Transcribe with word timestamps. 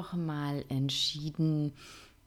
Woche 0.00 0.16
mal 0.16 0.64
entschieden, 0.70 1.74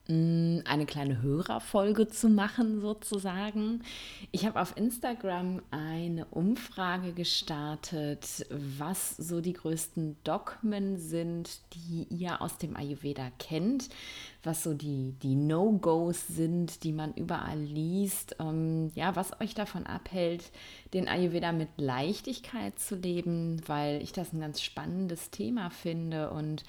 mm, 0.08 0.60
eine 0.66 0.86
kleine 0.86 1.24
Hörerfolge 1.24 2.08
zu 2.08 2.30
machen, 2.30 2.82
sozusagen. 2.82 3.82
Ich 4.32 4.46
habe 4.46 4.62
auf 4.62 4.78
Instagram 4.78 5.64
eine 5.72 6.26
Umfrage 6.26 7.14
gestartet, 7.14 8.46
was 8.52 9.18
so 9.18 9.42
die 9.42 9.54
größten 9.54 10.18
Dogmen 10.24 10.98
sind, 10.98 11.62
die 11.74 12.06
ihr 12.12 12.44
aus 12.44 12.60
dem 12.60 12.76
Ayurveda 12.76 13.32
kennt, 13.40 13.90
was 14.44 14.62
so 14.62 14.76
die, 14.76 15.16
die 15.24 15.36
No-Gos 15.36 16.28
sind, 16.28 16.84
die 16.84 16.92
man 16.92 17.16
überall 17.16 17.60
liest, 17.60 18.36
ähm, 18.40 18.92
ja, 18.94 19.16
was 19.16 19.42
euch 19.42 19.56
davon 19.56 19.88
abhält, 19.88 20.52
den 20.94 21.08
Ayurveda 21.08 21.52
mit 21.54 21.70
Leichtigkeit 21.78 22.78
zu 22.78 22.96
leben, 22.96 23.62
weil 23.66 24.04
ich 24.04 24.12
das 24.12 24.32
ein 24.32 24.42
ganz 24.42 24.62
spannendes 24.62 25.32
Thema 25.32 25.72
finde 25.72 26.30
und 26.30 26.64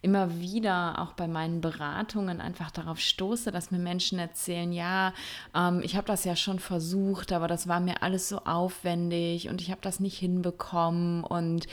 immer 0.00 0.38
wieder 0.38 1.00
auch 1.00 1.12
bei 1.12 1.26
meinen 1.26 1.60
Beratungen 1.60 2.40
einfach 2.40 2.70
darauf 2.70 3.00
stoße, 3.00 3.50
dass 3.50 3.72
mir 3.72 3.80
Menschen 3.80 4.18
erzählen, 4.18 4.72
ja, 4.72 5.12
ähm, 5.54 5.80
ich 5.82 5.96
habe 5.96 6.06
das 6.06 6.24
ja 6.24 6.36
schon 6.36 6.60
versucht, 6.60 7.32
aber 7.32 7.48
das 7.48 7.66
war 7.66 7.80
mir 7.80 8.02
alles 8.02 8.28
so 8.28 8.38
aufwendig 8.44 9.48
und 9.48 9.60
ich 9.60 9.70
habe 9.70 9.80
das 9.82 9.98
nicht 9.98 10.16
hinbekommen. 10.16 11.24
Und 11.24 11.66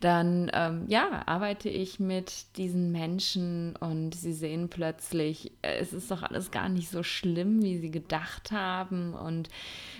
dann, 0.00 0.50
ähm, 0.54 0.84
ja, 0.88 1.22
arbeite 1.26 1.68
ich 1.68 2.00
mit 2.00 2.56
diesen 2.56 2.90
Menschen 2.90 3.76
und 3.76 4.14
sie 4.14 4.32
sehen 4.32 4.68
plötzlich, 4.68 5.52
äh, 5.62 5.78
es 5.78 5.92
ist 5.92 6.10
doch 6.10 6.24
alles 6.24 6.50
gar 6.50 6.68
nicht 6.68 6.90
so 6.90 7.04
schlimm, 7.04 7.62
wie 7.62 7.78
sie 7.78 7.92
gedacht 7.92 8.50
haben. 8.50 9.14
Und 9.14 9.48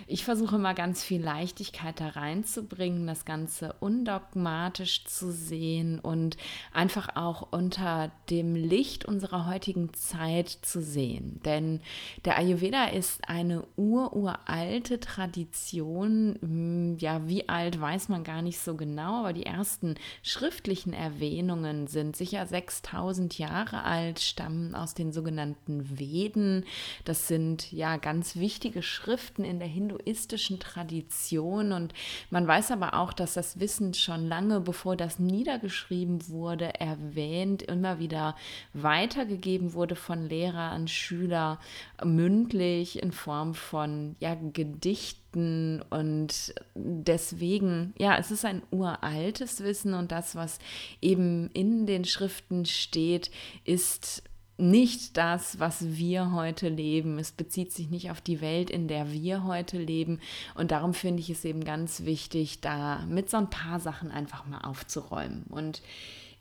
ich 0.05 0.25
versuche 0.25 0.57
immer 0.57 0.73
ganz 0.73 1.03
viel 1.03 1.23
Leichtigkeit 1.23 2.01
da 2.01 2.09
reinzubringen, 2.09 3.07
das 3.07 3.23
Ganze 3.23 3.75
undogmatisch 3.79 5.05
zu 5.05 5.31
sehen 5.31 5.99
und 5.99 6.35
einfach 6.73 7.15
auch 7.15 7.47
unter 7.69 8.11
dem 8.31 8.55
Licht 8.55 9.05
unserer 9.05 9.45
heutigen 9.45 9.93
Zeit 9.93 10.49
zu 10.49 10.81
sehen. 10.81 11.39
Denn 11.45 11.81
der 12.25 12.39
Ayurveda 12.39 12.85
ist 12.85 13.29
eine 13.29 13.63
ururalte 13.75 14.99
Tradition. 14.99 16.39
Hm, 16.41 16.97
ja, 16.97 17.27
wie 17.27 17.47
alt 17.47 17.79
weiß 17.79 18.09
man 18.09 18.23
gar 18.23 18.41
nicht 18.41 18.59
so 18.59 18.75
genau, 18.75 19.19
aber 19.19 19.33
die 19.33 19.45
ersten 19.45 19.95
schriftlichen 20.23 20.93
Erwähnungen 20.93 21.85
sind 21.85 22.15
sicher 22.15 22.43
6000 22.47 23.37
Jahre 23.37 23.83
alt, 23.83 24.19
stammen 24.19 24.73
aus 24.73 24.95
den 24.95 25.11
sogenannten 25.11 25.99
Veden. 25.99 26.65
Das 27.05 27.27
sind 27.27 27.71
ja 27.71 27.97
ganz 27.97 28.35
wichtige 28.35 28.81
Schriften 28.81 29.43
in 29.43 29.59
der 29.59 29.67
hinduistischen 29.67 30.57
Tradition 30.57 31.71
und 31.71 31.93
man 32.31 32.47
weiß 32.47 32.71
aber 32.71 32.95
auch, 32.95 33.13
dass 33.13 33.35
das 33.35 33.59
Wissen 33.59 33.93
schon 33.93 34.27
lange 34.27 34.59
bevor 34.59 34.95
das 34.95 35.19
niedergeschrieben 35.19 36.29
wurde, 36.29 36.73
erwähnt 36.79 37.58
immer 37.61 37.99
wieder 37.99 38.35
weitergegeben 38.73 39.73
wurde 39.73 39.95
von 39.95 40.27
Lehrer 40.27 40.71
an 40.71 40.87
Schüler, 40.87 41.59
mündlich 42.03 43.01
in 43.01 43.11
Form 43.11 43.53
von 43.53 44.15
ja, 44.19 44.35
Gedichten 44.35 45.83
und 45.89 46.53
deswegen, 46.75 47.93
ja, 47.97 48.17
es 48.17 48.31
ist 48.31 48.45
ein 48.45 48.63
uraltes 48.71 49.63
Wissen 49.63 49.93
und 49.93 50.11
das, 50.11 50.35
was 50.35 50.59
eben 51.01 51.49
in 51.51 51.85
den 51.85 52.05
Schriften 52.05 52.65
steht, 52.65 53.29
ist 53.63 54.23
nicht 54.59 55.17
das, 55.17 55.59
was 55.59 55.97
wir 55.97 56.33
heute 56.33 56.69
leben. 56.69 57.17
Es 57.17 57.31
bezieht 57.31 57.71
sich 57.71 57.89
nicht 57.89 58.11
auf 58.11 58.21
die 58.21 58.41
Welt, 58.41 58.69
in 58.69 58.87
der 58.87 59.11
wir 59.11 59.45
heute 59.45 59.77
leben. 59.77 60.19
Und 60.53 60.71
darum 60.71 60.93
finde 60.93 61.21
ich 61.21 61.29
es 61.29 61.45
eben 61.45 61.63
ganz 61.63 62.03
wichtig, 62.03 62.61
da 62.61 63.05
mit 63.07 63.29
so 63.29 63.37
ein 63.37 63.49
paar 63.49 63.79
Sachen 63.79 64.11
einfach 64.11 64.45
mal 64.45 64.59
aufzuräumen. 64.59 65.43
Und 65.49 65.81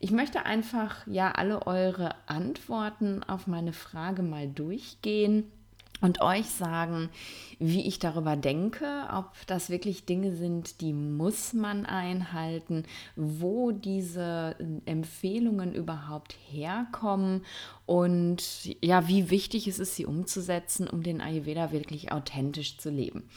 ich 0.01 0.11
möchte 0.11 0.45
einfach 0.47 1.07
ja 1.07 1.33
alle 1.33 1.67
eure 1.67 2.15
Antworten 2.27 3.23
auf 3.25 3.47
meine 3.47 3.73
Frage 3.73 4.23
mal 4.23 4.49
durchgehen 4.49 5.51
und 6.01 6.21
euch 6.21 6.47
sagen, 6.47 7.09
wie 7.59 7.87
ich 7.87 7.99
darüber 7.99 8.37
denke, 8.37 9.09
ob 9.13 9.33
das 9.49 9.69
wirklich 9.69 10.05
Dinge 10.05 10.37
sind, 10.37 10.81
die 10.81 10.93
muss 10.93 11.53
man 11.53 11.87
einhalten, 11.87 12.85
wo 13.17 13.73
diese 13.73 14.55
Empfehlungen 14.87 15.75
überhaupt 15.75 16.37
herkommen 16.49 17.45
und 17.87 18.43
ja, 18.85 19.09
wie 19.09 19.31
wichtig 19.31 19.67
es 19.67 19.81
ist, 19.81 19.97
sie 19.97 20.07
umzusetzen, 20.07 20.87
um 20.87 21.03
den 21.03 21.21
Ayurveda 21.21 21.73
wirklich 21.73 22.13
authentisch 22.13 22.79
zu 22.79 22.91
leben. 22.91 23.29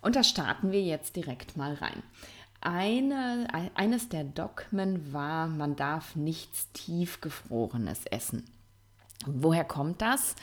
Und 0.00 0.16
da 0.16 0.22
starten 0.22 0.70
wir 0.70 0.82
jetzt 0.82 1.16
direkt 1.16 1.56
mal 1.56 1.74
rein. 1.74 2.02
Eine, 2.64 3.46
eines 3.74 4.08
der 4.08 4.24
Dogmen 4.24 5.12
war, 5.12 5.48
man 5.48 5.76
darf 5.76 6.16
nichts 6.16 6.72
tiefgefrorenes 6.72 8.06
essen. 8.06 8.44
Woher 9.26 9.64
kommt 9.64 10.00
das? 10.00 10.34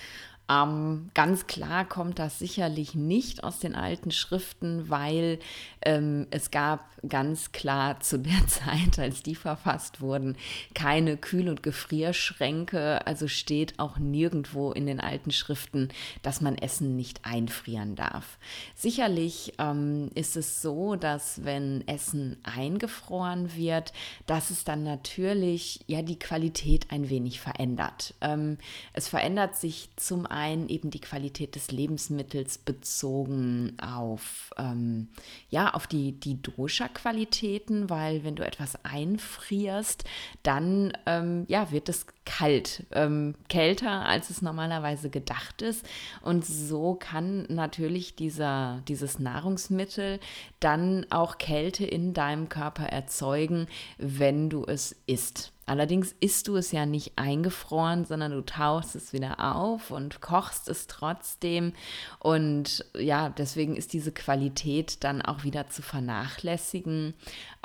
Ähm, 0.51 1.11
ganz 1.13 1.47
klar 1.47 1.85
kommt 1.85 2.19
das 2.19 2.39
sicherlich 2.39 2.95
nicht 2.95 3.43
aus 3.43 3.59
den 3.59 3.75
alten 3.75 4.11
Schriften, 4.11 4.89
weil 4.89 5.39
ähm, 5.83 6.27
es 6.31 6.51
gab 6.51 6.89
ganz 7.07 7.51
klar 7.51 7.99
zu 8.01 8.19
der 8.19 8.47
Zeit, 8.47 8.99
als 8.99 9.23
die 9.23 9.35
verfasst 9.35 10.01
wurden, 10.01 10.35
keine 10.73 11.17
Kühl- 11.17 11.49
und 11.49 11.63
Gefrierschränke. 11.63 13.05
Also 13.07 13.27
steht 13.27 13.79
auch 13.79 13.97
nirgendwo 13.97 14.71
in 14.71 14.85
den 14.85 14.99
alten 14.99 15.31
Schriften, 15.31 15.89
dass 16.21 16.41
man 16.41 16.57
Essen 16.57 16.95
nicht 16.95 17.23
einfrieren 17.23 17.95
darf. 17.95 18.37
Sicherlich 18.75 19.53
ähm, 19.57 20.09
ist 20.15 20.35
es 20.35 20.61
so, 20.61 20.95
dass 20.95 21.45
wenn 21.45 21.87
Essen 21.87 22.37
eingefroren 22.43 23.55
wird, 23.55 23.93
dass 24.25 24.49
es 24.49 24.63
dann 24.63 24.83
natürlich 24.83 25.81
ja 25.87 26.01
die 26.01 26.19
Qualität 26.19 26.87
ein 26.89 27.09
wenig 27.09 27.39
verändert. 27.39 28.15
Ähm, 28.21 28.57
es 28.93 29.07
verändert 29.07 29.55
sich 29.55 29.89
zum 29.95 30.25
einen 30.25 30.40
einen 30.41 30.69
eben 30.69 30.89
die 30.89 30.99
Qualität 30.99 31.55
des 31.55 31.71
Lebensmittels 31.71 32.57
bezogen 32.57 33.77
auf, 33.79 34.51
ähm, 34.57 35.09
ja, 35.49 35.73
auf 35.73 35.85
die, 35.85 36.13
die 36.13 36.41
Dosha-Qualitäten, 36.41 37.89
weil 37.89 38.23
wenn 38.23 38.35
du 38.35 38.45
etwas 38.45 38.83
einfrierst, 38.83 40.03
dann 40.41 40.93
ähm, 41.05 41.45
ja, 41.47 41.71
wird 41.71 41.89
es 41.89 42.07
kalt, 42.25 42.85
ähm, 42.91 43.35
kälter, 43.49 44.05
als 44.05 44.29
es 44.31 44.41
normalerweise 44.41 45.09
gedacht 45.09 45.61
ist. 45.61 45.85
Und 46.21 46.43
so 46.43 46.95
kann 46.95 47.45
natürlich 47.49 48.15
dieser, 48.15 48.81
dieses 48.87 49.19
Nahrungsmittel 49.19 50.19
dann 50.59 51.05
auch 51.11 51.37
Kälte 51.37 51.85
in 51.85 52.13
deinem 52.13 52.49
Körper 52.49 52.85
erzeugen, 52.85 53.67
wenn 53.97 54.49
du 54.49 54.65
es 54.65 54.95
isst. 55.05 55.53
Allerdings 55.71 56.13
isst 56.19 56.49
du 56.49 56.57
es 56.57 56.73
ja 56.73 56.85
nicht 56.85 57.13
eingefroren, 57.15 58.03
sondern 58.03 58.33
du 58.33 58.41
tauchst 58.41 58.93
es 58.97 59.13
wieder 59.13 59.55
auf 59.55 59.89
und 59.89 60.19
kochst 60.19 60.67
es 60.67 60.85
trotzdem. 60.87 61.71
Und 62.19 62.83
ja, 62.93 63.29
deswegen 63.29 63.77
ist 63.77 63.93
diese 63.93 64.11
Qualität 64.11 65.01
dann 65.05 65.21
auch 65.21 65.45
wieder 65.45 65.69
zu 65.69 65.81
vernachlässigen. 65.81 67.13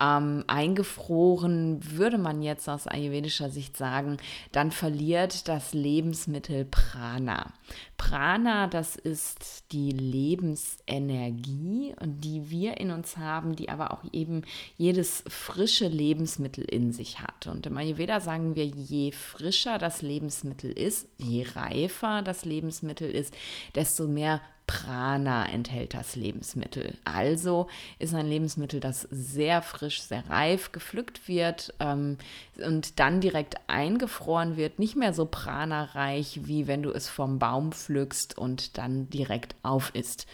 Ähm, 0.01 0.45
eingefroren 0.47 1.81
würde 1.83 2.17
man 2.19 2.43
jetzt 2.43 2.69
aus 2.69 2.87
ayurvedischer 2.87 3.51
Sicht 3.51 3.77
sagen, 3.77 4.19
dann 4.53 4.71
verliert 4.71 5.49
das 5.49 5.73
Lebensmittel 5.73 6.67
Prana. 6.67 7.53
Prana, 7.97 8.67
das 8.67 8.97
ist 8.97 9.73
die 9.73 9.91
Lebensenergie, 9.91 11.95
die 12.05 12.51
wir 12.51 12.79
in 12.79 12.91
uns 12.91 13.17
haben, 13.17 13.57
die 13.57 13.71
aber 13.71 13.93
auch 13.93 14.05
eben 14.13 14.43
jedes 14.77 15.25
frische 15.29 15.89
Lebensmittel 15.89 16.65
in 16.65 16.93
sich 16.93 17.21
hat. 17.21 17.47
Und 17.47 17.65
im 17.67 17.79
Ayurveda 17.79 18.21
sagen 18.21 18.55
wir, 18.55 18.67
je 18.67 19.13
frischer 19.13 19.79
das 19.79 20.03
Lebensmittel 20.03 20.71
ist, 20.71 21.09
je 21.19 21.47
reifer 21.55 22.21
das 22.23 22.45
Lebensmittel 22.45 23.11
ist, 23.11 23.35
desto 23.75 24.07
mehr 24.07 24.43
Prana 24.67 25.49
enthält 25.49 25.95
das 25.95 26.17
Lebensmittel. 26.17 26.99
Also 27.05 27.69
ist 27.99 28.15
ein 28.15 28.27
Lebensmittel, 28.27 28.81
das 28.81 29.03
sehr 29.11 29.63
frisch, 29.63 30.03
sehr 30.03 30.29
reif 30.29 30.73
gepflückt 30.73 31.29
wird 31.29 31.73
ähm, 31.79 32.19
und 32.65 32.99
dann 32.99 33.21
direkt 33.21 33.57
eingefroren 33.69 34.57
wird, 34.57 34.79
nicht 34.79 34.97
mehr 34.97 35.13
so 35.13 35.27
prana-reich, 35.27 36.41
wie 36.45 36.67
wenn 36.67 36.83
du 36.83 36.91
es 36.91 37.09
vom 37.09 37.39
Baum 37.39 37.73
pflückst 37.73 38.37
und 38.37 38.77
dann 38.79 39.09
direkt 39.09 39.55
auf 39.63 39.95
isst. 39.95 40.27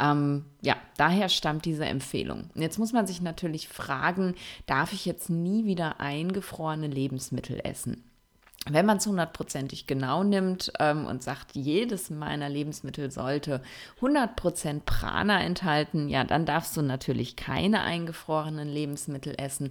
Ähm, 0.00 0.44
ja, 0.60 0.76
daher 0.96 1.28
stammt 1.28 1.64
diese 1.66 1.84
Empfehlung. 1.84 2.50
Jetzt 2.54 2.78
muss 2.78 2.92
man 2.92 3.06
sich 3.06 3.20
natürlich 3.20 3.68
fragen, 3.68 4.34
darf 4.66 4.92
ich 4.92 5.04
jetzt 5.04 5.30
nie 5.30 5.66
wieder 5.66 6.00
eingefrorene 6.00 6.88
Lebensmittel 6.88 7.60
essen? 7.62 8.02
Wenn 8.70 8.86
man 8.86 8.96
es 8.96 9.06
hundertprozentig 9.06 9.86
genau 9.86 10.22
nimmt 10.24 10.72
ähm, 10.80 11.06
und 11.06 11.22
sagt, 11.22 11.54
jedes 11.54 12.08
meiner 12.08 12.48
Lebensmittel 12.48 13.10
sollte 13.10 13.60
100% 14.00 14.80
Prana 14.86 15.42
enthalten, 15.42 16.08
ja, 16.08 16.24
dann 16.24 16.46
darfst 16.46 16.74
du 16.76 16.82
natürlich 16.82 17.36
keine 17.36 17.82
eingefrorenen 17.82 18.68
Lebensmittel 18.68 19.34
essen. 19.36 19.70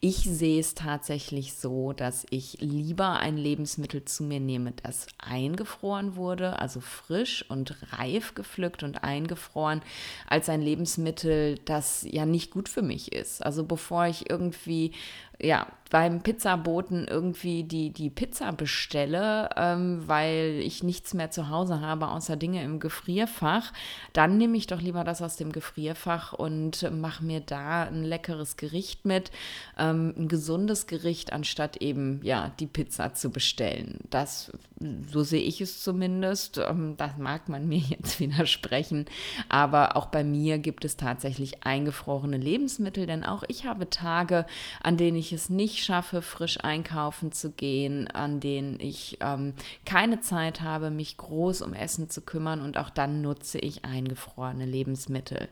Ich 0.00 0.16
sehe 0.16 0.60
es 0.60 0.74
tatsächlich 0.74 1.54
so, 1.54 1.94
dass 1.94 2.26
ich 2.28 2.58
lieber 2.60 3.18
ein 3.18 3.38
Lebensmittel 3.38 4.04
zu 4.04 4.24
mir 4.24 4.40
nehme, 4.40 4.74
das 4.82 5.06
eingefroren 5.18 6.16
wurde, 6.16 6.58
also 6.58 6.80
frisch 6.80 7.48
und 7.48 7.74
reif 7.94 8.34
gepflückt 8.34 8.82
und 8.82 9.04
eingefroren, 9.04 9.80
als 10.26 10.50
ein 10.50 10.60
Lebensmittel, 10.60 11.58
das 11.64 12.06
ja 12.06 12.26
nicht 12.26 12.50
gut 12.50 12.68
für 12.68 12.82
mich 12.82 13.12
ist. 13.12 13.44
Also 13.44 13.64
bevor 13.64 14.06
ich 14.06 14.28
irgendwie 14.28 14.92
ja, 15.40 15.66
beim 15.94 16.22
Pizzaboten 16.22 17.06
irgendwie 17.06 17.62
die, 17.62 17.90
die 17.90 18.10
Pizza 18.10 18.50
bestelle, 18.52 19.50
ähm, 19.56 20.02
weil 20.06 20.60
ich 20.60 20.82
nichts 20.82 21.14
mehr 21.14 21.30
zu 21.30 21.50
Hause 21.50 21.80
habe, 21.80 22.08
außer 22.08 22.36
Dinge 22.36 22.64
im 22.64 22.80
Gefrierfach, 22.80 23.72
dann 24.12 24.36
nehme 24.36 24.56
ich 24.56 24.66
doch 24.66 24.80
lieber 24.80 25.04
das 25.04 25.22
aus 25.22 25.36
dem 25.36 25.52
Gefrierfach 25.52 26.32
und 26.32 26.90
mache 26.90 27.24
mir 27.24 27.38
da 27.38 27.84
ein 27.84 28.02
leckeres 28.02 28.56
Gericht 28.56 29.04
mit, 29.04 29.30
ähm, 29.78 30.12
ein 30.16 30.26
gesundes 30.26 30.88
Gericht, 30.88 31.32
anstatt 31.32 31.76
eben 31.76 32.18
ja 32.24 32.50
die 32.58 32.66
Pizza 32.66 33.14
zu 33.14 33.30
bestellen. 33.30 33.98
Das, 34.10 34.50
so 35.12 35.22
sehe 35.22 35.42
ich 35.42 35.60
es 35.60 35.80
zumindest. 35.80 36.58
Ähm, 36.58 36.94
das 36.96 37.16
mag 37.18 37.48
man 37.48 37.68
mir 37.68 37.78
jetzt 37.88 38.18
widersprechen, 38.18 39.04
aber 39.48 39.96
auch 39.96 40.06
bei 40.06 40.24
mir 40.24 40.58
gibt 40.58 40.84
es 40.84 40.96
tatsächlich 40.96 41.62
eingefrorene 41.62 42.38
Lebensmittel, 42.38 43.06
denn 43.06 43.22
auch 43.22 43.44
ich 43.46 43.64
habe 43.64 43.90
Tage, 43.90 44.44
an 44.82 44.96
denen 44.96 45.18
ich 45.18 45.23
es 45.32 45.50
nicht 45.50 45.84
schaffe, 45.84 46.22
frisch 46.22 46.58
einkaufen 46.62 47.32
zu 47.32 47.50
gehen, 47.50 48.08
an 48.08 48.40
denen 48.40 48.78
ich 48.80 49.18
ähm, 49.20 49.54
keine 49.84 50.20
Zeit 50.20 50.60
habe, 50.60 50.90
mich 50.90 51.16
groß 51.16 51.62
um 51.62 51.74
Essen 51.74 52.10
zu 52.10 52.20
kümmern 52.20 52.60
und 52.60 52.78
auch 52.78 52.90
dann 52.90 53.22
nutze 53.22 53.58
ich 53.58 53.84
eingefrorene 53.84 54.66
Lebensmittel. 54.66 55.48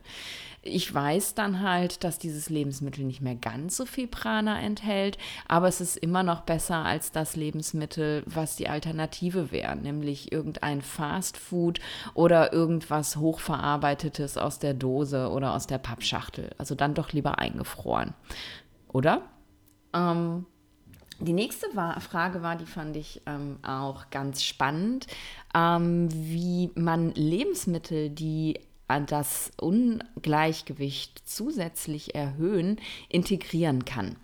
Ich 0.61 0.93
weiß 0.93 1.35
dann 1.35 1.61
halt, 1.61 2.05
dass 2.05 2.19
dieses 2.19 2.49
Lebensmittel 2.49 3.03
nicht 3.03 3.21
mehr 3.21 3.35
ganz 3.35 3.75
so 3.75 3.85
viel 3.85 4.07
Prana 4.07 4.61
enthält, 4.61 5.17
aber 5.47 5.67
es 5.67 5.81
ist 5.81 5.97
immer 5.97 6.23
noch 6.23 6.41
besser 6.41 6.85
als 6.85 7.11
das 7.11 7.35
Lebensmittel, 7.35 8.23
was 8.25 8.55
die 8.55 8.69
Alternative 8.69 9.51
wäre, 9.51 9.75
nämlich 9.75 10.31
irgendein 10.31 10.81
Fastfood 10.81 11.81
oder 12.13 12.53
irgendwas 12.53 13.17
hochverarbeitetes 13.17 14.37
aus 14.37 14.59
der 14.59 14.73
Dose 14.73 15.29
oder 15.29 15.53
aus 15.53 15.67
der 15.67 15.79
Pappschachtel. 15.79 16.51
Also 16.57 16.75
dann 16.75 16.93
doch 16.93 17.11
lieber 17.11 17.39
eingefroren. 17.39 18.13
Oder? 18.87 19.23
Ähm, 19.93 20.45
die 21.19 21.33
nächste 21.33 21.67
war, 21.75 21.99
Frage 22.01 22.41
war, 22.41 22.55
die 22.55 22.65
fand 22.65 22.97
ich 22.97 23.21
ähm, 23.25 23.57
auch 23.63 24.09
ganz 24.09 24.43
spannend, 24.43 25.07
ähm, 25.55 26.09
wie 26.11 26.71
man 26.75 27.11
Lebensmittel, 27.11 28.09
die 28.09 28.59
das 29.07 29.51
Ungleichgewicht 29.59 31.27
zusätzlich 31.27 32.13
erhöhen, 32.15 32.79
integrieren 33.09 33.85
kann. 33.85 34.17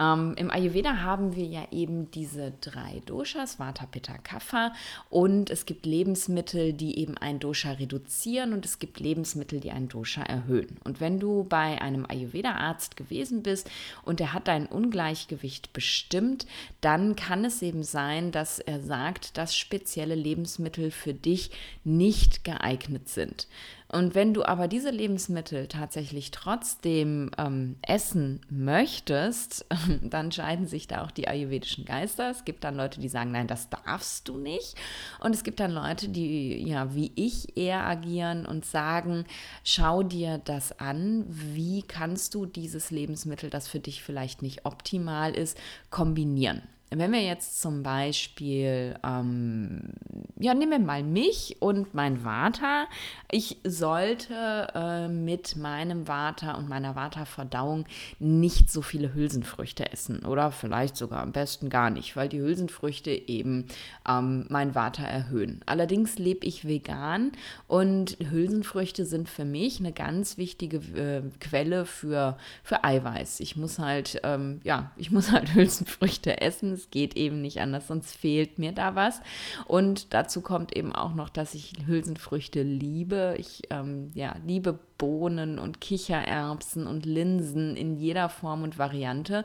Ähm, 0.00 0.34
Im 0.36 0.50
Ayurveda 0.50 1.02
haben 1.02 1.36
wir 1.36 1.44
ja 1.44 1.66
eben 1.70 2.10
diese 2.10 2.52
drei 2.60 3.02
Doshas, 3.04 3.58
Vata, 3.58 3.86
Pitta, 3.86 4.16
Kapha. 4.18 4.72
Und 5.10 5.50
es 5.50 5.66
gibt 5.66 5.84
Lebensmittel, 5.84 6.72
die 6.72 6.98
eben 6.98 7.18
ein 7.18 7.38
Dosha 7.38 7.72
reduzieren 7.72 8.52
und 8.52 8.64
es 8.64 8.78
gibt 8.78 8.98
Lebensmittel, 8.98 9.60
die 9.60 9.70
ein 9.70 9.88
Dosha 9.88 10.22
erhöhen. 10.22 10.78
Und 10.84 11.00
wenn 11.00 11.20
du 11.20 11.44
bei 11.44 11.80
einem 11.80 12.06
Ayurveda-Arzt 12.06 12.96
gewesen 12.96 13.42
bist 13.42 13.70
und 14.02 14.20
er 14.20 14.32
hat 14.32 14.48
dein 14.48 14.66
Ungleichgewicht 14.66 15.72
bestimmt, 15.72 16.46
dann 16.80 17.14
kann 17.14 17.44
es 17.44 17.60
eben 17.60 17.82
sein, 17.82 18.32
dass 18.32 18.58
er 18.58 18.80
sagt, 18.80 19.36
dass 19.36 19.54
spezielle 19.54 20.14
Lebensmittel 20.14 20.90
für 20.90 21.12
dich 21.12 21.50
nicht 21.84 22.44
geeignet 22.44 23.08
sind. 23.08 23.48
Und 23.92 24.14
wenn 24.14 24.34
du 24.34 24.44
aber 24.44 24.68
diese 24.68 24.90
Lebensmittel 24.90 25.66
tatsächlich 25.66 26.30
trotzdem 26.30 27.32
ähm, 27.38 27.76
essen 27.82 28.40
möchtest, 28.48 29.66
dann 30.02 30.30
scheiden 30.30 30.68
sich 30.68 30.86
da 30.86 31.02
auch 31.02 31.10
die 31.10 31.26
ayurvedischen 31.26 31.84
Geister. 31.84 32.30
Es 32.30 32.44
gibt 32.44 32.62
dann 32.62 32.76
Leute, 32.76 33.00
die 33.00 33.08
sagen, 33.08 33.32
nein, 33.32 33.48
das 33.48 33.68
darfst 33.68 34.28
du 34.28 34.36
nicht. 34.36 34.76
Und 35.18 35.34
es 35.34 35.42
gibt 35.42 35.58
dann 35.58 35.72
Leute, 35.72 36.08
die 36.08 36.62
ja 36.68 36.94
wie 36.94 37.10
ich 37.16 37.56
eher 37.56 37.84
agieren 37.84 38.46
und 38.46 38.64
sagen, 38.64 39.24
schau 39.64 40.04
dir 40.04 40.40
das 40.44 40.78
an, 40.78 41.24
wie 41.28 41.82
kannst 41.82 42.34
du 42.34 42.46
dieses 42.46 42.92
Lebensmittel, 42.92 43.50
das 43.50 43.66
für 43.66 43.80
dich 43.80 44.04
vielleicht 44.04 44.40
nicht 44.40 44.66
optimal 44.66 45.34
ist, 45.34 45.58
kombinieren. 45.90 46.62
Wenn 46.92 47.12
wir 47.12 47.22
jetzt 47.22 47.62
zum 47.62 47.84
Beispiel, 47.84 48.96
ähm, 49.04 49.92
ja, 50.40 50.54
nehmen 50.54 50.72
wir 50.72 50.78
mal 50.80 51.04
mich 51.04 51.56
und 51.60 51.94
mein 51.94 52.18
Vater. 52.18 52.88
Ich 53.30 53.58
sollte 53.62 54.66
äh, 54.74 55.06
mit 55.06 55.54
meinem 55.54 56.06
Vater 56.06 56.58
und 56.58 56.68
meiner 56.68 56.94
Vaterverdauung 56.94 57.84
nicht 58.18 58.72
so 58.72 58.82
viele 58.82 59.14
Hülsenfrüchte 59.14 59.92
essen 59.92 60.24
oder 60.24 60.50
vielleicht 60.50 60.96
sogar 60.96 61.22
am 61.22 61.30
besten 61.30 61.68
gar 61.68 61.90
nicht, 61.90 62.16
weil 62.16 62.28
die 62.28 62.40
Hülsenfrüchte 62.40 63.10
eben 63.12 63.66
ähm, 64.08 64.46
mein 64.48 64.72
Vater 64.72 65.04
erhöhen. 65.04 65.60
Allerdings 65.66 66.18
lebe 66.18 66.44
ich 66.44 66.66
vegan 66.66 67.30
und 67.68 68.16
Hülsenfrüchte 68.18 69.04
sind 69.04 69.28
für 69.28 69.44
mich 69.44 69.78
eine 69.78 69.92
ganz 69.92 70.38
wichtige 70.38 70.78
äh, 70.98 71.22
Quelle 71.38 71.84
für, 71.84 72.36
für 72.64 72.82
Eiweiß. 72.82 73.38
Ich 73.38 73.54
muss 73.54 73.78
halt, 73.78 74.20
ähm, 74.24 74.60
ja, 74.64 74.90
ich 74.96 75.12
muss 75.12 75.30
halt 75.30 75.54
Hülsenfrüchte 75.54 76.40
essen 76.40 76.79
es 76.80 76.90
geht 76.90 77.16
eben 77.16 77.40
nicht 77.40 77.60
anders, 77.60 77.88
sonst 77.88 78.16
fehlt 78.16 78.58
mir 78.58 78.72
da 78.72 78.94
was. 78.94 79.20
Und 79.66 80.12
dazu 80.14 80.40
kommt 80.40 80.76
eben 80.76 80.94
auch 80.94 81.14
noch, 81.14 81.28
dass 81.28 81.54
ich 81.54 81.72
Hülsenfrüchte 81.86 82.62
liebe. 82.62 83.34
Ich 83.38 83.62
ähm, 83.70 84.10
ja, 84.14 84.36
liebe 84.46 84.78
Bohnen 84.98 85.58
und 85.58 85.80
Kichererbsen 85.80 86.86
und 86.86 87.06
Linsen 87.06 87.76
in 87.76 87.96
jeder 87.96 88.28
Form 88.28 88.62
und 88.62 88.78
Variante. 88.78 89.44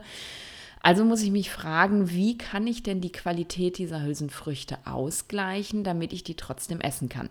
Also 0.82 1.04
muss 1.04 1.22
ich 1.22 1.30
mich 1.30 1.50
fragen, 1.50 2.10
wie 2.10 2.38
kann 2.38 2.66
ich 2.66 2.82
denn 2.82 3.00
die 3.00 3.12
Qualität 3.12 3.78
dieser 3.78 4.02
Hülsenfrüchte 4.02 4.78
ausgleichen, 4.84 5.82
damit 5.82 6.12
ich 6.12 6.22
die 6.22 6.36
trotzdem 6.36 6.80
essen 6.80 7.08
kann? 7.08 7.28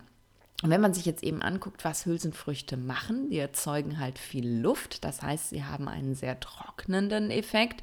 Und 0.62 0.70
wenn 0.70 0.80
man 0.80 0.94
sich 0.94 1.04
jetzt 1.04 1.22
eben 1.22 1.42
anguckt, 1.42 1.84
was 1.84 2.06
Hülsenfrüchte 2.06 2.78
machen, 2.78 3.28
die 3.28 3.38
erzeugen 3.38 4.00
halt 4.00 4.18
viel 4.18 4.48
Luft, 4.60 5.04
das 5.04 5.20
heißt, 5.20 5.50
sie 5.50 5.64
haben 5.64 5.86
einen 5.86 6.14
sehr 6.14 6.40
trocknenden 6.40 7.30
Effekt, 7.30 7.82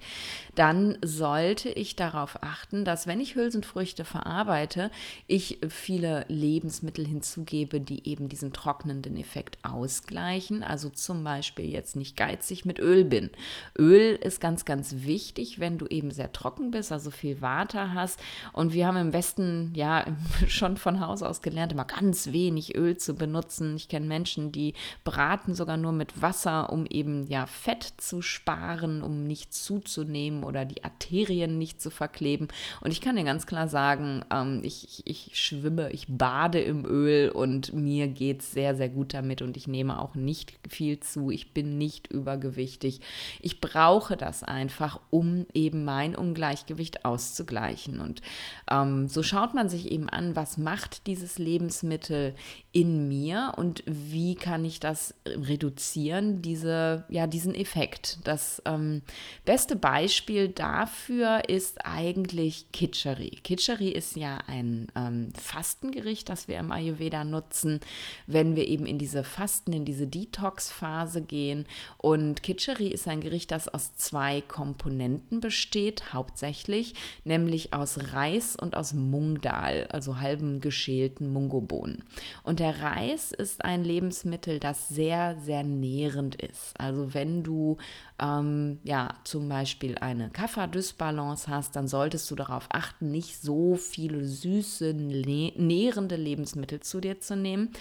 dann 0.55 0.97
sollte 1.03 1.69
ich 1.69 1.95
darauf 1.95 2.41
achten, 2.41 2.83
dass 2.83 3.05
wenn 3.05 3.19
ich 3.19 3.35
Hülsenfrüchte 3.35 4.05
verarbeite, 4.05 4.89
ich 5.27 5.59
viele 5.69 6.25
Lebensmittel 6.29 7.05
hinzugebe, 7.05 7.79
die 7.79 8.09
eben 8.09 8.27
diesen 8.27 8.53
trocknenden 8.53 9.17
Effekt 9.17 9.59
ausgleichen. 9.61 10.63
Also 10.63 10.89
zum 10.89 11.23
Beispiel 11.23 11.69
jetzt 11.69 11.95
nicht 11.95 12.17
geizig 12.17 12.65
mit 12.65 12.79
Öl 12.79 13.05
bin. 13.05 13.29
Öl 13.77 14.15
ist 14.15 14.41
ganz, 14.41 14.65
ganz 14.65 14.95
wichtig, 14.97 15.59
wenn 15.59 15.77
du 15.77 15.85
eben 15.85 16.09
sehr 16.09 16.31
trocken 16.31 16.71
bist, 16.71 16.91
also 16.91 17.11
viel 17.11 17.39
Water 17.39 17.93
hast. 17.93 18.19
Und 18.51 18.73
wir 18.73 18.87
haben 18.87 18.97
im 18.97 19.13
Westen 19.13 19.73
ja 19.75 20.05
schon 20.47 20.77
von 20.77 20.99
Haus 20.99 21.21
aus 21.21 21.43
gelernt, 21.43 21.71
immer 21.71 21.85
ganz 21.85 22.31
wenig 22.31 22.62
wenig 22.63 22.75
Öl 22.75 22.97
zu 22.97 23.15
benutzen. 23.15 23.75
Ich 23.75 23.87
kenne 23.87 24.05
Menschen, 24.05 24.51
die 24.51 24.73
braten 25.03 25.55
sogar 25.55 25.77
nur 25.77 25.91
mit 25.91 26.21
Wasser, 26.21 26.71
um 26.71 26.85
eben 26.85 27.27
ja 27.27 27.45
Fett 27.45 27.93
zu 27.97 28.21
sparen, 28.21 29.01
um 29.01 29.25
nicht 29.25 29.53
zuzunehmen 29.53 30.43
oder 30.43 30.65
die 30.65 30.83
Arterien 30.83 31.57
nicht 31.57 31.81
zu 31.81 31.89
verkleben. 31.89 32.47
Und 32.81 32.91
ich 32.91 33.01
kann 33.01 33.15
dir 33.15 33.23
ganz 33.23 33.45
klar 33.45 33.67
sagen, 33.67 34.23
ähm, 34.31 34.61
ich, 34.63 35.03
ich 35.05 35.31
schwimme, 35.33 35.91
ich 35.91 36.05
bade 36.07 36.59
im 36.59 36.85
Öl 36.85 37.29
und 37.29 37.73
mir 37.73 38.07
geht 38.07 38.41
es 38.41 38.51
sehr, 38.51 38.75
sehr 38.75 38.89
gut 38.89 39.13
damit 39.13 39.41
und 39.41 39.57
ich 39.57 39.67
nehme 39.67 39.99
auch 39.99 40.15
nicht 40.15 40.53
viel 40.69 40.99
zu. 40.99 41.29
Ich 41.29 41.53
bin 41.53 41.77
nicht 41.77 42.07
übergewichtig. 42.07 43.01
Ich 43.41 43.61
brauche 43.61 44.17
das 44.17 44.43
einfach, 44.43 44.99
um 45.09 45.45
eben 45.53 45.85
mein 45.85 46.15
Ungleichgewicht 46.15 47.05
auszugleichen. 47.05 47.99
Und 47.99 48.21
ähm, 48.69 49.07
so 49.07 49.23
schaut 49.23 49.53
man 49.53 49.69
sich 49.69 49.91
eben 49.91 50.09
an, 50.09 50.35
was 50.35 50.57
macht 50.57 51.07
dieses 51.07 51.37
Lebensmittel 51.37 52.35
in 52.75 53.07
mir 53.07 53.53
und 53.55 53.83
wie 53.85 54.33
kann 54.33 54.65
ich 54.65 54.79
das 54.79 55.13
reduzieren, 55.27 56.41
diese, 56.41 57.05
ja, 57.07 57.27
diesen 57.27 57.53
Effekt. 57.53 58.17
Das 58.23 58.63
ähm, 58.65 59.03
beste 59.45 59.75
Beispiel 59.75 60.49
dafür 60.49 61.47
ist 61.47 61.85
eigentlich 61.85 62.71
Kitscheri. 62.71 63.29
Kitscheri 63.43 63.89
ist 63.89 64.15
ja 64.15 64.39
ein 64.47 64.87
ähm, 64.95 65.31
Fastengericht, 65.39 66.29
das 66.29 66.47
wir 66.47 66.57
im 66.57 66.71
Ayurveda 66.71 67.23
nutzen, 67.23 67.79
wenn 68.25 68.55
wir 68.55 68.67
eben 68.67 68.87
in 68.87 68.97
diese 68.97 69.23
Fasten, 69.23 69.71
in 69.71 69.85
diese 69.85 70.07
Detox-Phase 70.07 71.21
gehen. 71.21 71.67
Und 71.97 72.41
Kitscheri 72.41 72.87
ist 72.87 73.07
ein 73.07 73.21
Gericht, 73.21 73.51
das 73.51 73.67
aus 73.67 73.95
zwei 73.97 74.41
Komponenten 74.41 75.41
besteht, 75.41 76.11
hauptsächlich, 76.11 76.95
nämlich 77.23 77.71
aus 77.71 78.13
Reis 78.13 78.55
und 78.55 78.75
aus 78.75 78.93
Mungdal, 78.93 79.87
also 79.91 80.19
halben 80.19 80.59
geschälten 80.59 81.31
Mungobohnen. 81.31 82.03
Und 82.43 82.59
der 82.59 82.81
Reis 82.81 83.31
ist 83.31 83.63
ein 83.63 83.85
Lebensmittel, 83.85 84.59
das 84.59 84.89
sehr, 84.89 85.37
sehr 85.39 85.63
nährend 85.63 86.35
ist. 86.35 86.73
Also 86.77 87.13
wenn 87.13 87.41
du 87.41 87.77
ähm, 88.19 88.79
ja 88.83 89.15
zum 89.23 89.47
Beispiel 89.47 89.97
eine 89.97 90.29
Kapha-Dysbalance 90.29 91.47
hast, 91.47 91.77
dann 91.77 91.87
solltest 91.87 92.29
du 92.29 92.35
darauf 92.35 92.67
achten, 92.69 93.11
nicht 93.11 93.41
so 93.41 93.75
viele 93.75 94.25
süße, 94.25 94.93
nährende 94.93 96.17
Lebensmittel 96.17 96.81
zu 96.81 96.99
dir 96.99 97.21
zu 97.21 97.37
nehmen. 97.37 97.71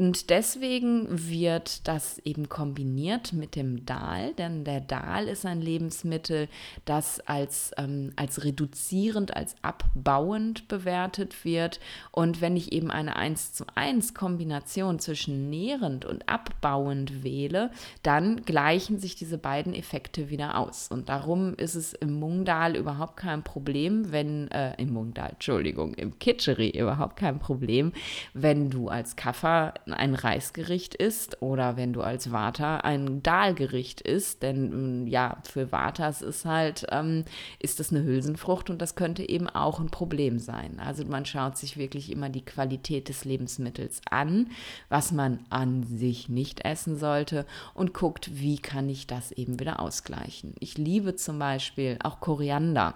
Und 0.00 0.30
deswegen 0.30 1.06
wird 1.10 1.86
das 1.86 2.20
eben 2.20 2.48
kombiniert 2.48 3.34
mit 3.34 3.54
dem 3.54 3.84
Dahl, 3.84 4.32
denn 4.32 4.64
der 4.64 4.80
Dahl 4.80 5.28
ist 5.28 5.44
ein 5.44 5.60
Lebensmittel, 5.60 6.48
das 6.86 7.20
als, 7.26 7.72
ähm, 7.76 8.14
als 8.16 8.42
reduzierend, 8.42 9.36
als 9.36 9.56
abbauend 9.60 10.68
bewertet 10.68 11.44
wird. 11.44 11.80
Und 12.12 12.40
wenn 12.40 12.56
ich 12.56 12.72
eben 12.72 12.90
eine 12.90 13.16
1 13.16 13.52
zu 13.52 13.66
1 13.74 14.14
Kombination 14.14 15.00
zwischen 15.00 15.50
nährend 15.50 16.06
und 16.06 16.26
abbauend 16.30 17.22
wähle, 17.22 17.70
dann 18.02 18.40
gleichen 18.46 18.98
sich 18.98 19.16
diese 19.16 19.36
beiden 19.36 19.74
Effekte 19.74 20.30
wieder 20.30 20.56
aus. 20.56 20.88
Und 20.88 21.10
darum 21.10 21.52
ist 21.56 21.74
es 21.74 21.92
im 21.92 22.14
Mungdal 22.14 22.74
überhaupt 22.74 23.18
kein 23.18 23.42
Problem, 23.42 24.10
wenn, 24.12 24.50
äh, 24.50 24.80
im 24.80 24.94
Mungdal, 24.94 25.32
Entschuldigung, 25.32 25.92
im 25.92 26.18
Kitscheri 26.18 26.70
überhaupt 26.70 27.16
kein 27.16 27.38
Problem, 27.38 27.92
wenn 28.32 28.70
du 28.70 28.88
als 28.88 29.14
Kaffer 29.14 29.74
ein 29.92 30.14
Reisgericht 30.14 30.94
isst 30.94 31.42
oder 31.42 31.76
wenn 31.76 31.92
du 31.92 32.02
als 32.02 32.32
Vata 32.32 32.78
ein 32.78 33.22
Dahlgericht 33.22 34.00
isst. 34.00 34.42
Denn 34.42 35.04
mm, 35.04 35.06
ja, 35.06 35.38
für 35.44 35.72
Vatas 35.72 36.22
ist 36.22 36.44
halt, 36.44 36.86
ähm, 36.90 37.24
ist 37.58 37.80
das 37.80 37.90
eine 37.90 38.04
Hülsenfrucht 38.04 38.70
und 38.70 38.80
das 38.80 38.94
könnte 38.94 39.28
eben 39.28 39.48
auch 39.48 39.80
ein 39.80 39.90
Problem 39.90 40.38
sein. 40.38 40.80
Also 40.80 41.04
man 41.04 41.26
schaut 41.26 41.56
sich 41.56 41.76
wirklich 41.76 42.10
immer 42.10 42.28
die 42.28 42.44
Qualität 42.44 43.08
des 43.08 43.24
Lebensmittels 43.24 44.00
an, 44.10 44.50
was 44.88 45.12
man 45.12 45.40
an 45.50 45.82
sich 45.82 46.28
nicht 46.28 46.64
essen 46.64 46.96
sollte 46.96 47.46
und 47.74 47.94
guckt, 47.94 48.30
wie 48.34 48.58
kann 48.58 48.88
ich 48.88 49.06
das 49.06 49.32
eben 49.32 49.60
wieder 49.60 49.80
ausgleichen. 49.80 50.54
Ich 50.60 50.78
liebe 50.78 51.16
zum 51.16 51.38
Beispiel 51.38 51.98
auch 52.02 52.20
Koriander 52.20 52.94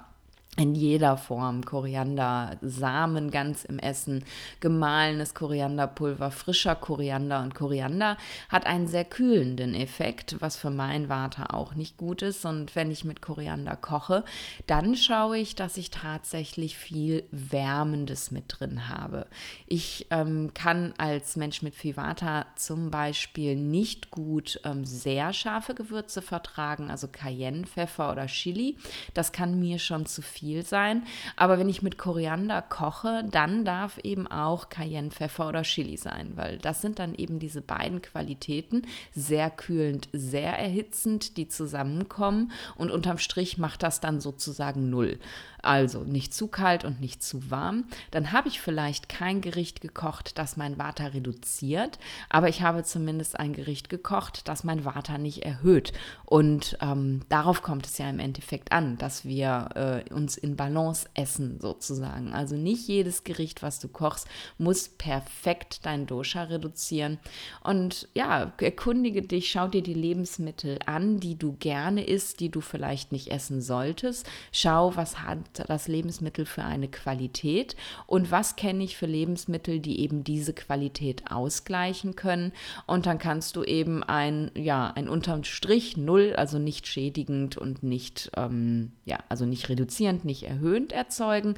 in 0.56 0.74
jeder 0.74 1.16
Form. 1.16 1.64
Koriander, 1.64 2.56
Samen 2.62 3.30
ganz 3.30 3.64
im 3.64 3.78
Essen, 3.78 4.24
gemahlenes 4.60 5.34
Korianderpulver, 5.34 6.30
frischer 6.30 6.76
Koriander. 6.76 7.42
Und 7.42 7.54
Koriander 7.54 8.16
hat 8.48 8.66
einen 8.66 8.86
sehr 8.86 9.04
kühlenden 9.04 9.74
Effekt, 9.74 10.36
was 10.40 10.56
für 10.56 10.70
mein 10.70 11.08
Vata 11.08 11.46
auch 11.54 11.74
nicht 11.74 11.96
gut 11.96 12.22
ist. 12.22 12.44
Und 12.44 12.76
wenn 12.76 12.90
ich 12.90 13.04
mit 13.04 13.20
Koriander 13.20 13.74
koche, 13.76 14.24
dann 14.66 14.94
schaue 14.94 15.38
ich, 15.38 15.56
dass 15.56 15.76
ich 15.76 15.90
tatsächlich 15.90 16.76
viel 16.76 17.24
Wärmendes 17.32 18.30
mit 18.30 18.44
drin 18.48 18.88
habe. 18.88 19.26
Ich 19.66 20.06
ähm, 20.10 20.52
kann 20.54 20.94
als 20.98 21.34
Mensch 21.34 21.62
mit 21.62 21.74
viel 21.74 21.96
Vata 21.96 22.46
zum 22.54 22.90
Beispiel 22.90 23.56
nicht 23.56 24.10
gut 24.10 24.60
ähm, 24.64 24.84
sehr 24.84 25.32
scharfe 25.32 25.74
Gewürze 25.74 26.22
vertragen, 26.22 26.90
also 26.90 27.08
Cayennepfeffer 27.08 28.12
oder 28.12 28.26
Chili. 28.26 28.76
Das 29.14 29.32
kann 29.32 29.58
mir 29.58 29.80
schon 29.80 30.06
zu 30.06 30.22
viel 30.22 30.43
viel 30.44 30.62
sein. 30.62 31.04
Aber 31.36 31.58
wenn 31.58 31.70
ich 31.70 31.80
mit 31.80 31.96
Koriander 31.96 32.60
koche, 32.60 33.24
dann 33.30 33.64
darf 33.64 33.96
eben 34.02 34.26
auch 34.26 34.68
Cayennepfeffer 34.68 35.48
oder 35.48 35.62
Chili 35.62 35.96
sein, 35.96 36.32
weil 36.34 36.58
das 36.58 36.82
sind 36.82 36.98
dann 36.98 37.14
eben 37.14 37.38
diese 37.38 37.62
beiden 37.62 38.02
Qualitäten, 38.02 38.82
sehr 39.14 39.48
kühlend, 39.48 40.10
sehr 40.12 40.58
erhitzend, 40.58 41.38
die 41.38 41.48
zusammenkommen 41.48 42.52
und 42.76 42.90
unterm 42.90 43.16
Strich 43.16 43.56
macht 43.56 43.82
das 43.82 44.00
dann 44.00 44.20
sozusagen 44.20 44.90
null. 44.90 45.18
Also 45.64 46.00
nicht 46.00 46.34
zu 46.34 46.48
kalt 46.48 46.84
und 46.84 47.00
nicht 47.00 47.22
zu 47.22 47.50
warm. 47.50 47.84
Dann 48.10 48.32
habe 48.32 48.48
ich 48.48 48.60
vielleicht 48.60 49.08
kein 49.08 49.40
Gericht 49.40 49.80
gekocht, 49.80 50.38
das 50.38 50.56
mein 50.56 50.78
Vata 50.78 51.06
reduziert, 51.06 51.98
aber 52.28 52.48
ich 52.48 52.62
habe 52.62 52.84
zumindest 52.84 53.38
ein 53.38 53.52
Gericht 53.52 53.88
gekocht, 53.88 54.48
das 54.48 54.64
mein 54.64 54.84
Vata 54.84 55.18
nicht 55.18 55.44
erhöht. 55.44 55.92
Und 56.26 56.76
ähm, 56.80 57.22
darauf 57.28 57.62
kommt 57.62 57.86
es 57.86 57.98
ja 57.98 58.10
im 58.10 58.18
Endeffekt 58.18 58.72
an, 58.72 58.98
dass 58.98 59.24
wir 59.24 60.04
äh, 60.08 60.12
uns 60.12 60.36
in 60.36 60.56
Balance 60.56 61.08
essen 61.14 61.60
sozusagen. 61.60 62.32
Also 62.32 62.56
nicht 62.56 62.86
jedes 62.86 63.24
Gericht, 63.24 63.62
was 63.62 63.78
du 63.78 63.88
kochst, 63.88 64.28
muss 64.58 64.88
perfekt 64.88 65.80
dein 65.86 66.06
Dosha 66.06 66.44
reduzieren. 66.44 67.18
Und 67.62 68.08
ja, 68.14 68.52
erkundige 68.60 69.22
dich, 69.22 69.50
schau 69.50 69.68
dir 69.68 69.82
die 69.82 69.94
Lebensmittel 69.94 70.78
an, 70.86 71.20
die 71.20 71.38
du 71.38 71.54
gerne 71.54 72.04
isst, 72.04 72.40
die 72.40 72.50
du 72.50 72.60
vielleicht 72.60 73.12
nicht 73.12 73.28
essen 73.28 73.60
solltest. 73.60 74.28
Schau, 74.52 74.94
was 74.96 75.22
hat 75.22 75.38
das 75.54 75.88
Lebensmittel 75.88 76.46
für 76.46 76.64
eine 76.64 76.88
Qualität 76.88 77.76
und 78.06 78.30
was 78.30 78.56
kenne 78.56 78.84
ich 78.84 78.96
für 78.96 79.06
Lebensmittel, 79.06 79.80
die 79.80 80.00
eben 80.00 80.24
diese 80.24 80.52
Qualität 80.52 81.30
ausgleichen 81.30 82.16
können. 82.16 82.52
Und 82.86 83.06
dann 83.06 83.18
kannst 83.18 83.56
du 83.56 83.62
eben 83.62 84.02
ein, 84.02 84.50
ja, 84.54 84.92
ein 84.94 85.08
unterm 85.08 85.44
Strich 85.44 85.96
null, 85.96 86.34
also 86.36 86.58
nicht 86.58 86.86
schädigend 86.86 87.56
und 87.56 87.82
nicht, 87.82 88.30
ähm, 88.36 88.92
ja, 89.04 89.18
also 89.28 89.46
nicht 89.46 89.68
reduzierend, 89.68 90.24
nicht 90.24 90.44
erhöhend 90.44 90.92
erzeugen. 90.92 91.54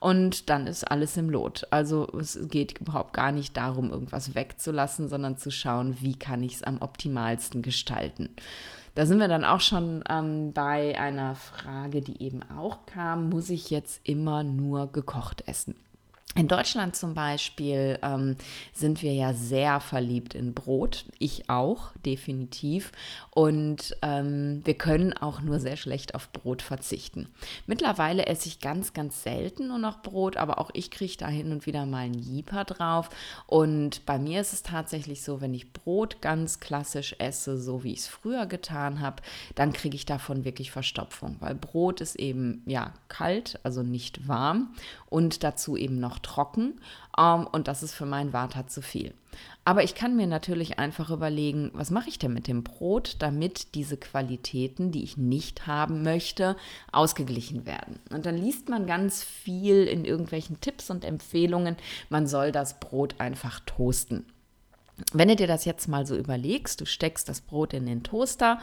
Und 0.00 0.50
dann 0.50 0.66
ist 0.66 0.84
alles 0.84 1.16
im 1.16 1.30
Lot. 1.30 1.66
Also 1.70 2.08
es 2.18 2.38
geht 2.48 2.78
überhaupt 2.78 3.12
gar 3.14 3.32
nicht 3.32 3.56
darum, 3.56 3.90
irgendwas 3.90 4.34
wegzulassen, 4.34 5.08
sondern 5.08 5.38
zu 5.38 5.50
schauen, 5.50 5.96
wie 6.00 6.18
kann 6.18 6.42
ich 6.42 6.56
es 6.56 6.62
am 6.62 6.80
optimalsten 6.80 7.62
gestalten. 7.62 8.30
Da 8.98 9.06
sind 9.06 9.20
wir 9.20 9.28
dann 9.28 9.44
auch 9.44 9.60
schon 9.60 10.02
ähm, 10.08 10.52
bei 10.52 10.98
einer 10.98 11.36
Frage, 11.36 12.02
die 12.02 12.20
eben 12.20 12.40
auch 12.50 12.84
kam, 12.86 13.28
muss 13.28 13.48
ich 13.48 13.70
jetzt 13.70 14.00
immer 14.02 14.42
nur 14.42 14.90
gekocht 14.90 15.44
essen? 15.46 15.76
In 16.34 16.46
Deutschland 16.46 16.94
zum 16.94 17.14
Beispiel 17.14 17.98
ähm, 18.02 18.36
sind 18.72 19.02
wir 19.02 19.12
ja 19.12 19.32
sehr 19.32 19.80
verliebt 19.80 20.34
in 20.34 20.52
Brot. 20.52 21.06
Ich 21.18 21.48
auch, 21.48 21.90
definitiv. 22.04 22.92
Und 23.30 23.96
ähm, 24.02 24.60
wir 24.64 24.74
können 24.74 25.14
auch 25.14 25.40
nur 25.40 25.58
sehr 25.58 25.76
schlecht 25.76 26.14
auf 26.14 26.30
Brot 26.30 26.60
verzichten. 26.60 27.28
Mittlerweile 27.66 28.26
esse 28.26 28.46
ich 28.46 28.60
ganz, 28.60 28.92
ganz 28.92 29.22
selten 29.22 29.68
nur 29.68 29.78
noch 29.78 30.02
Brot, 30.02 30.36
aber 30.36 30.58
auch 30.58 30.70
ich 30.74 30.90
kriege 30.90 31.16
da 31.16 31.28
hin 31.28 31.50
und 31.50 31.66
wieder 31.66 31.86
mal 31.86 32.04
einen 32.04 32.18
Jeeper 32.18 32.64
drauf. 32.64 33.08
Und 33.46 34.04
bei 34.04 34.18
mir 34.18 34.40
ist 34.40 34.52
es 34.52 34.62
tatsächlich 34.62 35.22
so, 35.22 35.40
wenn 35.40 35.54
ich 35.54 35.72
Brot 35.72 36.20
ganz 36.20 36.60
klassisch 36.60 37.16
esse, 37.18 37.58
so 37.58 37.82
wie 37.82 37.94
ich 37.94 38.00
es 38.00 38.08
früher 38.08 38.46
getan 38.46 39.00
habe, 39.00 39.22
dann 39.54 39.72
kriege 39.72 39.96
ich 39.96 40.04
davon 40.04 40.44
wirklich 40.44 40.70
Verstopfung, 40.70 41.36
weil 41.40 41.54
Brot 41.54 42.00
ist 42.00 42.16
eben 42.16 42.62
ja 42.66 42.92
kalt, 43.08 43.58
also 43.64 43.82
nicht 43.82 44.28
warm 44.28 44.74
und 45.10 45.44
dazu 45.44 45.76
eben 45.76 46.00
noch 46.00 46.18
trocken. 46.18 46.80
Um, 47.16 47.42
ähm, 47.42 47.46
und 47.52 47.68
das 47.68 47.82
ist 47.82 47.94
für 47.94 48.06
meinen 48.06 48.32
Vata 48.32 48.66
zu 48.66 48.82
viel. 48.82 49.14
Aber 49.64 49.84
ich 49.84 49.94
kann 49.94 50.16
mir 50.16 50.26
natürlich 50.26 50.78
einfach 50.78 51.10
überlegen, 51.10 51.70
was 51.74 51.90
mache 51.90 52.08
ich 52.08 52.18
denn 52.18 52.32
mit 52.32 52.46
dem 52.46 52.64
Brot, 52.64 53.16
damit 53.18 53.74
diese 53.74 53.96
Qualitäten, 53.96 54.92
die 54.92 55.02
ich 55.02 55.16
nicht 55.16 55.66
haben 55.66 56.02
möchte, 56.02 56.56
ausgeglichen 56.92 57.66
werden. 57.66 57.98
Und 58.10 58.24
dann 58.24 58.36
liest 58.36 58.68
man 58.68 58.86
ganz 58.86 59.22
viel 59.22 59.84
in 59.84 60.04
irgendwelchen 60.04 60.60
Tipps 60.60 60.90
und 60.90 61.04
Empfehlungen, 61.04 61.76
man 62.08 62.26
soll 62.26 62.52
das 62.52 62.80
Brot 62.80 63.16
einfach 63.18 63.60
toasten. 63.60 64.24
Wenn 65.12 65.28
du 65.28 65.36
dir 65.36 65.46
das 65.46 65.64
jetzt 65.64 65.88
mal 65.88 66.06
so 66.06 66.16
überlegst, 66.16 66.80
du 66.80 66.86
steckst 66.86 67.28
das 67.28 67.40
Brot 67.40 67.72
in 67.72 67.86
den 67.86 68.02
Toaster 68.02 68.58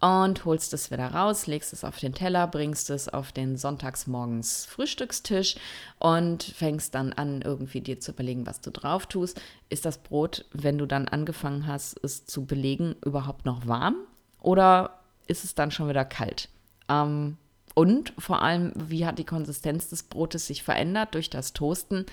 und 0.00 0.44
holst 0.44 0.74
es 0.74 0.90
wieder 0.90 1.08
raus, 1.08 1.46
legst 1.46 1.72
es 1.72 1.82
auf 1.82 1.98
den 1.98 2.14
Teller, 2.14 2.46
bringst 2.46 2.90
es 2.90 3.08
auf 3.08 3.32
den 3.32 3.56
sonntagsmorgens 3.56 4.66
Frühstückstisch 4.66 5.56
und 5.98 6.42
fängst 6.42 6.94
dann 6.94 7.14
an, 7.14 7.40
irgendwie 7.42 7.80
dir 7.80 8.00
zu 8.00 8.12
überlegen, 8.12 8.46
was 8.46 8.60
du 8.60 8.70
drauf 8.70 9.06
tust. 9.06 9.40
Ist 9.70 9.86
das 9.86 9.98
Brot, 9.98 10.44
wenn 10.52 10.76
du 10.76 10.86
dann 10.86 11.08
angefangen 11.08 11.66
hast, 11.66 11.98
es 12.04 12.26
zu 12.26 12.44
belegen, 12.44 12.94
überhaupt 13.04 13.46
noch 13.46 13.66
warm 13.66 13.96
oder 14.40 15.00
ist 15.26 15.44
es 15.44 15.54
dann 15.54 15.70
schon 15.70 15.88
wieder 15.88 16.04
kalt? 16.04 16.50
Ähm, 16.88 17.38
und 17.74 18.12
vor 18.18 18.42
allem, 18.42 18.72
wie 18.74 19.06
hat 19.06 19.18
die 19.18 19.24
Konsistenz 19.24 19.88
des 19.88 20.02
Brotes 20.02 20.46
sich 20.46 20.62
verändert 20.62 21.14
durch 21.14 21.30
das 21.30 21.54
Toasten? 21.54 22.06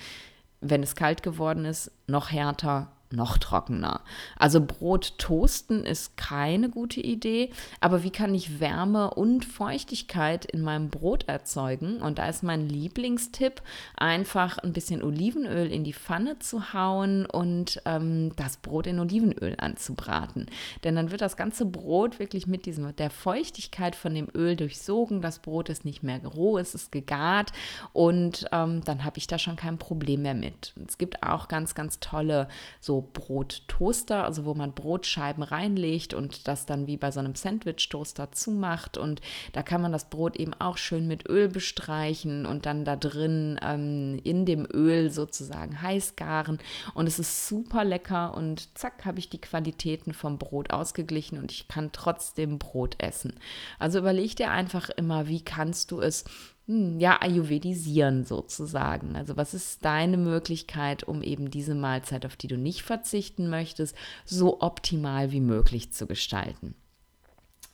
Wenn 0.60 0.82
es 0.82 0.96
kalt 0.96 1.22
geworden 1.22 1.64
ist, 1.64 1.90
noch 2.06 2.30
härter, 2.30 2.90
noch 3.10 3.38
trockener. 3.38 4.00
Also 4.36 4.60
Brot 4.60 5.18
toasten 5.18 5.84
ist 5.84 6.16
keine 6.16 6.68
gute 6.68 7.00
Idee, 7.00 7.50
aber 7.80 8.02
wie 8.02 8.10
kann 8.10 8.34
ich 8.34 8.60
Wärme 8.60 9.10
und 9.10 9.44
Feuchtigkeit 9.44 10.44
in 10.44 10.60
meinem 10.60 10.90
Brot 10.90 11.28
erzeugen? 11.28 12.02
Und 12.02 12.18
da 12.18 12.28
ist 12.28 12.42
mein 12.42 12.68
Lieblingstipp, 12.68 13.62
einfach 13.96 14.58
ein 14.58 14.72
bisschen 14.72 15.02
Olivenöl 15.02 15.70
in 15.70 15.84
die 15.84 15.92
Pfanne 15.92 16.38
zu 16.38 16.72
hauen 16.72 17.26
und 17.26 17.80
ähm, 17.84 18.32
das 18.36 18.56
Brot 18.56 18.86
in 18.86 18.98
Olivenöl 18.98 19.54
anzubraten. 19.58 20.46
Denn 20.84 20.96
dann 20.96 21.10
wird 21.10 21.20
das 21.20 21.36
ganze 21.36 21.64
Brot 21.64 22.18
wirklich 22.18 22.46
mit 22.46 22.66
diesem, 22.66 22.94
der 22.96 23.10
Feuchtigkeit 23.10 23.94
von 23.94 24.14
dem 24.14 24.28
Öl 24.34 24.56
durchsogen. 24.56 25.20
Das 25.20 25.38
Brot 25.38 25.68
ist 25.68 25.84
nicht 25.84 26.02
mehr 26.02 26.24
roh, 26.26 26.58
es 26.58 26.74
ist 26.74 26.92
gegart 26.92 27.52
und 27.92 28.46
ähm, 28.52 28.82
dann 28.84 29.04
habe 29.04 29.18
ich 29.18 29.26
da 29.26 29.38
schon 29.38 29.56
kein 29.56 29.78
Problem 29.78 30.22
mehr 30.22 30.34
mit. 30.34 30.74
Es 30.86 30.98
gibt 30.98 31.22
auch 31.22 31.48
ganz, 31.48 31.74
ganz 31.74 32.00
tolle 32.00 32.48
so 32.80 33.05
Brottoaster, 33.06 34.24
also 34.24 34.44
wo 34.44 34.54
man 34.54 34.72
Brotscheiben 34.72 35.42
reinlegt 35.42 36.14
und 36.14 36.46
das 36.48 36.66
dann 36.66 36.86
wie 36.86 36.96
bei 36.96 37.10
so 37.10 37.20
einem 37.20 37.34
Sandwich-Toaster 37.34 38.32
zumacht. 38.32 38.98
Und 38.98 39.20
da 39.52 39.62
kann 39.62 39.80
man 39.80 39.92
das 39.92 40.10
Brot 40.10 40.36
eben 40.36 40.54
auch 40.54 40.76
schön 40.76 41.06
mit 41.06 41.28
Öl 41.28 41.48
bestreichen 41.48 42.46
und 42.46 42.66
dann 42.66 42.84
da 42.84 42.96
drin 42.96 43.58
ähm, 43.62 44.20
in 44.24 44.44
dem 44.44 44.66
Öl 44.72 45.10
sozusagen 45.10 45.80
heiß 45.80 46.16
garen. 46.16 46.58
Und 46.94 47.06
es 47.06 47.18
ist 47.18 47.48
super 47.48 47.84
lecker 47.84 48.34
und 48.34 48.76
zack, 48.76 49.04
habe 49.04 49.18
ich 49.18 49.30
die 49.30 49.40
Qualitäten 49.40 50.12
vom 50.12 50.38
Brot 50.38 50.70
ausgeglichen 50.70 51.38
und 51.38 51.52
ich 51.52 51.68
kann 51.68 51.92
trotzdem 51.92 52.58
Brot 52.58 52.96
essen. 52.98 53.34
Also 53.78 53.98
überleg 53.98 54.36
dir 54.36 54.50
einfach 54.50 54.90
immer, 54.90 55.28
wie 55.28 55.42
kannst 55.42 55.90
du 55.90 56.00
es 56.00 56.24
ja, 56.66 57.20
ayurvedisieren 57.20 58.24
sozusagen. 58.24 59.14
Also 59.14 59.36
was 59.36 59.54
ist 59.54 59.84
deine 59.84 60.16
Möglichkeit, 60.16 61.04
um 61.04 61.22
eben 61.22 61.50
diese 61.50 61.74
Mahlzeit, 61.74 62.26
auf 62.26 62.36
die 62.36 62.48
du 62.48 62.58
nicht 62.58 62.82
verzichten 62.82 63.48
möchtest, 63.48 63.96
so 64.24 64.60
optimal 64.60 65.30
wie 65.30 65.40
möglich 65.40 65.92
zu 65.92 66.06
gestalten? 66.06 66.74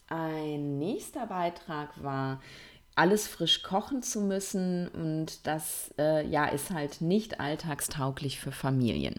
Ein 0.09 0.79
nächster 0.79 1.27
Beitrag 1.27 2.03
war, 2.03 2.43
alles 2.95 3.27
frisch 3.27 3.63
kochen 3.63 4.03
zu 4.03 4.21
müssen 4.21 4.89
und 4.89 5.47
das 5.47 5.95
äh, 5.99 6.27
ja 6.27 6.47
ist 6.47 6.71
halt 6.71 7.01
nicht 7.01 7.41
alltagstauglich 7.41 8.39
für 8.39 8.53
Familien. 8.53 9.15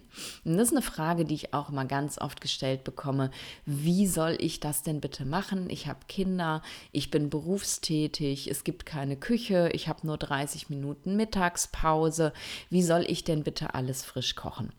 Und 0.46 0.58
das 0.58 0.68
ist 0.68 0.74
eine 0.74 0.84
Frage, 0.84 1.26
die 1.26 1.34
ich 1.34 1.54
auch 1.54 1.70
immer 1.70 1.86
ganz 1.86 2.20
oft 2.20 2.40
gestellt 2.40 2.84
bekomme. 2.84 3.32
Wie 3.66 4.06
soll 4.06 4.38
ich 4.40 4.60
das 4.60 4.84
denn 4.84 5.02
bitte 5.02 5.26
machen? 5.26 5.70
Ich 5.70 5.88
habe 5.88 6.00
Kinder, 6.08 6.62
ich 6.92 7.10
bin 7.10 7.30
berufstätig, 7.30 8.50
es 8.50 8.64
gibt 8.64 8.86
keine 8.86 9.18
Küche, 9.18 9.70
ich 9.74 9.88
habe 9.88 10.06
nur 10.06 10.18
30 10.18 10.70
Minuten 10.70 11.16
Mittagspause. 11.16 12.34
Wie 12.70 12.84
soll 12.84 13.06
ich 13.08 13.24
denn 13.24 13.44
bitte 13.44 13.74
alles 13.74 14.04
frisch 14.04 14.36
kochen? 14.36 14.72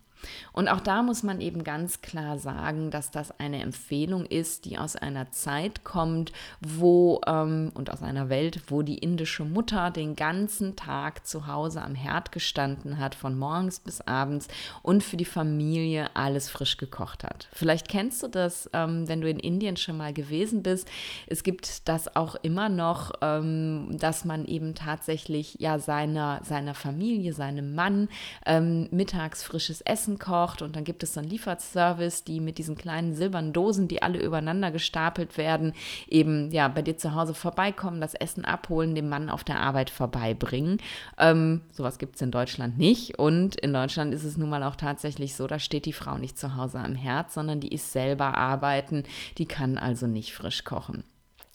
Und 0.52 0.68
auch 0.68 0.80
da 0.80 1.02
muss 1.02 1.22
man 1.22 1.40
eben 1.40 1.64
ganz 1.64 2.00
klar 2.00 2.38
sagen, 2.38 2.90
dass 2.90 3.10
das 3.10 3.38
eine 3.38 3.62
Empfehlung 3.62 4.26
ist, 4.26 4.64
die 4.64 4.78
aus 4.78 4.96
einer 4.96 5.30
Zeit 5.30 5.84
kommt, 5.84 6.32
wo 6.60 7.20
ähm, 7.26 7.72
und 7.74 7.90
aus 7.90 8.02
einer 8.02 8.28
Welt, 8.28 8.62
wo 8.68 8.82
die 8.82 8.98
indische 8.98 9.44
Mutter 9.44 9.90
den 9.90 10.16
ganzen 10.16 10.76
Tag 10.76 11.26
zu 11.26 11.46
Hause 11.46 11.82
am 11.82 11.94
Herd 11.94 12.32
gestanden 12.32 12.98
hat, 12.98 13.14
von 13.14 13.38
morgens 13.38 13.80
bis 13.80 14.00
abends 14.00 14.48
und 14.82 15.02
für 15.02 15.16
die 15.16 15.24
Familie 15.24 16.10
alles 16.14 16.48
frisch 16.48 16.76
gekocht 16.76 17.24
hat. 17.24 17.48
Vielleicht 17.52 17.88
kennst 17.88 18.22
du 18.22 18.28
das, 18.28 18.68
ähm, 18.72 19.08
wenn 19.08 19.20
du 19.20 19.28
in 19.28 19.38
Indien 19.38 19.76
schon 19.76 19.96
mal 19.96 20.12
gewesen 20.12 20.62
bist. 20.62 20.88
Es 21.26 21.42
gibt 21.42 21.88
das 21.88 22.14
auch 22.16 22.36
immer 22.36 22.68
noch, 22.68 23.12
ähm, 23.20 23.96
dass 23.98 24.24
man 24.24 24.44
eben 24.44 24.74
tatsächlich 24.74 25.56
ja 25.58 25.78
seiner, 25.78 26.40
seiner 26.44 26.74
Familie, 26.74 27.32
seinem 27.32 27.74
Mann 27.74 28.08
ähm, 28.46 28.88
mittags 28.90 29.42
frisches 29.42 29.80
Essen 29.82 30.13
Essen 30.14 30.18
kocht 30.18 30.62
und 30.62 30.76
dann 30.76 30.84
gibt 30.84 31.02
es 31.02 31.14
so 31.14 31.20
einen 31.20 31.28
Lieferservice, 31.28 32.24
die 32.24 32.40
mit 32.40 32.58
diesen 32.58 32.76
kleinen 32.76 33.14
silbernen 33.14 33.52
Dosen, 33.52 33.88
die 33.88 34.02
alle 34.02 34.22
übereinander 34.22 34.70
gestapelt 34.70 35.36
werden, 35.36 35.72
eben 36.08 36.50
ja 36.50 36.68
bei 36.68 36.82
dir 36.82 36.96
zu 36.96 37.14
Hause 37.14 37.34
vorbeikommen, 37.34 38.00
das 38.00 38.14
Essen 38.14 38.44
abholen, 38.44 38.94
dem 38.94 39.08
Mann 39.08 39.30
auf 39.30 39.44
der 39.44 39.60
Arbeit 39.60 39.90
vorbeibringen. 39.90 40.78
Ähm, 41.18 41.62
sowas 41.72 41.98
gibt 41.98 42.16
es 42.16 42.22
in 42.22 42.30
Deutschland 42.30 42.78
nicht 42.78 43.18
und 43.18 43.56
in 43.56 43.72
Deutschland 43.72 44.14
ist 44.14 44.24
es 44.24 44.36
nun 44.36 44.50
mal 44.50 44.62
auch 44.62 44.76
tatsächlich 44.76 45.34
so, 45.34 45.46
da 45.46 45.58
steht 45.58 45.86
die 45.86 45.92
Frau 45.92 46.18
nicht 46.18 46.38
zu 46.38 46.56
Hause 46.56 46.78
am 46.78 46.94
Herd, 46.94 47.32
sondern 47.32 47.60
die 47.60 47.72
ist 47.72 47.92
selber 47.92 48.36
arbeiten, 48.36 49.04
die 49.38 49.46
kann 49.46 49.78
also 49.78 50.06
nicht 50.06 50.34
frisch 50.34 50.64
kochen. 50.64 51.04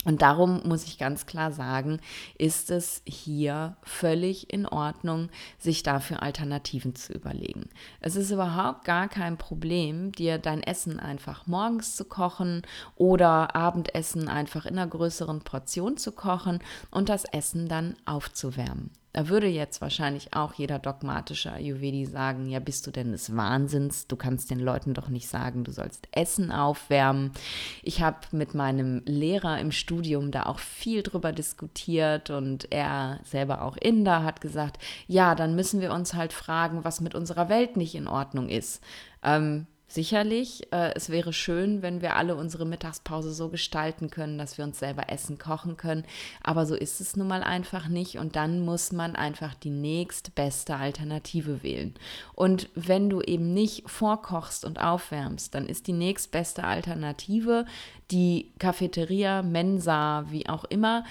Und 0.06 0.22
darum 0.22 0.62
muss 0.66 0.86
ich 0.86 0.98
ganz 0.98 1.26
klar 1.26 1.52
sagen, 1.52 2.00
ist 2.38 2.72
es 2.72 3.02
hier 3.06 3.76
völlig 3.84 4.52
in 4.54 4.66
Ordnung, 4.66 5.30
sich 5.58 5.84
dafür 5.84 6.24
Alternativen 6.24 6.96
zu 6.96 7.12
überlegen. 7.12 7.70
Es 8.00 8.16
ist 8.16 8.32
überhaupt 8.32 8.86
gar 8.86 9.10
kein 9.10 9.38
Problem, 9.38 10.14
dir 10.14 10.38
dein 10.38 10.64
Essen 10.64 11.02
einfach 11.02 11.48
morgens 11.48 11.98
zu 11.98 12.06
kochen 12.06 12.62
oder 12.96 13.58
Abendessen 13.58 14.30
einfach 14.30 14.66
in 14.66 14.78
einer 14.78 14.88
größeren 14.88 15.42
Portion 15.42 15.98
zu 15.98 16.14
kochen 16.14 16.60
und 16.92 17.10
das 17.10 17.26
Essen 17.26 17.68
dann 17.68 17.98
aufzuwärmen. 18.06 18.92
Da 19.12 19.28
würde 19.28 19.48
jetzt 19.48 19.82
wahrscheinlich 19.82 20.36
auch 20.36 20.54
jeder 20.54 20.78
dogmatische 20.78 21.52
Ayurvedi 21.52 22.06
sagen, 22.06 22.48
ja, 22.48 22.60
bist 22.60 22.86
du 22.86 22.92
denn 22.92 23.12
des 23.12 23.36
Wahnsinns? 23.36 24.06
Du 24.06 24.16
kannst 24.16 24.52
den 24.52 24.60
Leuten 24.60 24.94
doch 24.94 25.10
nicht 25.10 25.28
sagen, 25.28 25.64
du 25.64 25.72
sollst 25.72 26.08
Essen 26.12 26.52
aufwärmen. 26.52 27.32
Ich 27.82 28.04
habe 28.04 28.20
mit 28.32 28.54
meinem 28.54 29.02
Lehrer 29.06 29.60
im 29.60 29.72
Studium 29.72 30.30
da 30.30 30.46
auch 30.46 30.60
viel 30.60 31.02
drüber 31.02 31.32
diskutiert 31.32 32.30
und 32.30 32.72
er 32.72 33.20
selber 33.24 33.64
auch 33.64 33.78
Inder 33.78 34.24
hat 34.24 34.42
gesagt, 34.42 34.78
ja, 35.08 35.34
dann 35.34 35.56
müssen 35.56 35.82
wir 35.82 35.92
uns 35.92 36.14
halt 36.14 36.32
fragen, 36.32 36.84
was 36.84 37.02
mit 37.02 37.16
unserer 37.16 37.50
Welt 37.50 37.78
nicht 37.78 37.96
in 37.96 38.08
Ordnung 38.08 38.48
ist. 38.48 38.84
Ähm, 39.24 39.66
Sicherlich, 39.92 40.72
äh, 40.72 40.94
es 40.94 41.10
wäre 41.10 41.34
schön, 41.34 41.82
wenn 41.82 42.04
wir 42.04 42.16
alle 42.16 42.36
unsere 42.36 42.64
Mittagspause 42.64 43.34
so 43.34 43.50
gestalten 43.50 44.12
können, 44.12 44.38
dass 44.38 44.60
wir 44.60 44.64
uns 44.64 44.78
selber 44.78 45.10
Essen 45.10 45.40
kochen 45.40 45.78
können. 45.78 46.06
Aber 46.44 46.68
so 46.68 46.76
ist 46.76 47.02
es 47.02 47.16
nun 47.16 47.28
mal 47.28 47.42
einfach 47.42 47.88
nicht. 47.88 48.20
Und 48.20 48.36
dann 48.36 48.64
muss 48.64 48.92
man 48.92 49.16
einfach 49.16 49.56
die 49.56 49.72
nächstbeste 49.72 50.76
Alternative 50.76 51.64
wählen. 51.64 51.96
Und 52.36 52.70
wenn 52.76 53.10
du 53.10 53.22
eben 53.22 53.56
nicht 53.56 53.90
vorkochst 53.90 54.64
und 54.64 54.80
aufwärmst, 54.80 55.56
dann 55.56 55.66
ist 55.66 55.88
die 55.88 55.94
nächstbeste 55.94 56.64
Alternative 56.64 57.66
die 58.12 58.52
Cafeteria, 58.60 59.42
Mensa, 59.42 60.26
wie 60.30 60.48
auch 60.48 60.66
immer, 60.66 61.04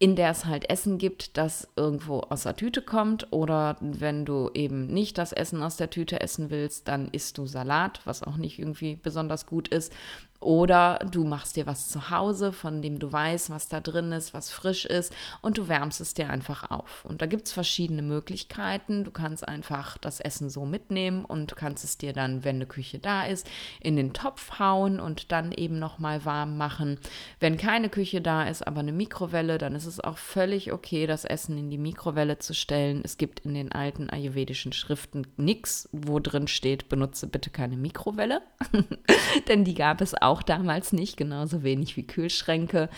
in 0.00 0.14
der 0.14 0.30
es 0.30 0.44
halt 0.44 0.70
Essen 0.70 0.98
gibt, 0.98 1.36
das 1.36 1.68
irgendwo 1.74 2.20
aus 2.20 2.44
der 2.44 2.54
Tüte 2.54 2.82
kommt. 2.82 3.32
Oder 3.32 3.76
wenn 3.80 4.24
du 4.24 4.50
eben 4.54 4.86
nicht 4.86 5.18
das 5.18 5.32
Essen 5.32 5.62
aus 5.62 5.76
der 5.76 5.90
Tüte 5.90 6.20
essen 6.20 6.50
willst, 6.50 6.86
dann 6.86 7.08
isst 7.08 7.36
du 7.36 7.46
Salat, 7.46 8.00
was 8.04 8.22
auch 8.22 8.36
nicht 8.36 8.58
irgendwie 8.58 8.94
besonders 8.96 9.46
gut 9.46 9.68
ist. 9.68 9.92
Oder 10.40 11.00
du 11.10 11.24
machst 11.24 11.56
dir 11.56 11.66
was 11.66 11.88
zu 11.88 12.10
Hause, 12.10 12.52
von 12.52 12.80
dem 12.80 13.00
du 13.00 13.10
weißt, 13.10 13.50
was 13.50 13.68
da 13.68 13.80
drin 13.80 14.12
ist, 14.12 14.34
was 14.34 14.50
frisch 14.50 14.84
ist, 14.84 15.12
und 15.42 15.58
du 15.58 15.68
wärmst 15.68 16.00
es 16.00 16.14
dir 16.14 16.30
einfach 16.30 16.70
auf. 16.70 17.04
Und 17.04 17.22
da 17.22 17.26
gibt 17.26 17.46
es 17.46 17.52
verschiedene 17.52 18.02
Möglichkeiten. 18.02 19.02
Du 19.02 19.10
kannst 19.10 19.46
einfach 19.48 19.98
das 19.98 20.20
Essen 20.20 20.48
so 20.48 20.64
mitnehmen 20.64 21.24
und 21.24 21.56
kannst 21.56 21.82
es 21.82 21.98
dir 21.98 22.12
dann, 22.12 22.44
wenn 22.44 22.56
eine 22.56 22.66
Küche 22.66 23.00
da 23.00 23.24
ist, 23.24 23.50
in 23.80 23.96
den 23.96 24.12
Topf 24.12 24.60
hauen 24.60 25.00
und 25.00 25.32
dann 25.32 25.50
eben 25.50 25.80
nochmal 25.80 26.24
warm 26.24 26.56
machen. 26.56 27.00
Wenn 27.40 27.56
keine 27.56 27.88
Küche 27.88 28.20
da 28.20 28.44
ist, 28.44 28.64
aber 28.64 28.80
eine 28.80 28.92
Mikrowelle, 28.92 29.58
dann 29.58 29.74
ist 29.74 29.86
es 29.86 29.98
auch 29.98 30.18
völlig 30.18 30.72
okay, 30.72 31.08
das 31.08 31.24
Essen 31.24 31.58
in 31.58 31.68
die 31.68 31.78
Mikrowelle 31.78 32.38
zu 32.38 32.54
stellen. 32.54 33.00
Es 33.04 33.16
gibt 33.16 33.40
in 33.40 33.54
den 33.54 33.72
alten 33.72 34.08
ayurvedischen 34.08 34.72
Schriften 34.72 35.26
nichts, 35.36 35.88
wo 35.90 36.20
drin 36.20 36.46
steht, 36.46 36.88
benutze 36.88 37.26
bitte 37.26 37.50
keine 37.50 37.76
Mikrowelle, 37.76 38.42
denn 39.48 39.64
die 39.64 39.74
gab 39.74 40.00
es 40.00 40.14
auch 40.14 40.27
auch 40.28 40.42
damals 40.42 40.92
nicht, 40.92 41.16
genauso 41.16 41.62
wenig 41.62 41.96
wie 41.96 42.06
Kühlschränke. 42.06 42.88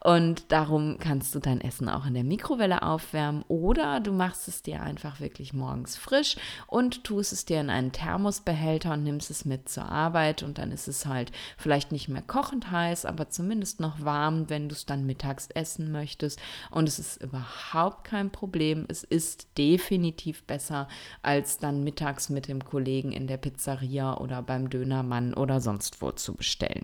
Und 0.00 0.50
darum 0.50 0.98
kannst 0.98 1.34
du 1.34 1.38
dein 1.38 1.60
Essen 1.60 1.88
auch 1.88 2.06
in 2.06 2.14
der 2.14 2.24
Mikrowelle 2.24 2.82
aufwärmen 2.82 3.44
oder 3.48 4.00
du 4.00 4.12
machst 4.12 4.48
es 4.48 4.62
dir 4.62 4.82
einfach 4.82 5.20
wirklich 5.20 5.52
morgens 5.52 5.96
frisch 5.96 6.36
und 6.66 7.04
tust 7.04 7.32
es 7.32 7.44
dir 7.44 7.60
in 7.60 7.70
einen 7.70 7.92
Thermosbehälter 7.92 8.92
und 8.94 9.02
nimmst 9.02 9.30
es 9.30 9.44
mit 9.44 9.68
zur 9.68 9.84
Arbeit 9.90 10.42
und 10.42 10.58
dann 10.58 10.72
ist 10.72 10.88
es 10.88 11.06
halt 11.06 11.30
vielleicht 11.56 11.92
nicht 11.92 12.08
mehr 12.08 12.22
kochend 12.22 12.70
heiß, 12.70 13.04
aber 13.04 13.28
zumindest 13.28 13.80
noch 13.80 14.02
warm, 14.04 14.48
wenn 14.48 14.68
du 14.68 14.74
es 14.74 14.86
dann 14.86 15.04
mittags 15.04 15.48
essen 15.54 15.92
möchtest. 15.92 16.40
Und 16.70 16.88
es 16.88 16.98
ist 16.98 17.22
überhaupt 17.22 18.04
kein 18.04 18.30
Problem. 18.30 18.86
Es 18.88 19.04
ist 19.04 19.48
definitiv 19.58 20.44
besser, 20.44 20.88
als 21.22 21.58
dann 21.58 21.84
mittags 21.84 22.28
mit 22.28 22.48
dem 22.48 22.64
Kollegen 22.64 23.12
in 23.12 23.26
der 23.26 23.36
Pizzeria 23.36 24.16
oder 24.16 24.42
beim 24.42 24.70
Dönermann 24.70 25.34
oder 25.34 25.60
sonst 25.60 26.00
wo 26.00 26.12
zu 26.12 26.34
bestellen. 26.34 26.77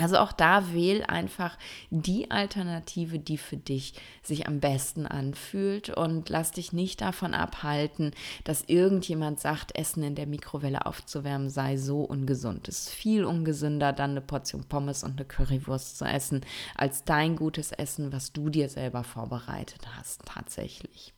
Also 0.00 0.18
auch 0.18 0.32
da 0.32 0.72
wähl 0.72 1.02
einfach 1.04 1.58
die 1.90 2.30
Alternative, 2.30 3.18
die 3.18 3.38
für 3.38 3.56
dich 3.56 3.94
sich 4.22 4.46
am 4.46 4.60
besten 4.60 5.06
anfühlt 5.06 5.90
und 5.90 6.28
lass 6.28 6.52
dich 6.52 6.72
nicht 6.72 7.00
davon 7.00 7.34
abhalten, 7.34 8.12
dass 8.44 8.64
irgendjemand 8.66 9.40
sagt, 9.40 9.76
Essen 9.76 10.02
in 10.02 10.14
der 10.14 10.26
Mikrowelle 10.26 10.86
aufzuwärmen 10.86 11.50
sei 11.50 11.76
so 11.76 12.00
ungesund. 12.02 12.68
Es 12.68 12.86
ist 12.86 12.90
viel 12.90 13.24
ungesünder, 13.24 13.92
dann 13.92 14.12
eine 14.12 14.20
Portion 14.20 14.64
Pommes 14.64 15.04
und 15.04 15.12
eine 15.12 15.26
Currywurst 15.26 15.98
zu 15.98 16.04
essen, 16.04 16.40
als 16.76 17.04
dein 17.04 17.36
gutes 17.36 17.72
Essen, 17.72 18.12
was 18.12 18.32
du 18.32 18.48
dir 18.48 18.68
selber 18.68 19.04
vorbereitet 19.04 19.86
hast, 19.96 20.24
tatsächlich. 20.24 21.12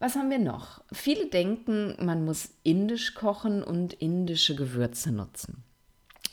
Was 0.00 0.16
haben 0.16 0.30
wir 0.30 0.38
noch? 0.38 0.82
Viele 0.92 1.28
denken, 1.28 1.94
man 2.04 2.24
muss 2.24 2.50
indisch 2.62 3.14
kochen 3.14 3.62
und 3.62 3.92
indische 3.94 4.56
Gewürze 4.56 5.12
nutzen. 5.12 5.62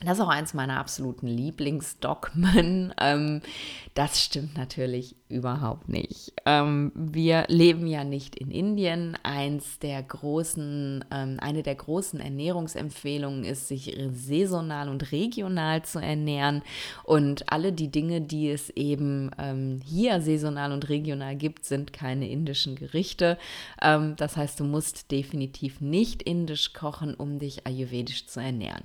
Das 0.03 0.17
ist 0.17 0.23
auch 0.23 0.29
eins 0.29 0.53
meiner 0.53 0.79
absoluten 0.79 1.27
Lieblingsdogmen. 1.27 2.93
Ähm, 3.03 3.41
das 3.93 4.21
stimmt 4.21 4.57
natürlich 4.57 5.15
überhaupt 5.27 5.89
nicht. 5.89 6.33
Ähm, 6.45 6.91
wir 6.95 7.45
leben 7.47 7.87
ja 7.87 8.03
nicht 8.03 8.35
in 8.35 8.51
Indien. 8.51 9.17
Eins 9.23 9.79
der 9.79 10.01
großen, 10.03 11.03
ähm, 11.11 11.37
eine 11.41 11.63
der 11.63 11.75
großen 11.75 12.19
Ernährungsempfehlungen 12.19 13.43
ist, 13.43 13.67
sich 13.67 13.97
saisonal 14.11 14.89
und 14.89 15.11
regional 15.11 15.83
zu 15.83 15.99
ernähren. 15.99 16.61
Und 17.03 17.51
alle 17.51 17.73
die 17.73 17.89
Dinge, 17.89 18.21
die 18.21 18.49
es 18.49 18.69
eben 18.71 19.31
ähm, 19.37 19.81
hier 19.83 20.21
saisonal 20.21 20.71
und 20.71 20.89
regional 20.89 21.35
gibt, 21.35 21.65
sind 21.65 21.91
keine 21.91 22.29
indischen 22.29 22.75
Gerichte. 22.75 23.37
Ähm, 23.81 24.15
das 24.17 24.37
heißt, 24.37 24.59
du 24.59 24.63
musst 24.63 25.11
definitiv 25.11 25.81
nicht 25.81 26.21
indisch 26.21 26.73
kochen, 26.73 27.13
um 27.15 27.39
dich 27.39 27.65
ayurvedisch 27.65 28.27
zu 28.27 28.39
ernähren. 28.39 28.83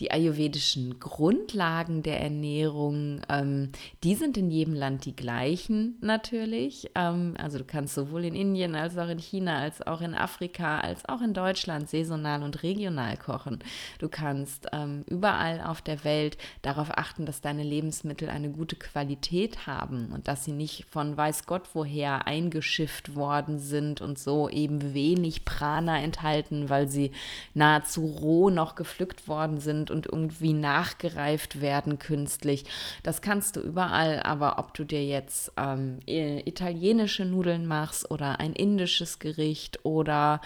Die 0.00 0.10
ayurvedische 0.10 0.57
ayurvedischen 0.58 0.98
Grundlagen 0.98 2.02
der 2.02 2.20
Ernährung, 2.20 3.20
ähm, 3.28 3.70
die 4.02 4.14
sind 4.14 4.36
in 4.36 4.50
jedem 4.50 4.74
Land 4.74 5.04
die 5.04 5.14
gleichen 5.14 5.96
natürlich. 6.00 6.90
Ähm, 6.94 7.34
also 7.38 7.58
du 7.58 7.64
kannst 7.64 7.94
sowohl 7.94 8.24
in 8.24 8.34
Indien 8.34 8.74
als 8.74 8.98
auch 8.98 9.08
in 9.08 9.18
China, 9.18 9.58
als 9.60 9.86
auch 9.86 10.00
in 10.00 10.14
Afrika, 10.14 10.80
als 10.80 11.08
auch 11.08 11.22
in 11.22 11.32
Deutschland 11.32 11.88
saisonal 11.88 12.42
und 12.42 12.62
regional 12.62 13.16
kochen. 13.16 13.60
Du 13.98 14.08
kannst 14.08 14.66
ähm, 14.72 15.04
überall 15.06 15.60
auf 15.60 15.80
der 15.80 16.04
Welt 16.04 16.38
darauf 16.62 16.90
achten, 16.90 17.24
dass 17.24 17.40
deine 17.40 17.62
Lebensmittel 17.62 18.28
eine 18.28 18.50
gute 18.50 18.76
Qualität 18.76 19.66
haben 19.66 20.10
und 20.12 20.28
dass 20.28 20.44
sie 20.44 20.52
nicht 20.52 20.86
von 20.90 21.16
weiß 21.16 21.46
Gott 21.46 21.68
woher 21.74 22.26
eingeschifft 22.26 23.14
worden 23.14 23.58
sind 23.58 24.00
und 24.00 24.18
so 24.18 24.48
eben 24.48 24.94
wenig 24.94 25.44
Prana 25.44 26.00
enthalten, 26.00 26.68
weil 26.68 26.88
sie 26.88 27.12
nahezu 27.54 28.06
roh 28.06 28.50
noch 28.50 28.74
gepflückt 28.74 29.28
worden 29.28 29.60
sind 29.60 29.90
und 29.90 30.06
irgendwie 30.06 30.47
nachgereift 30.52 31.60
werden 31.60 31.98
künstlich. 31.98 32.64
Das 33.02 33.22
kannst 33.22 33.56
du 33.56 33.60
überall, 33.60 34.20
aber 34.22 34.58
ob 34.58 34.74
du 34.74 34.84
dir 34.84 35.04
jetzt 35.04 35.52
ähm, 35.56 35.98
italienische 36.06 37.24
Nudeln 37.24 37.66
machst 37.66 38.10
oder 38.10 38.40
ein 38.40 38.52
indisches 38.52 39.18
Gericht 39.18 39.84
oder 39.84 40.40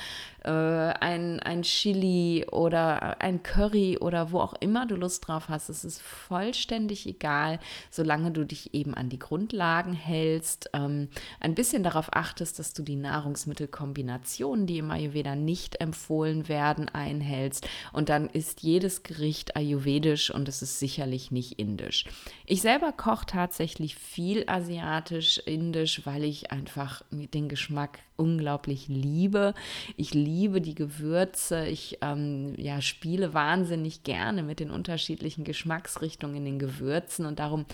äh, 0.44 0.50
ein, 0.50 1.40
ein 1.40 1.62
Chili 1.62 2.46
oder 2.50 3.20
ein 3.20 3.42
Curry 3.42 3.98
oder 3.98 4.32
wo 4.32 4.40
auch 4.40 4.54
immer 4.60 4.86
du 4.86 4.96
Lust 4.96 5.26
drauf 5.26 5.48
hast. 5.48 5.68
Es 5.68 5.84
ist 5.84 6.00
vollständig 6.00 7.06
egal, 7.06 7.60
solange 7.90 8.30
du 8.30 8.44
dich 8.44 8.74
eben 8.74 8.94
an 8.94 9.08
die 9.08 9.18
Grundlagen 9.18 9.92
hältst, 9.92 10.70
ähm, 10.72 11.08
ein 11.40 11.54
bisschen 11.54 11.82
darauf 11.82 12.14
achtest, 12.14 12.58
dass 12.58 12.72
du 12.72 12.82
die 12.82 12.96
Nahrungsmittelkombinationen, 12.96 14.66
die 14.66 14.78
im 14.78 14.90
Ayurveda 14.90 15.34
nicht 15.36 15.80
empfohlen 15.80 16.48
werden, 16.48 16.88
einhältst. 16.88 17.68
Und 17.92 18.08
dann 18.08 18.28
ist 18.28 18.62
jedes 18.62 19.02
Gericht 19.02 19.56
ayurvedisch 19.56 20.30
und 20.30 20.48
es 20.48 20.62
ist 20.62 20.78
sicherlich 20.78 21.30
nicht 21.30 21.58
indisch. 21.58 22.04
Ich 22.46 22.62
selber 22.62 22.92
koche 22.92 23.26
tatsächlich 23.26 23.96
viel 23.96 24.44
asiatisch, 24.48 25.38
indisch, 25.38 26.04
weil 26.04 26.24
ich 26.24 26.50
einfach 26.50 27.02
den 27.10 27.48
Geschmack 27.48 27.98
unglaublich 28.22 28.86
liebe. 28.86 29.52
Ich 29.96 30.14
liebe 30.14 30.60
die 30.60 30.76
Gewürze. 30.76 31.66
Ich 31.66 31.98
ähm, 32.02 32.54
ja, 32.56 32.80
spiele 32.80 33.34
wahnsinnig 33.34 34.04
gerne 34.04 34.44
mit 34.44 34.60
den 34.60 34.70
unterschiedlichen 34.70 35.42
Geschmacksrichtungen 35.42 36.36
in 36.36 36.44
den 36.44 36.58
Gewürzen 36.60 37.26
und 37.26 37.40
darum 37.40 37.66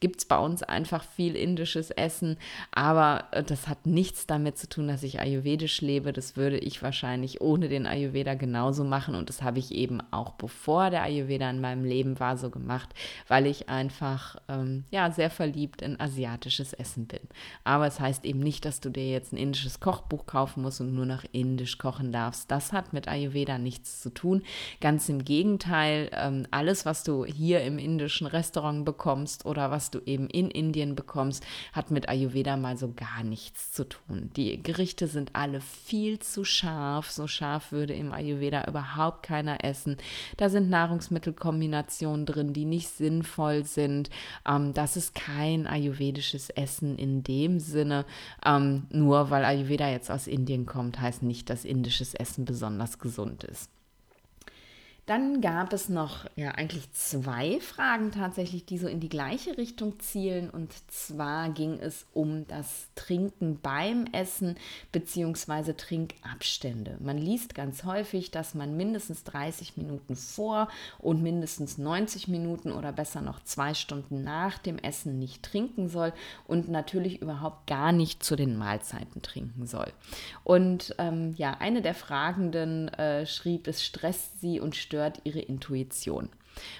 gibt 0.00 0.18
es 0.18 0.24
bei 0.26 0.38
uns 0.38 0.62
einfach 0.62 1.02
viel 1.02 1.36
indisches 1.36 1.90
Essen. 1.90 2.36
Aber 2.70 3.24
äh, 3.30 3.42
das 3.42 3.66
hat 3.66 3.86
nichts 3.86 4.26
damit 4.26 4.58
zu 4.58 4.68
tun, 4.68 4.88
dass 4.88 5.02
ich 5.02 5.20
ayurvedisch 5.20 5.80
lebe. 5.80 6.12
Das 6.12 6.36
würde 6.36 6.58
ich 6.58 6.82
wahrscheinlich 6.82 7.40
ohne 7.40 7.68
den 7.68 7.86
Ayurveda 7.86 8.34
genauso 8.34 8.84
machen 8.84 9.14
und 9.14 9.30
das 9.30 9.42
habe 9.42 9.58
ich 9.58 9.72
eben 9.72 10.02
auch 10.10 10.32
bevor 10.32 10.90
der 10.90 11.02
Ayurveda 11.02 11.48
in 11.48 11.62
meinem 11.62 11.84
Leben 11.84 12.20
war 12.20 12.36
so 12.36 12.50
gemacht, 12.50 12.90
weil 13.28 13.46
ich 13.46 13.70
einfach 13.70 14.36
ähm, 14.48 14.84
ja 14.90 15.10
sehr 15.10 15.30
verliebt 15.30 15.80
in 15.80 15.98
asiatisches 15.98 16.74
Essen 16.74 17.06
bin. 17.06 17.20
Aber 17.64 17.86
es 17.86 18.00
heißt 18.00 18.26
eben 18.26 18.40
nicht, 18.40 18.64
dass 18.64 18.80
du 18.80 18.90
dir 18.90 19.10
jetzt 19.10 19.32
ein 19.32 19.38
indisches 19.38 19.80
Koch 19.80 19.93
Kochbuch 19.94 20.26
kaufen 20.26 20.62
musst 20.62 20.80
und 20.80 20.92
nur 20.92 21.06
nach 21.06 21.24
Indisch 21.30 21.78
kochen 21.78 22.10
darfst. 22.10 22.50
Das 22.50 22.72
hat 22.72 22.92
mit 22.92 23.06
Ayurveda 23.06 23.58
nichts 23.58 24.02
zu 24.02 24.10
tun. 24.10 24.42
Ganz 24.80 25.08
im 25.08 25.24
Gegenteil, 25.24 26.10
ähm, 26.12 26.48
alles, 26.50 26.84
was 26.84 27.04
du 27.04 27.24
hier 27.24 27.62
im 27.62 27.78
indischen 27.78 28.26
Restaurant 28.26 28.84
bekommst 28.84 29.46
oder 29.46 29.70
was 29.70 29.92
du 29.92 30.00
eben 30.04 30.28
in 30.28 30.50
Indien 30.50 30.96
bekommst, 30.96 31.44
hat 31.72 31.92
mit 31.92 32.08
Ayurveda 32.08 32.56
mal 32.56 32.76
so 32.76 32.92
gar 32.92 33.22
nichts 33.22 33.70
zu 33.70 33.88
tun. 33.88 34.30
Die 34.36 34.60
Gerichte 34.60 35.06
sind 35.06 35.30
alle 35.34 35.60
viel 35.60 36.18
zu 36.18 36.44
scharf. 36.44 37.12
So 37.12 37.28
scharf 37.28 37.70
würde 37.70 37.94
im 37.94 38.12
Ayurveda 38.12 38.66
überhaupt 38.66 39.22
keiner 39.22 39.62
essen. 39.64 39.96
Da 40.38 40.48
sind 40.48 40.70
Nahrungsmittelkombinationen 40.70 42.26
drin, 42.26 42.52
die 42.52 42.64
nicht 42.64 42.88
sinnvoll 42.88 43.64
sind. 43.64 44.10
Ähm, 44.44 44.74
das 44.74 44.96
ist 44.96 45.14
kein 45.14 45.68
ayurvedisches 45.68 46.50
Essen 46.50 46.96
in 46.96 47.22
dem 47.22 47.60
Sinne, 47.60 48.04
ähm, 48.44 48.88
nur 48.90 49.30
weil 49.30 49.44
Ayurveda 49.44 49.83
jetzt 49.88 50.10
aus 50.10 50.26
Indien 50.26 50.66
kommt, 50.66 51.00
heißt 51.00 51.22
nicht, 51.22 51.50
dass 51.50 51.64
indisches 51.64 52.14
Essen 52.14 52.44
besonders 52.44 52.98
gesund 52.98 53.44
ist. 53.44 53.70
Dann 55.06 55.42
gab 55.42 55.74
es 55.74 55.90
noch 55.90 56.24
ja 56.34 56.52
eigentlich 56.52 56.90
zwei 56.92 57.60
Fragen 57.60 58.10
tatsächlich, 58.10 58.64
die 58.64 58.78
so 58.78 58.88
in 58.88 59.00
die 59.00 59.10
gleiche 59.10 59.58
Richtung 59.58 60.00
zielen. 60.00 60.48
Und 60.48 60.72
zwar 60.90 61.50
ging 61.50 61.78
es 61.78 62.06
um 62.14 62.46
das 62.48 62.86
Trinken 62.94 63.58
beim 63.60 64.06
Essen 64.12 64.56
bzw. 64.92 65.74
Trinkabstände. 65.74 66.96
Man 67.00 67.18
liest 67.18 67.54
ganz 67.54 67.84
häufig, 67.84 68.30
dass 68.30 68.54
man 68.54 68.78
mindestens 68.78 69.24
30 69.24 69.76
Minuten 69.76 70.16
vor 70.16 70.68
und 70.98 71.22
mindestens 71.22 71.76
90 71.76 72.28
Minuten 72.28 72.72
oder 72.72 72.90
besser 72.90 73.20
noch 73.20 73.42
zwei 73.44 73.74
Stunden 73.74 74.24
nach 74.24 74.56
dem 74.56 74.78
Essen 74.78 75.18
nicht 75.18 75.42
trinken 75.42 75.90
soll 75.90 76.14
und 76.46 76.70
natürlich 76.70 77.20
überhaupt 77.20 77.66
gar 77.66 77.92
nicht 77.92 78.22
zu 78.22 78.36
den 78.36 78.56
Mahlzeiten 78.56 79.20
trinken 79.20 79.66
soll. 79.66 79.92
Und 80.44 80.94
ähm, 80.96 81.34
ja, 81.36 81.58
eine 81.58 81.82
der 81.82 81.94
Fragenden 81.94 82.88
äh, 82.88 83.26
schrieb, 83.26 83.68
es 83.68 83.84
stresst 83.84 84.40
sie 84.40 84.60
und 84.60 84.74
stört 84.74 84.93
stört 84.94 85.20
ihre 85.24 85.40
Intuition. 85.40 86.28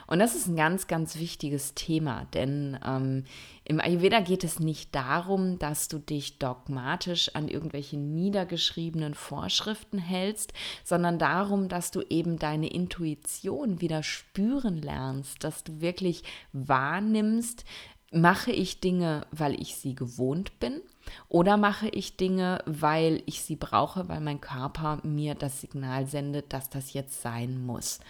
Und 0.07 0.21
das 0.21 0.37
ist 0.37 0.47
ein 0.47 0.55
ganz, 0.55 0.87
ganz 0.87 1.19
wichtiges 1.19 1.75
Thema, 1.75 2.29
denn 2.33 2.79
ähm, 2.87 3.25
im 3.65 3.81
Ayurveda 3.81 4.21
geht 4.21 4.45
es 4.45 4.61
nicht 4.61 4.95
darum, 4.95 5.59
dass 5.59 5.89
du 5.89 5.99
dich 5.99 6.39
dogmatisch 6.39 7.35
an 7.35 7.49
irgendwelche 7.49 7.97
niedergeschriebenen 7.97 9.15
Vorschriften 9.15 9.99
hältst, 9.99 10.53
sondern 10.85 11.19
darum, 11.19 11.69
dass 11.69 11.91
du 11.91 12.03
eben 12.03 12.39
deine 12.39 12.69
Intuition 12.69 13.81
wieder 13.81 14.05
spüren 14.05 14.81
lernst, 14.81 15.43
dass 15.43 15.65
du 15.65 15.81
wirklich 15.81 16.23
wahrnimmst, 16.53 17.65
mache 18.13 18.53
ich 18.53 18.79
Dinge, 18.79 19.27
weil 19.33 19.61
ich 19.61 19.75
sie 19.75 19.97
gewohnt 19.97 20.61
bin 20.61 20.83
oder 21.29 21.57
mache 21.57 21.89
ich 21.89 22.17
Dinge, 22.17 22.61
weil 22.67 23.23
ich 23.27 23.43
sie 23.43 23.57
brauche, 23.57 24.09
weil 24.09 24.21
mein 24.21 24.41
Körper 24.41 24.99
mir 25.03 25.35
das 25.35 25.61
Signal 25.61 26.07
sendet, 26.07 26.53
dass 26.53 26.71
das 26.71 26.93
jetzt 26.93 27.23
sein 27.23 27.65
muss. 27.65 28.01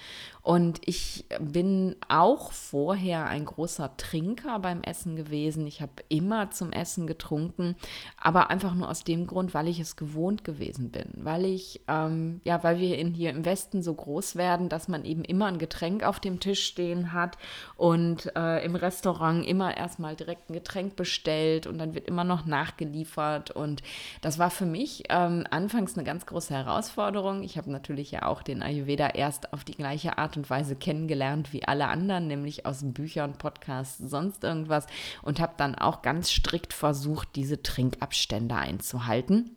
Und 0.44 0.83
ich 0.85 1.24
bin 1.40 1.96
auch 2.07 2.52
vorher 2.52 3.24
ein 3.24 3.46
großer 3.46 3.96
Trinker 3.96 4.59
beim 4.59 4.83
Essen 4.83 5.16
gewesen. 5.16 5.66
Ich 5.66 5.80
habe 5.80 5.92
immer 6.11 6.50
zum 6.50 6.70
Essen 6.70 7.07
getrunken, 7.07 7.76
aber 8.18 8.50
einfach 8.50 8.74
nur 8.74 8.90
aus 8.90 9.04
dem 9.04 9.26
Grund, 9.26 9.54
weil 9.54 9.68
ich 9.68 9.80
es 9.80 9.96
gewohnt 9.96 10.44
gewesen 10.44 10.90
bin. 10.90 11.07
Weil 11.14 11.46
ich, 11.46 11.80
ähm, 11.88 12.42
ja, 12.44 12.62
weil 12.62 12.78
wir 12.78 12.98
in, 12.98 13.14
hier 13.14 13.30
im 13.30 13.46
Westen 13.46 13.83
so 13.83 13.94
groß 13.94 14.37
werden, 14.37 14.68
dass 14.68 14.87
man 14.87 15.07
eben 15.07 15.24
immer 15.24 15.46
ein 15.46 15.57
Getränk 15.57 16.02
auf 16.02 16.20
dem 16.20 16.40
Tisch 16.40 16.62
stehen 16.62 17.14
hat 17.14 17.38
und 17.76 18.30
äh, 18.37 18.62
im 18.66 18.76
Restaurant 18.76 19.46
immer 19.46 19.74
erstmal 19.74 20.14
direkt 20.14 20.50
ein 20.50 20.52
Getränk 20.52 20.94
bestellt 20.94 21.66
und 21.66 21.78
dann 21.78 21.94
wird 21.94 22.07
immer 22.07 22.24
noch 22.24 22.44
nachgeliefert. 22.85 23.51
Und 23.51 23.83
das 24.20 24.38
war 24.38 24.51
für 24.51 24.66
mich 24.66 25.05
ähm, 25.09 25.44
anfangs 25.51 25.97
eine 25.97 26.05
ganz 26.05 26.27
große 26.27 26.55
Herausforderung. 26.55 27.42
Ich 27.42 27.57
habe 27.57 27.70
natürlich 27.70 28.11
ja 28.11 28.23
auch 28.27 28.42
den 28.42 28.62
Ayurveda 28.62 29.09
erst 29.09 29.53
auf 29.53 29.64
die 29.64 29.75
gleiche 29.75 30.18
Art 30.18 30.37
und 30.37 30.49
Weise 30.51 30.77
kennengelernt 30.77 31.53
wie 31.53 31.64
alle 31.64 31.88
anderen, 31.88 32.27
nämlich 32.27 32.66
aus 32.66 32.81
Büchern, 32.83 33.35
Podcasts, 33.35 33.99
sonst 33.99 34.44
irgendwas 34.44 34.87
und 35.23 35.40
habe 35.40 35.55
dann 35.57 35.75
auch 35.75 36.03
ganz 36.03 36.31
strikt 36.31 36.73
versucht, 36.73 37.29
diese 37.37 37.62
Trinkabstände 37.62 38.55
einzuhalten. 38.55 39.51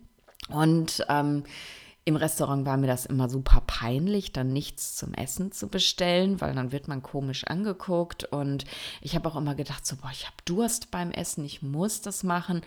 Und 0.48 1.04
ähm, 1.08 1.44
im 2.08 2.16
Restaurant 2.16 2.64
war 2.64 2.78
mir 2.78 2.86
das 2.86 3.04
immer 3.04 3.28
super 3.28 3.62
peinlich, 3.66 4.32
dann 4.32 4.50
nichts 4.50 4.96
zum 4.96 5.12
Essen 5.12 5.52
zu 5.52 5.68
bestellen, 5.68 6.40
weil 6.40 6.54
dann 6.54 6.72
wird 6.72 6.88
man 6.88 7.02
komisch 7.02 7.44
angeguckt. 7.44 8.24
Und 8.24 8.64
ich 9.02 9.14
habe 9.14 9.28
auch 9.28 9.36
immer 9.36 9.54
gedacht, 9.54 9.84
so, 9.84 9.96
boah, 9.96 10.10
ich 10.10 10.24
habe 10.24 10.36
Durst 10.46 10.90
beim 10.90 11.10
Essen, 11.10 11.44
ich 11.44 11.60
muss 11.60 12.00
das 12.00 12.22
machen, 12.22 12.62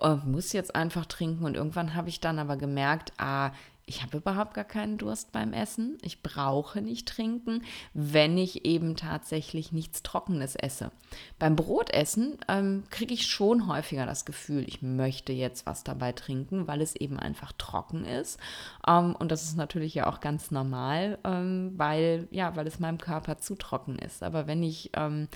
äh, 0.00 0.14
muss 0.24 0.54
jetzt 0.54 0.74
einfach 0.74 1.04
trinken. 1.04 1.44
Und 1.44 1.56
irgendwann 1.56 1.94
habe 1.94 2.08
ich 2.08 2.20
dann 2.20 2.38
aber 2.38 2.56
gemerkt, 2.56 3.12
ah, 3.18 3.50
ich 3.88 4.02
habe 4.02 4.16
überhaupt 4.16 4.54
gar 4.54 4.64
keinen 4.64 4.98
Durst 4.98 5.30
beim 5.30 5.52
Essen. 5.52 5.96
Ich 6.02 6.20
brauche 6.20 6.82
nicht 6.82 7.06
trinken, 7.06 7.62
wenn 7.94 8.36
ich 8.36 8.64
eben 8.64 8.96
tatsächlich 8.96 9.70
nichts 9.70 10.02
Trockenes 10.02 10.56
esse. 10.56 10.90
Beim 11.38 11.54
Brotessen 11.54 12.36
ähm, 12.48 12.82
kriege 12.90 13.14
ich 13.14 13.28
schon 13.28 13.68
häufiger 13.68 14.04
das 14.04 14.24
Gefühl, 14.24 14.64
ich 14.66 14.82
möchte 14.82 15.32
jetzt 15.32 15.66
was 15.66 15.84
dabei 15.84 16.10
trinken, 16.10 16.66
weil 16.66 16.82
es 16.82 16.96
eben 16.96 17.16
einfach 17.16 17.52
trocken 17.52 18.04
ist. 18.04 18.40
Ähm, 18.88 19.14
und 19.14 19.30
das 19.30 19.44
ist 19.44 19.56
natürlich 19.56 19.94
ja 19.94 20.08
auch 20.08 20.18
ganz 20.18 20.50
normal, 20.50 21.18
ähm, 21.22 21.72
weil, 21.76 22.26
ja, 22.32 22.56
weil 22.56 22.66
es 22.66 22.80
meinem 22.80 22.98
Körper 22.98 23.38
zu 23.38 23.54
trocken 23.54 24.00
ist. 24.00 24.24
Aber 24.24 24.48
wenn 24.48 24.64
ich 24.64 24.90
ähm, 24.94 25.28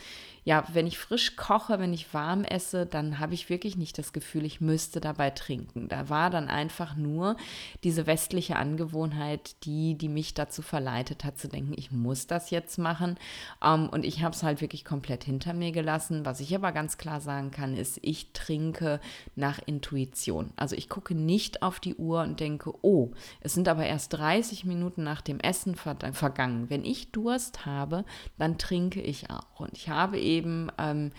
ja, 0.45 0.65
wenn 0.73 0.87
ich 0.87 0.99
frisch 0.99 1.37
koche, 1.37 1.79
wenn 1.79 1.93
ich 1.93 2.15
warm 2.15 2.45
esse, 2.45 2.87
dann 2.87 3.19
habe 3.19 3.35
ich 3.35 3.51
wirklich 3.51 3.77
nicht 3.77 3.99
das 3.99 4.13
Gefühl, 4.13 4.45
ich 4.45 4.61
müsste 4.61 5.01
dabei 5.01 5.31
trinken. 5.31 5.89
Da 5.89 6.09
war 6.09 6.31
dann 6.31 6.49
einfach 6.49 6.97
nur 6.97 7.37
diese 7.85 8.07
westliche 8.07 8.40
schreckliche 8.41 8.57
Angewohnheit, 8.57 9.65
die, 9.65 9.97
die 9.97 10.09
mich 10.09 10.33
dazu 10.33 10.63
verleitet 10.63 11.25
hat, 11.25 11.39
zu 11.39 11.49
denken, 11.49 11.75
ich 11.77 11.91
muss 11.91 12.27
das 12.27 12.51
jetzt 12.51 12.79
machen. 12.79 13.19
Ähm, 13.63 13.89
und 13.91 14.05
ich 14.05 14.23
habe 14.23 14.35
es 14.35 14.43
halt 14.43 14.61
wirklich 14.63 14.85
komplett 14.85 15.25
hinter 15.25 15.53
mir 15.53 15.73
gelassen. 15.73 16.25
Was 16.25 16.41
ich 16.41 16.55
aber 16.55 16.73
ganz 16.73 16.97
klar 16.97 17.21
sagen 17.21 17.51
kann, 17.51 17.77
ist, 17.77 17.99
ich 18.03 18.33
trinke 18.33 19.01
nach 19.37 19.61
Intuition. 19.67 20.53
Also 20.57 20.75
ich 20.75 20.89
gucke 20.89 21.15
nicht 21.15 21.63
auf 21.63 21.81
die 21.81 21.97
Uhr 21.97 22.23
und 22.23 22.41
denke, 22.41 22.73
oh, 22.83 23.11
es 23.41 23.53
sind 23.53 23.69
aber 23.69 23.85
erst 23.85 24.15
30 24.15 24.65
Minuten 24.65 25.03
nach 25.03 25.21
dem 25.21 25.39
Essen 25.41 25.75
ver 25.75 25.97
vergangen. 26.13 26.71
Wenn 26.71 26.85
ich 26.85 27.13
Durst 27.13 27.67
habe, 27.67 28.05
dann 28.39 28.57
trinke 28.57 29.03
ich 29.03 29.29
auch. 29.29 29.61
Und 29.61 29.73
ich 29.75 29.91
habe 29.91 30.19
eben 30.19 30.71
ähm, 30.79 31.13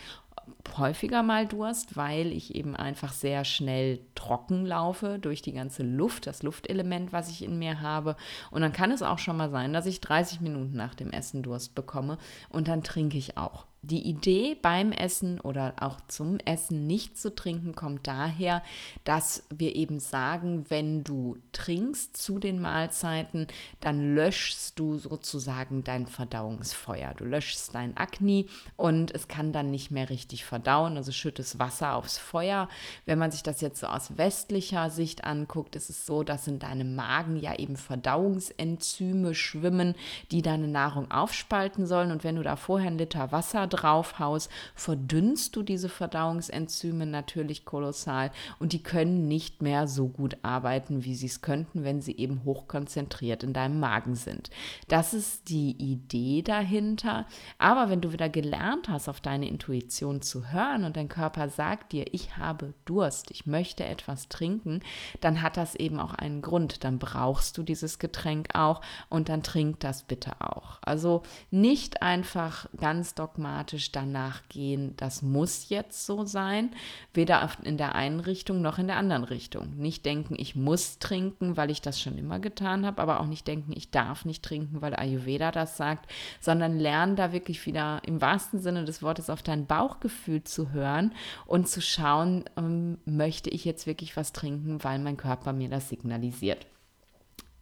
häufiger 0.78 1.24
mal 1.24 1.48
Durst, 1.48 1.98
weil 1.98 2.32
ich 2.32 2.56
eben 2.56 2.76
einfach 2.76 3.14
sehr 3.14 3.46
schnell 3.46 4.00
trocken 4.16 4.66
laufe 4.66 5.20
durch 5.20 5.42
die 5.42 5.54
ganze 5.54 5.84
Luft, 5.84 6.28
das 6.28 6.44
Luftelement, 6.44 7.14
was 7.14 7.30
ich 7.30 7.44
in 7.44 7.60
mir 7.60 7.82
habe. 7.82 8.16
Und 8.52 8.62
dann 8.62 8.74
kann 8.74 8.92
es 8.92 9.02
auch 9.02 9.20
schon 9.20 9.38
mal 9.38 9.50
sein, 9.50 9.74
dass 9.74 9.86
ich 9.86 10.02
30 10.02 10.42
Minuten 10.42 10.76
nach 10.76 10.96
dem 10.96 11.12
Essen 11.12 11.44
Durst 11.44 11.76
bekomme 11.76 12.18
und 12.50 12.68
dann 12.68 12.84
trinke 12.84 13.18
ich 13.18 13.38
auch. 13.38 13.66
Die 13.84 14.08
Idee 14.08 14.56
beim 14.62 14.92
Essen 14.92 15.40
oder 15.40 15.74
auch 15.80 16.00
zum 16.08 16.38
Essen 16.46 16.86
nicht 16.86 17.18
zu 17.18 17.34
trinken 17.34 17.74
kommt 17.74 18.06
daher, 18.06 18.62
dass 19.06 19.44
wir 19.50 19.76
eben 19.76 20.00
sagen, 20.00 20.66
wenn 20.70 21.04
du 21.04 21.38
trinkst 21.52 22.16
zu 22.16 22.38
den 22.38 22.62
Mahlzeiten, 22.62 23.48
dann 23.80 24.14
löschst 24.14 24.78
du 24.78 25.00
sozusagen 25.00 25.84
dein 25.84 26.06
Verdauungsfeuer. 26.06 27.16
Du 27.16 27.26
löschst 27.26 27.74
dein 27.74 27.98
Akne 27.98 28.46
und 28.76 29.16
es 29.16 29.28
kann 29.28 29.52
dann 29.52 29.72
nicht 29.72 29.90
mehr 29.90 30.12
richtig 30.12 30.46
verdauen, 30.46 30.96
also 30.96 31.12
schüttest 31.12 31.58
Wasser 31.58 31.96
aufs 31.96 32.20
Feuer. 32.20 32.70
Wenn 33.08 33.18
man 33.18 33.32
sich 33.32 33.42
das 33.42 33.62
jetzt 33.62 33.80
so 33.80 33.88
aus 33.88 34.16
westlicher 34.16 34.92
Sicht 34.92 35.24
anguckt, 35.24 35.76
ist 35.76 35.90
es 35.90 36.06
so, 36.06 36.22
dass 36.22 36.48
in 36.48 36.60
deinem 36.60 36.94
Magen 36.94 37.36
ja 37.36 37.58
eben 37.58 37.78
Verdauungsenzyme 37.78 39.34
schwimmen, 39.34 39.96
die 40.30 40.44
deine 40.44 40.68
Nahrung 40.68 41.10
aufspalten 41.10 41.88
sollen 41.88 42.12
und 42.12 42.24
wenn 42.24 42.36
du 42.36 42.44
da 42.44 42.56
vorher 42.56 42.90
einen 42.90 43.00
Liter 43.00 43.32
Wasser 43.32 43.71
draufhaust, 43.72 44.50
verdünnst 44.76 45.56
du 45.56 45.64
diese 45.64 45.90
Verdauungsenzyme 45.90 47.06
natürlich 47.06 47.66
kolossal 47.66 48.32
und 48.60 48.74
die 48.74 48.84
können 48.84 49.28
nicht 49.28 49.62
mehr 49.62 49.88
so 49.88 50.08
gut 50.08 50.38
arbeiten, 50.44 51.04
wie 51.04 51.16
sie 51.16 51.28
es 51.28 51.42
könnten, 51.42 51.84
wenn 51.84 52.02
sie 52.02 52.18
eben 52.18 52.44
hochkonzentriert 52.44 53.44
in 53.44 53.54
deinem 53.54 53.80
Magen 53.80 54.16
sind. 54.16 54.50
Das 54.88 55.14
ist 55.14 55.50
die 55.50 55.72
Idee 55.72 56.42
dahinter. 56.42 57.26
Aber 57.58 57.90
wenn 57.90 58.02
du 58.02 58.12
wieder 58.12 58.30
gelernt 58.30 58.90
hast, 58.90 59.10
auf 59.10 59.22
deine 59.22 59.48
Intuition 59.48 60.22
zu 60.22 60.52
hören 60.52 60.84
und 60.84 60.98
dein 60.98 61.10
Körper 61.10 61.50
sagt 61.50 61.92
dir, 61.92 62.06
ich 62.14 62.38
habe 62.38 62.74
Durst, 62.86 63.32
ich 63.32 63.46
möchte 63.46 63.86
etwas 63.86 64.30
trinken, 64.30 64.82
dann 65.20 65.42
hat 65.42 65.58
das 65.58 65.76
eben 65.76 66.00
auch 66.00 66.14
einen 66.14 66.42
Grund. 66.42 66.84
Dann 66.84 67.00
brauchst 67.00 67.58
du 67.58 67.64
dieses 67.64 68.00
Getränk 68.00 68.50
auch 68.54 68.82
und 69.10 69.30
dann 69.30 69.44
trink 69.44 69.80
das 69.80 70.04
bitte 70.04 70.34
auch. 70.40 70.80
Also 70.82 71.24
nicht 71.50 72.02
einfach 72.02 72.68
ganz 72.78 73.14
dogmatisch 73.14 73.61
automatisch 73.62 73.92
danach 73.92 74.42
gehen, 74.50 74.96
das 74.98 75.22
muss 75.22 75.70
jetzt 75.70 76.06
so 76.06 76.26
sein, 76.26 76.72
weder 77.14 77.48
in 77.64 77.78
der 77.78 77.96
einen 77.96 78.20
Richtung 78.20 78.62
noch 78.62 78.80
in 78.80 78.88
der 78.88 78.98
anderen 78.98 79.24
Richtung. 79.24 79.78
Nicht 79.78 80.06
denken, 80.06 80.36
ich 80.38 80.56
muss 80.56 80.98
trinken, 81.00 81.58
weil 81.58 81.70
ich 81.70 81.82
das 81.82 82.02
schon 82.02 82.18
immer 82.18 82.40
getan 82.40 82.86
habe, 82.86 83.02
aber 83.02 83.20
auch 83.20 83.28
nicht 83.28 83.48
denken, 83.48 83.74
ich 83.76 83.92
darf 83.92 84.26
nicht 84.26 84.44
trinken, 84.44 84.82
weil 84.82 84.96
Ayurveda 84.96 85.52
das 85.52 85.78
sagt, 85.78 86.12
sondern 86.40 86.80
lernen 86.80 87.16
da 87.16 87.34
wirklich 87.34 87.66
wieder 87.66 88.02
im 88.06 88.20
wahrsten 88.20 88.60
Sinne 88.60 88.84
des 88.84 89.04
Wortes 89.04 89.30
auf 89.30 89.44
dein 89.44 89.68
Bauchgefühl 89.68 90.44
zu 90.44 90.72
hören 90.72 91.14
und 91.46 91.68
zu 91.68 91.82
schauen, 91.82 92.46
ähm, 92.58 92.98
möchte 93.06 93.50
ich 93.50 93.64
jetzt 93.66 93.86
wirklich 93.86 94.18
was 94.18 94.34
trinken, 94.34 94.84
weil 94.84 95.00
mein 95.00 95.18
Körper 95.18 95.54
mir 95.54 95.70
das 95.70 95.90
signalisiert. 95.90 96.66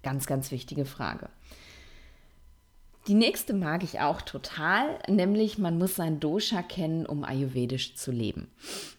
Ganz, 0.01 0.27
ganz 0.27 0.51
wichtige 0.51 0.85
Frage. 0.85 1.29
Die 3.07 3.13
nächste 3.13 3.53
mag 3.53 3.83
ich 3.83 3.99
auch 3.99 4.21
total, 4.21 4.99
nämlich 5.07 5.57
man 5.57 5.77
muss 5.77 5.95
sein 5.95 6.19
Dosha 6.19 6.61
kennen, 6.61 7.05
um 7.05 7.23
ayurvedisch 7.23 7.95
zu 7.95 8.11
leben. 8.11 8.51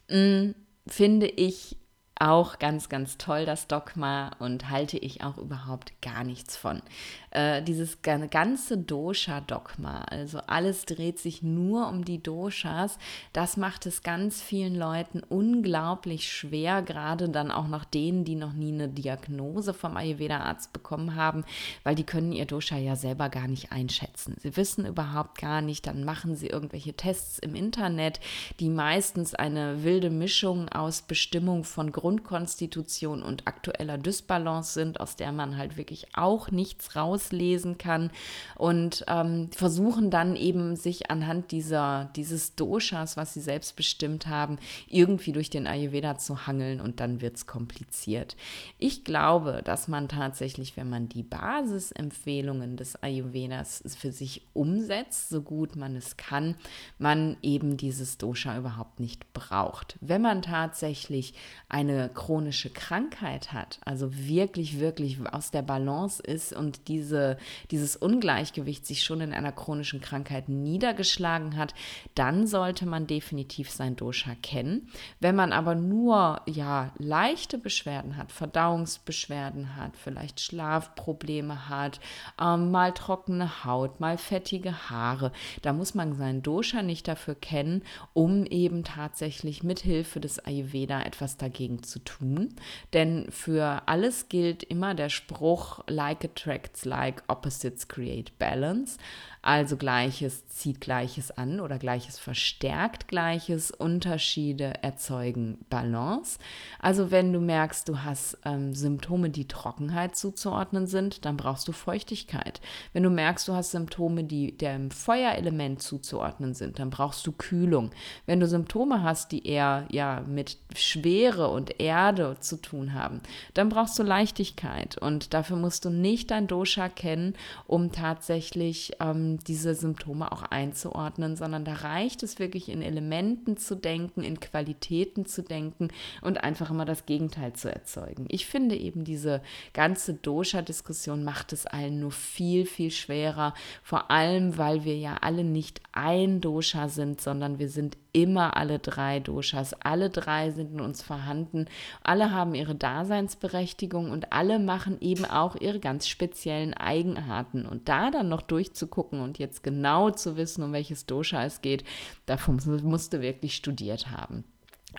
Hm, 0.08 0.54
finde 0.86 1.26
ich 1.26 1.76
auch 2.20 2.58
ganz, 2.58 2.88
ganz 2.88 3.16
toll, 3.16 3.46
das 3.46 3.66
Dogma 3.66 4.32
und 4.38 4.68
halte 4.68 4.98
ich 4.98 5.22
auch 5.22 5.38
überhaupt 5.38 6.00
gar 6.02 6.22
nichts 6.22 6.56
von 6.56 6.82
äh, 7.30 7.62
dieses 7.62 8.02
ganze 8.02 8.76
Dosha-Dogma, 8.76 10.02
also 10.02 10.38
alles 10.46 10.84
dreht 10.84 11.18
sich 11.18 11.42
nur 11.42 11.88
um 11.88 12.04
die 12.04 12.22
Doshas, 12.22 12.98
das 13.32 13.56
macht 13.56 13.86
es 13.86 14.02
ganz 14.02 14.42
vielen 14.42 14.74
Leuten 14.74 15.22
unglaublich 15.28 16.32
schwer, 16.32 16.82
gerade 16.82 17.28
dann 17.28 17.50
auch 17.50 17.68
noch 17.68 17.84
denen, 17.84 18.24
die 18.24 18.34
noch 18.34 18.52
nie 18.52 18.72
eine 18.72 18.88
Diagnose 18.88 19.74
vom 19.74 19.96
Ayurveda-Arzt 19.96 20.72
bekommen 20.72 21.14
haben, 21.14 21.44
weil 21.84 21.94
die 21.94 22.04
können 22.04 22.32
ihr 22.32 22.46
Dosha 22.46 22.76
ja 22.76 22.96
selber 22.96 23.28
gar 23.28 23.46
nicht 23.46 23.70
einschätzen. 23.70 24.36
Sie 24.40 24.56
wissen 24.56 24.84
überhaupt 24.84 25.38
gar 25.38 25.62
nicht, 25.62 25.86
dann 25.86 26.04
machen 26.04 26.34
sie 26.34 26.48
irgendwelche 26.48 26.94
Tests 26.94 27.38
im 27.38 27.54
Internet, 27.54 28.18
die 28.58 28.68
meistens 28.68 29.34
eine 29.34 29.84
wilde 29.84 30.10
Mischung 30.10 30.68
aus 30.68 31.02
Bestimmung 31.02 31.62
von 31.62 31.92
Grundkonstitution 31.92 33.22
und 33.22 33.46
aktueller 33.46 33.98
Dysbalance 33.98 34.72
sind, 34.72 35.00
aus 35.00 35.14
der 35.14 35.30
man 35.30 35.56
halt 35.56 35.76
wirklich 35.76 36.08
auch 36.14 36.50
nichts 36.50 36.96
raus 36.96 37.19
auslesen 37.20 37.78
kann 37.78 38.10
und 38.56 39.04
ähm, 39.08 39.50
versuchen 39.52 40.10
dann 40.10 40.36
eben 40.36 40.76
sich 40.76 41.10
anhand 41.10 41.50
dieser, 41.50 42.10
dieses 42.16 42.54
Doshas, 42.54 43.16
was 43.16 43.34
sie 43.34 43.40
selbst 43.40 43.76
bestimmt 43.76 44.26
haben, 44.26 44.58
irgendwie 44.88 45.32
durch 45.32 45.50
den 45.50 45.66
Ayurveda 45.66 46.16
zu 46.16 46.46
hangeln 46.46 46.80
und 46.80 47.00
dann 47.00 47.20
wird 47.20 47.36
es 47.36 47.46
kompliziert. 47.46 48.36
Ich 48.78 49.04
glaube, 49.04 49.60
dass 49.64 49.88
man 49.88 50.08
tatsächlich, 50.08 50.76
wenn 50.76 50.88
man 50.88 51.08
die 51.08 51.22
Basisempfehlungen 51.22 52.76
des 52.76 53.02
Ayurvedas 53.02 53.82
für 53.98 54.12
sich 54.12 54.42
umsetzt, 54.54 55.28
so 55.28 55.42
gut 55.42 55.76
man 55.76 55.96
es 55.96 56.16
kann, 56.16 56.54
man 56.98 57.36
eben 57.42 57.76
dieses 57.76 58.18
Dosha 58.18 58.56
überhaupt 58.56 59.00
nicht 59.00 59.32
braucht. 59.32 59.98
Wenn 60.00 60.22
man 60.22 60.42
tatsächlich 60.42 61.34
eine 61.68 62.08
chronische 62.08 62.70
Krankheit 62.70 63.52
hat, 63.52 63.80
also 63.84 64.16
wirklich, 64.16 64.80
wirklich 64.80 65.18
aus 65.32 65.50
der 65.50 65.62
Balance 65.62 66.22
ist 66.22 66.52
und 66.52 66.88
diese 66.88 67.09
diese, 67.10 67.36
dieses 67.72 67.96
Ungleichgewicht 67.96 68.86
sich 68.86 69.02
schon 69.02 69.20
in 69.20 69.32
einer 69.32 69.50
chronischen 69.50 70.00
Krankheit 70.00 70.48
niedergeschlagen 70.48 71.56
hat, 71.56 71.74
dann 72.14 72.46
sollte 72.46 72.86
man 72.86 73.08
definitiv 73.08 73.70
sein 73.70 73.96
Dosha 73.96 74.36
kennen. 74.42 74.88
Wenn 75.18 75.34
man 75.34 75.52
aber 75.52 75.74
nur 75.74 76.40
ja 76.46 76.92
leichte 76.98 77.58
Beschwerden 77.58 78.16
hat, 78.16 78.30
Verdauungsbeschwerden 78.30 79.74
hat, 79.74 79.96
vielleicht 79.96 80.40
Schlafprobleme 80.40 81.68
hat, 81.68 81.98
ähm, 82.40 82.70
mal 82.70 82.92
trockene 82.92 83.64
Haut, 83.64 83.98
mal 83.98 84.16
fettige 84.16 84.88
Haare, 84.88 85.32
da 85.62 85.72
muss 85.72 85.94
man 85.94 86.14
sein 86.14 86.42
Dosha 86.42 86.82
nicht 86.82 87.08
dafür 87.08 87.34
kennen, 87.34 87.82
um 88.12 88.46
eben 88.46 88.84
tatsächlich 88.84 89.64
mit 89.64 89.80
Hilfe 89.80 90.20
des 90.20 90.38
Ayurveda 90.38 91.02
etwas 91.02 91.36
dagegen 91.36 91.82
zu 91.82 91.98
tun. 91.98 92.54
Denn 92.92 93.26
für 93.30 93.82
alles 93.86 94.28
gilt 94.28 94.62
immer 94.62 94.94
der 94.94 95.08
Spruch, 95.08 95.80
like 95.88 96.24
attracts 96.24 96.84
like 96.84 96.99
like 97.00 97.22
opposites 97.28 97.84
create 97.84 98.30
balance. 98.38 98.98
Also 99.42 99.78
Gleiches 99.78 100.46
zieht 100.48 100.82
Gleiches 100.82 101.30
an 101.30 101.60
oder 101.60 101.78
Gleiches 101.78 102.18
verstärkt 102.18 103.08
Gleiches. 103.08 103.70
Unterschiede 103.70 104.74
erzeugen 104.82 105.58
Balance. 105.70 106.38
Also 106.78 107.10
wenn 107.10 107.32
du 107.32 107.40
merkst, 107.40 107.88
du 107.88 108.02
hast 108.02 108.38
ähm, 108.44 108.74
Symptome, 108.74 109.30
die 109.30 109.48
Trockenheit 109.48 110.14
zuzuordnen 110.14 110.86
sind, 110.86 111.24
dann 111.24 111.38
brauchst 111.38 111.66
du 111.68 111.72
Feuchtigkeit. 111.72 112.60
Wenn 112.92 113.02
du 113.02 113.10
merkst, 113.10 113.48
du 113.48 113.54
hast 113.54 113.70
Symptome, 113.70 114.24
die 114.24 114.56
dem 114.56 114.90
Feuerelement 114.90 115.80
zuzuordnen 115.80 116.52
sind, 116.52 116.78
dann 116.78 116.90
brauchst 116.90 117.26
du 117.26 117.32
Kühlung. 117.32 117.92
Wenn 118.26 118.40
du 118.40 118.46
Symptome 118.46 119.02
hast, 119.02 119.32
die 119.32 119.46
eher 119.46 119.86
ja 119.90 120.22
mit 120.26 120.58
Schwere 120.74 121.48
und 121.48 121.80
Erde 121.80 122.36
zu 122.40 122.60
tun 122.60 122.92
haben, 122.92 123.22
dann 123.54 123.70
brauchst 123.70 123.98
du 123.98 124.02
Leichtigkeit. 124.02 124.98
Und 124.98 125.32
dafür 125.32 125.56
musst 125.56 125.86
du 125.86 125.90
nicht 125.90 126.30
dein 126.30 126.46
Dosha 126.46 126.90
kennen, 126.90 127.34
um 127.66 127.92
tatsächlich 127.92 128.92
ähm, 129.00 129.29
diese 129.38 129.74
Symptome 129.74 130.30
auch 130.32 130.42
einzuordnen, 130.42 131.36
sondern 131.36 131.64
da 131.64 131.74
reicht 131.74 132.22
es 132.22 132.38
wirklich 132.38 132.68
in 132.68 132.82
Elementen 132.82 133.56
zu 133.56 133.74
denken, 133.76 134.22
in 134.22 134.40
Qualitäten 134.40 135.26
zu 135.26 135.42
denken 135.42 135.88
und 136.22 136.42
einfach 136.42 136.70
immer 136.70 136.84
das 136.84 137.06
Gegenteil 137.06 137.52
zu 137.52 137.72
erzeugen. 137.72 138.26
Ich 138.28 138.46
finde 138.46 138.76
eben 138.76 139.04
diese 139.04 139.42
ganze 139.72 140.14
Dosha-Diskussion 140.14 141.24
macht 141.24 141.52
es 141.52 141.66
allen 141.66 142.00
nur 142.00 142.12
viel, 142.12 142.66
viel 142.66 142.90
schwerer, 142.90 143.54
vor 143.82 144.10
allem 144.10 144.58
weil 144.58 144.84
wir 144.84 144.96
ja 144.96 145.16
alle 145.20 145.44
nicht 145.44 145.80
ein 145.92 146.40
Dosha 146.40 146.88
sind, 146.88 147.20
sondern 147.20 147.58
wir 147.58 147.68
sind 147.68 147.96
immer 148.12 148.56
alle 148.56 148.78
drei 148.78 149.20
Doshas. 149.20 149.74
Alle 149.74 150.10
drei 150.10 150.50
sind 150.50 150.72
in 150.72 150.80
uns 150.80 151.02
vorhanden. 151.02 151.66
Alle 152.02 152.30
haben 152.30 152.54
ihre 152.54 152.74
Daseinsberechtigung 152.74 154.10
und 154.10 154.32
alle 154.32 154.58
machen 154.58 155.00
eben 155.00 155.24
auch 155.24 155.56
ihre 155.56 155.80
ganz 155.80 156.08
speziellen 156.08 156.74
Eigenarten. 156.74 157.66
Und 157.66 157.88
da 157.88 158.10
dann 158.10 158.28
noch 158.28 158.42
durchzugucken 158.42 159.20
und 159.20 159.38
jetzt 159.38 159.62
genau 159.62 160.10
zu 160.10 160.36
wissen, 160.36 160.62
um 160.62 160.72
welches 160.72 161.06
Dosha 161.06 161.44
es 161.44 161.62
geht, 161.62 161.84
davon 162.26 162.60
musst 162.82 163.12
du 163.12 163.20
wirklich 163.20 163.54
studiert 163.54 164.10
haben. 164.10 164.44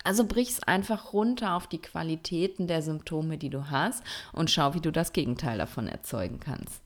Also 0.04 0.24
brich's 0.24 0.62
einfach 0.62 1.12
runter 1.12 1.54
auf 1.54 1.66
die 1.66 1.80
Qualitäten 1.80 2.66
der 2.66 2.82
Symptome, 2.82 3.38
die 3.38 3.50
du 3.50 3.70
hast 3.70 4.02
und 4.32 4.50
schau, 4.50 4.74
wie 4.74 4.80
du 4.80 4.90
das 4.90 5.12
Gegenteil 5.12 5.58
davon 5.58 5.86
erzeugen 5.86 6.40
kannst. 6.40 6.81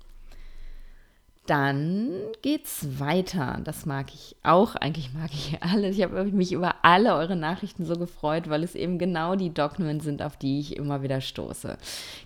Dann 1.47 2.13
geht's 2.43 2.99
weiter. 2.99 3.61
Das 3.65 3.87
mag 3.87 4.13
ich 4.13 4.37
auch. 4.43 4.75
Eigentlich 4.75 5.13
mag 5.15 5.31
ich 5.33 5.59
alles. 5.63 5.97
Ich 5.97 6.03
habe 6.03 6.25
mich 6.25 6.53
über 6.53 6.77
alle 6.83 7.15
eure 7.15 7.37
Nachrichten 7.37 7.85
so 7.85 7.95
gefreut, 7.95 8.49
weil 8.49 8.65
es 8.65 8.75
eben 8.75 8.99
genau 8.99 9.37
die 9.37 9.55
Dogmen 9.55 10.01
sind, 10.01 10.23
auf 10.23 10.37
die 10.37 10.61
ich 10.61 10.77
immer 10.77 11.03
wieder 11.03 11.21
stoße. 11.21 11.79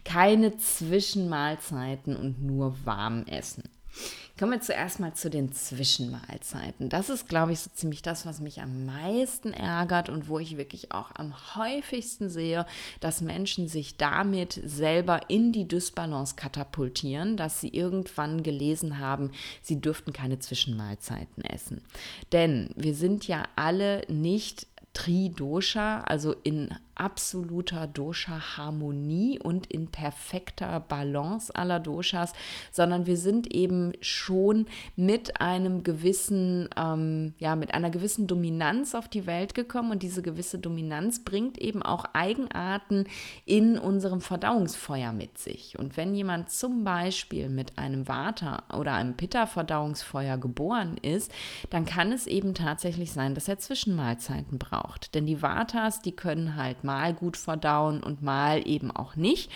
Keine 0.04 0.56
Zwischenmahlzeiten 0.56 2.16
und 2.16 2.42
nur 2.42 2.74
warm 2.85 3.24
essen. 3.26 3.64
Kommen 4.40 4.53
wir 4.53 4.61
zuerst 4.62 5.00
mal 5.00 5.12
zu 5.12 5.29
den 5.29 5.53
Zwischenmahlzeiten. 5.53 6.88
Das 6.88 7.11
ist, 7.11 7.29
glaube 7.29 7.53
ich, 7.53 7.61
so 7.61 7.68
ziemlich 7.74 8.00
das, 8.00 8.24
was 8.24 8.40
mich 8.40 8.62
am 8.62 8.87
meisten 8.87 9.53
ärgert 9.53 10.09
und 10.09 10.31
wo 10.31 10.38
ich 10.38 10.57
wirklich 10.57 10.92
auch 10.92 11.11
am 11.14 11.35
häufigsten 11.57 12.31
sehe, 12.31 12.64
dass 13.00 13.20
Menschen 13.20 13.68
sich 13.68 13.98
damit 13.98 14.59
selber 14.64 15.29
in 15.29 15.53
die 15.53 15.68
Dysbalance 15.68 16.37
katapultieren, 16.37 17.37
dass 17.37 17.61
sie 17.61 17.68
irgendwann 17.68 18.42
gelesen 18.42 18.98
haben, 18.98 19.31
sie 19.61 19.79
dürften 19.79 20.14
keine 20.14 20.38
Zwischenmahlzeiten 20.38 21.44
essen. 21.44 21.83
Denn 22.33 22.70
wir 22.76 22.94
sind 22.94 23.29
ja 23.29 23.42
alle 23.57 24.07
nicht 24.09 24.66
Tri-Dosha, 24.94 26.00
also 26.00 26.35
in 26.42 26.74
absoluter 27.00 27.86
Dosha-Harmonie 27.86 29.40
und 29.42 29.66
in 29.66 29.88
perfekter 29.88 30.80
Balance 30.80 31.52
aller 31.54 31.80
Doshas, 31.80 32.34
sondern 32.70 33.06
wir 33.06 33.16
sind 33.16 33.52
eben 33.52 33.92
schon 34.02 34.66
mit 34.96 35.40
einem 35.40 35.82
gewissen, 35.82 36.68
ähm, 36.76 37.32
ja, 37.38 37.56
mit 37.56 37.72
einer 37.72 37.88
gewissen 37.88 38.26
Dominanz 38.26 38.94
auf 38.94 39.08
die 39.08 39.26
Welt 39.26 39.54
gekommen 39.54 39.92
und 39.92 40.02
diese 40.02 40.20
gewisse 40.20 40.58
Dominanz 40.58 41.24
bringt 41.24 41.56
eben 41.56 41.82
auch 41.82 42.04
Eigenarten 42.12 43.04
in 43.46 43.78
unserem 43.78 44.20
Verdauungsfeuer 44.20 45.12
mit 45.12 45.38
sich. 45.38 45.78
Und 45.78 45.96
wenn 45.96 46.14
jemand 46.14 46.50
zum 46.50 46.84
Beispiel 46.84 47.48
mit 47.48 47.78
einem 47.78 48.08
Vata 48.08 48.64
oder 48.76 48.92
einem 48.92 49.16
Pitta-Verdauungsfeuer 49.16 50.36
geboren 50.36 50.98
ist, 50.98 51.32
dann 51.70 51.86
kann 51.86 52.12
es 52.12 52.26
eben 52.26 52.52
tatsächlich 52.52 53.12
sein, 53.12 53.34
dass 53.34 53.48
er 53.48 53.58
Zwischenmahlzeiten 53.58 54.58
braucht. 54.58 55.14
Denn 55.14 55.24
die 55.24 55.40
Vatas, 55.40 56.02
die 56.02 56.12
können 56.12 56.56
halt 56.56 56.84
mal 56.84 56.89
gut 57.18 57.37
verdauen 57.37 58.03
und 58.03 58.22
mal 58.22 58.66
eben 58.66 58.90
auch 58.90 59.16
nicht. 59.16 59.50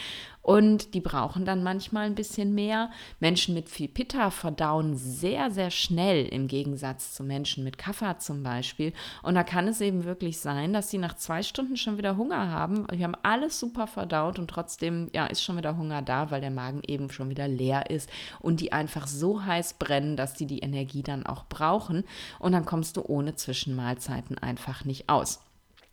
Und 0.44 0.92
die 0.92 1.00
brauchen 1.00 1.46
dann 1.46 1.62
manchmal 1.62 2.04
ein 2.04 2.14
bisschen 2.14 2.54
mehr. 2.54 2.90
Menschen 3.18 3.54
mit 3.54 3.70
viel 3.70 3.88
Pitta 3.88 4.30
verdauen 4.30 4.94
sehr, 4.94 5.50
sehr 5.50 5.70
schnell 5.70 6.26
im 6.26 6.48
Gegensatz 6.48 7.14
zu 7.14 7.24
Menschen 7.24 7.64
mit 7.64 7.78
Kaffer 7.78 8.18
zum 8.18 8.42
Beispiel. 8.42 8.92
Und 9.22 9.36
da 9.36 9.42
kann 9.42 9.66
es 9.68 9.80
eben 9.80 10.04
wirklich 10.04 10.38
sein, 10.38 10.74
dass 10.74 10.90
sie 10.90 10.98
nach 10.98 11.14
zwei 11.14 11.42
Stunden 11.42 11.78
schon 11.78 11.96
wieder 11.96 12.18
Hunger 12.18 12.50
haben. 12.50 12.86
Wir 12.92 13.04
haben 13.04 13.16
alles 13.22 13.58
super 13.58 13.86
verdaut 13.86 14.38
und 14.38 14.48
trotzdem 14.48 15.08
ja, 15.14 15.24
ist 15.24 15.42
schon 15.42 15.56
wieder 15.56 15.78
Hunger 15.78 16.02
da, 16.02 16.30
weil 16.30 16.42
der 16.42 16.50
Magen 16.50 16.82
eben 16.86 17.10
schon 17.10 17.30
wieder 17.30 17.48
leer 17.48 17.88
ist 17.88 18.10
und 18.38 18.60
die 18.60 18.70
einfach 18.70 19.06
so 19.06 19.46
heiß 19.46 19.74
brennen, 19.78 20.18
dass 20.18 20.34
die 20.34 20.46
die 20.46 20.58
Energie 20.58 21.02
dann 21.02 21.24
auch 21.24 21.46
brauchen. 21.46 22.04
Und 22.38 22.52
dann 22.52 22.66
kommst 22.66 22.98
du 22.98 23.02
ohne 23.02 23.34
Zwischenmahlzeiten 23.34 24.36
einfach 24.36 24.84
nicht 24.84 25.08
aus. 25.08 25.40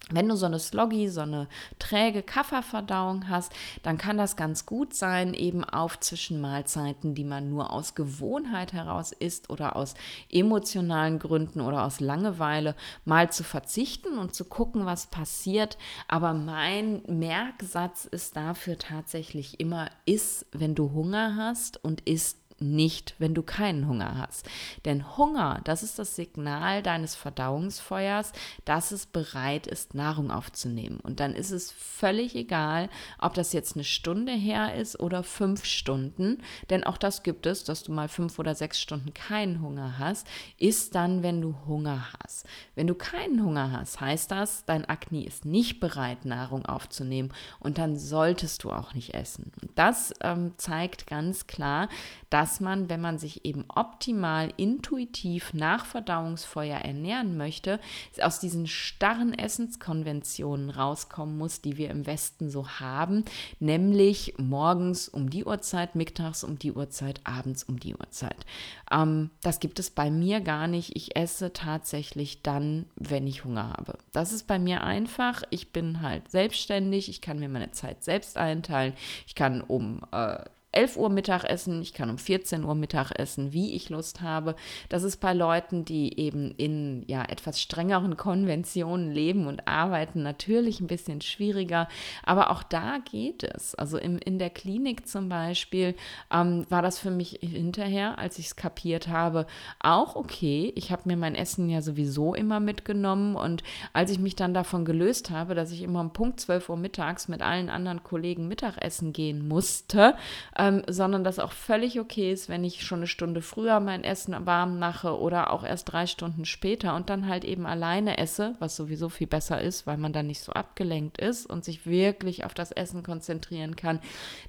Wenn 0.10 0.28
du 0.28 0.36
so 0.36 0.46
eine 0.46 0.60
Sloggy, 0.60 1.08
so 1.08 1.22
eine 1.22 1.48
träge 1.80 2.22
Kafferverdauung 2.22 3.30
hast, 3.30 3.54
dann 3.84 3.98
kann 3.98 4.18
das 4.18 4.36
ganz 4.36 4.66
gut 4.66 4.94
sein, 4.94 5.34
eben 5.34 5.64
auf 5.64 6.00
Zwischenmahlzeiten, 6.00 7.16
die 7.16 7.24
man 7.24 7.50
nur 7.50 7.72
aus 7.72 7.96
Gewohnheit 7.96 8.74
heraus 8.74 9.14
isst 9.14 9.50
oder 9.50 9.76
aus 9.76 9.94
emotionalen 10.30 11.18
Gründen 11.18 11.62
oder 11.62 11.86
aus 11.86 12.00
Langeweile, 12.02 12.76
mal 13.06 13.32
zu 13.32 13.44
verzichten 13.44 14.18
und 14.18 14.36
zu 14.36 14.44
gucken, 14.46 14.86
was 14.86 15.08
passiert. 15.08 15.78
Aber 16.10 16.34
mein 16.34 17.04
Merksatz 17.08 18.06
ist 18.06 18.36
dafür 18.36 18.78
tatsächlich 18.78 19.60
immer, 19.62 19.90
iss, 20.06 20.46
wenn 20.52 20.76
du 20.76 20.92
Hunger 20.92 21.38
hast 21.38 21.82
und 21.84 22.02
isst 22.02 22.41
nicht, 22.62 23.16
wenn 23.20 23.34
du 23.34 23.44
keinen 23.44 23.88
Hunger 23.88 24.18
hast. 24.18 24.48
Denn 24.86 25.18
Hunger, 25.18 25.62
das 25.64 25.84
ist 25.84 26.00
das 26.00 26.16
Signal 26.16 26.84
deines 26.84 27.16
Verdauungsfeuers, 27.16 28.32
dass 28.66 28.92
es 28.92 29.06
bereit 29.06 29.68
ist, 29.68 29.94
Nahrung 29.94 30.32
aufzunehmen. 30.32 31.00
Und 31.00 31.20
dann 31.20 31.34
ist 31.34 31.52
es 31.52 31.72
völlig 31.72 32.36
egal, 32.36 32.90
ob 33.20 33.34
das 33.34 33.54
jetzt 33.54 33.76
eine 33.76 33.84
Stunde 33.84 34.32
her 34.32 34.76
ist 34.76 35.00
oder 35.00 35.24
fünf 35.24 35.66
Stunden. 35.66 36.38
Denn 36.70 36.84
auch 36.84 36.98
das 36.98 37.24
gibt 37.24 37.46
es, 37.46 37.64
dass 37.64 37.84
du 37.84 37.92
mal 37.92 38.08
fünf 38.08 38.40
oder 38.40 38.56
sechs 38.56 38.80
Stunden 38.80 39.14
keinen 39.14 39.62
Hunger 39.62 39.98
hast, 39.98 40.28
ist 40.58 40.96
dann, 40.96 41.24
wenn 41.24 41.42
du 41.42 41.56
Hunger 41.66 42.08
hast. 42.20 42.46
Wenn 42.76 42.88
du 42.88 42.96
keinen 42.96 43.44
Hunger 43.44 43.72
hast, 43.72 44.00
heißt 44.00 44.32
das, 44.32 44.66
dein 44.66 44.86
Akne 44.86 45.26
ist 45.26 45.46
nicht 45.46 45.80
bereit, 45.80 46.26
Nahrung 46.26 46.66
aufzunehmen. 46.66 47.34
Und 47.60 47.78
dann 47.78 47.98
solltest 47.98 48.64
du 48.64 48.72
auch 48.72 48.94
nicht 48.94 49.14
essen. 49.14 49.52
Und 49.62 49.72
das 49.76 50.14
ähm, 50.22 50.54
zeigt 50.58 51.08
ganz 51.08 51.48
klar, 51.48 51.90
dass 52.32 52.62
man, 52.62 52.90
wenn 52.90 53.02
man 53.02 53.20
sich 53.20 53.46
eben 53.46 53.66
optimal 53.68 54.52
intuitiv 54.58 55.54
nach 55.54 55.86
Verdauungsfeuer 55.86 56.78
ernähren 56.78 57.38
möchte, 57.38 57.80
aus 58.22 58.40
diesen 58.40 58.68
starren 58.68 59.34
Essenskonventionen 59.38 60.70
rauskommen 60.70 61.38
muss, 61.38 61.62
die 61.62 61.78
wir 61.78 61.90
im 61.90 62.08
Westen 62.08 62.50
so 62.50 62.68
haben, 62.68 63.26
nämlich 63.60 64.34
morgens 64.38 65.10
um 65.10 65.30
die 65.30 65.44
Uhrzeit, 65.44 65.96
mittags 65.96 66.44
um 66.44 66.58
die 66.58 66.72
Uhrzeit, 66.72 67.20
abends 67.26 67.66
um 67.66 67.80
die 67.80 67.96
Uhrzeit. 67.96 68.46
Ähm, 68.90 69.30
das 69.42 69.60
gibt 69.60 69.78
es 69.78 69.92
bei 69.92 70.10
mir 70.10 70.40
gar 70.40 70.68
nicht. 70.68 70.96
Ich 70.96 71.18
esse 71.18 71.52
tatsächlich 71.52 72.42
dann, 72.42 72.86
wenn 72.96 73.28
ich 73.28 73.44
Hunger 73.44 73.74
habe. 73.74 73.98
Das 74.14 74.32
ist 74.32 74.48
bei 74.48 74.58
mir 74.58 74.84
einfach. 74.84 75.44
Ich 75.50 75.74
bin 75.74 76.02
halt 76.02 76.32
selbstständig. 76.32 77.10
Ich 77.10 77.20
kann 77.20 77.40
mir 77.40 77.50
meine 77.50 77.72
Zeit 77.72 78.06
selbst 78.06 78.38
einteilen. 78.38 78.94
Ich 79.28 79.36
kann 79.36 79.60
um 79.60 80.02
äh, 80.14 80.40
11 80.74 80.96
Uhr 80.96 81.10
Mittagessen, 81.10 81.82
ich 81.82 81.94
kann 81.94 82.10
um 82.10 82.18
14 82.18 82.64
Uhr 82.64 82.76
Mittagessen, 82.76 83.52
wie 83.52 83.74
ich 83.76 83.90
Lust 83.90 84.22
habe. 84.22 84.56
Das 84.88 85.04
ist 85.04 85.18
bei 85.18 85.34
Leuten, 85.34 85.84
die 85.84 86.18
eben 86.18 86.52
in 86.56 87.04
ja 87.08 87.24
etwas 87.24 87.60
strengeren 87.60 88.16
Konventionen 88.16 89.12
leben 89.12 89.48
und 89.48 89.68
arbeiten, 89.68 90.24
natürlich 90.24 90.80
ein 90.80 90.88
bisschen 90.88 91.20
schwieriger. 91.20 91.90
Aber 92.24 92.52
auch 92.52 92.64
da 92.64 93.00
geht 93.00 93.44
es. 93.44 93.76
Also 93.76 93.98
im, 93.98 94.18
in 94.18 94.40
der 94.40 94.50
Klinik 94.50 95.08
zum 95.08 95.28
Beispiel 95.28 95.96
ähm, 96.32 96.66
war 96.70 96.82
das 96.82 97.00
für 97.00 97.12
mich 97.12 97.40
hinterher, 97.42 98.18
als 98.18 98.40
ich 98.40 98.48
es 98.48 98.56
kapiert 98.56 99.10
habe, 99.10 99.48
auch 99.80 100.16
okay. 100.16 100.72
Ich 100.76 100.92
habe 100.92 101.04
mir 101.06 101.18
mein 101.18 101.36
Essen 101.36 101.70
ja 101.70 101.82
sowieso 101.82 102.34
immer 102.34 102.62
mitgenommen 102.62 103.36
und 103.36 103.62
als 103.92 104.10
ich 104.10 104.20
mich 104.20 104.38
dann 104.38 104.54
davon 104.54 104.86
gelöst 104.86 105.32
habe, 105.32 105.54
dass 105.54 105.72
ich 105.72 105.82
immer 105.82 106.00
um 106.00 106.14
Punkt 106.14 106.40
12 106.40 106.70
Uhr 106.70 106.78
mittags 106.78 107.28
mit 107.28 107.42
allen 107.42 107.70
anderen 107.70 108.04
Kollegen 108.04 108.48
Mittagessen 108.48 109.12
gehen 109.12 109.48
musste, 109.50 110.16
ähm, 110.62 110.84
sondern 110.88 111.24
dass 111.24 111.40
auch 111.40 111.54
völlig 111.54 112.00
okay 112.00 112.32
ist, 112.32 112.48
wenn 112.48 112.64
ich 112.64 112.86
schon 112.86 113.00
eine 113.00 113.08
Stunde 113.08 113.42
früher 113.42 113.80
mein 113.80 114.04
Essen 114.04 114.46
warm 114.46 114.78
mache 114.78 115.20
oder 115.20 115.52
auch 115.52 115.64
erst 115.64 115.92
drei 115.92 116.06
Stunden 116.06 116.46
später 116.46 116.96
und 116.96 117.10
dann 117.10 117.28
halt 117.28 117.44
eben 117.46 117.66
alleine 117.66 118.20
esse, 118.20 118.54
was 118.60 118.76
sowieso 118.76 119.10
viel 119.10 119.26
besser 119.26 119.60
ist, 119.60 119.88
weil 119.88 119.98
man 119.98 120.14
dann 120.14 120.28
nicht 120.28 120.42
so 120.42 120.52
abgelenkt 120.52 121.18
ist 121.18 121.48
und 121.48 121.66
sich 121.66 121.88
wirklich 121.88 122.46
auf 122.46 122.54
das 122.54 122.72
Essen 122.72 123.02
konzentrieren 123.02 123.76
kann. 123.76 124.00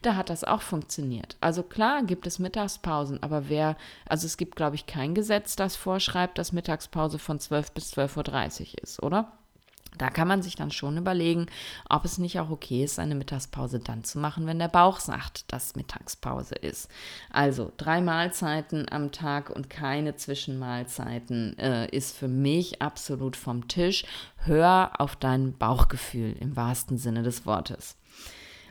Da 0.02 0.14
hat 0.14 0.28
das 0.28 0.44
auch 0.44 0.60
funktioniert. 0.60 1.38
Also 1.40 1.62
klar 1.62 2.02
gibt 2.02 2.26
es 2.26 2.38
Mittagspausen, 2.38 3.22
aber 3.22 3.48
wer, 3.48 3.78
also 4.06 4.26
es 4.26 4.36
gibt, 4.36 4.54
glaube 4.54 4.76
ich, 4.76 4.84
kein 4.84 5.14
Gesetz, 5.14 5.56
das 5.56 5.76
vorschreibt, 5.76 6.36
dass 6.36 6.52
Mittagspause 6.52 7.18
von 7.18 7.40
12 7.40 7.72
bis 7.72 7.94
12.30 7.94 8.60
Uhr 8.60 8.82
ist, 8.82 9.02
oder? 9.02 9.32
Da 9.98 10.10
kann 10.10 10.28
man 10.28 10.42
sich 10.42 10.56
dann 10.56 10.70
schon 10.70 10.96
überlegen, 10.96 11.46
ob 11.88 12.04
es 12.04 12.18
nicht 12.18 12.40
auch 12.40 12.50
okay 12.50 12.84
ist, 12.84 12.98
eine 12.98 13.14
Mittagspause 13.14 13.78
dann 13.78 14.04
zu 14.04 14.18
machen, 14.18 14.46
wenn 14.46 14.58
der 14.58 14.68
Bauch 14.68 15.00
sagt, 15.00 15.52
dass 15.52 15.76
Mittagspause 15.76 16.54
ist. 16.54 16.88
Also 17.30 17.72
drei 17.76 18.00
Mahlzeiten 18.00 18.90
am 18.90 19.12
Tag 19.12 19.50
und 19.50 19.68
keine 19.68 20.16
Zwischenmahlzeiten 20.16 21.58
äh, 21.58 21.88
ist 21.94 22.16
für 22.16 22.28
mich 22.28 22.80
absolut 22.80 23.36
vom 23.36 23.68
Tisch. 23.68 24.04
Hör 24.36 24.92
auf 24.98 25.16
dein 25.16 25.56
Bauchgefühl 25.56 26.36
im 26.40 26.56
wahrsten 26.56 26.96
Sinne 26.96 27.22
des 27.22 27.44
Wortes. 27.46 27.96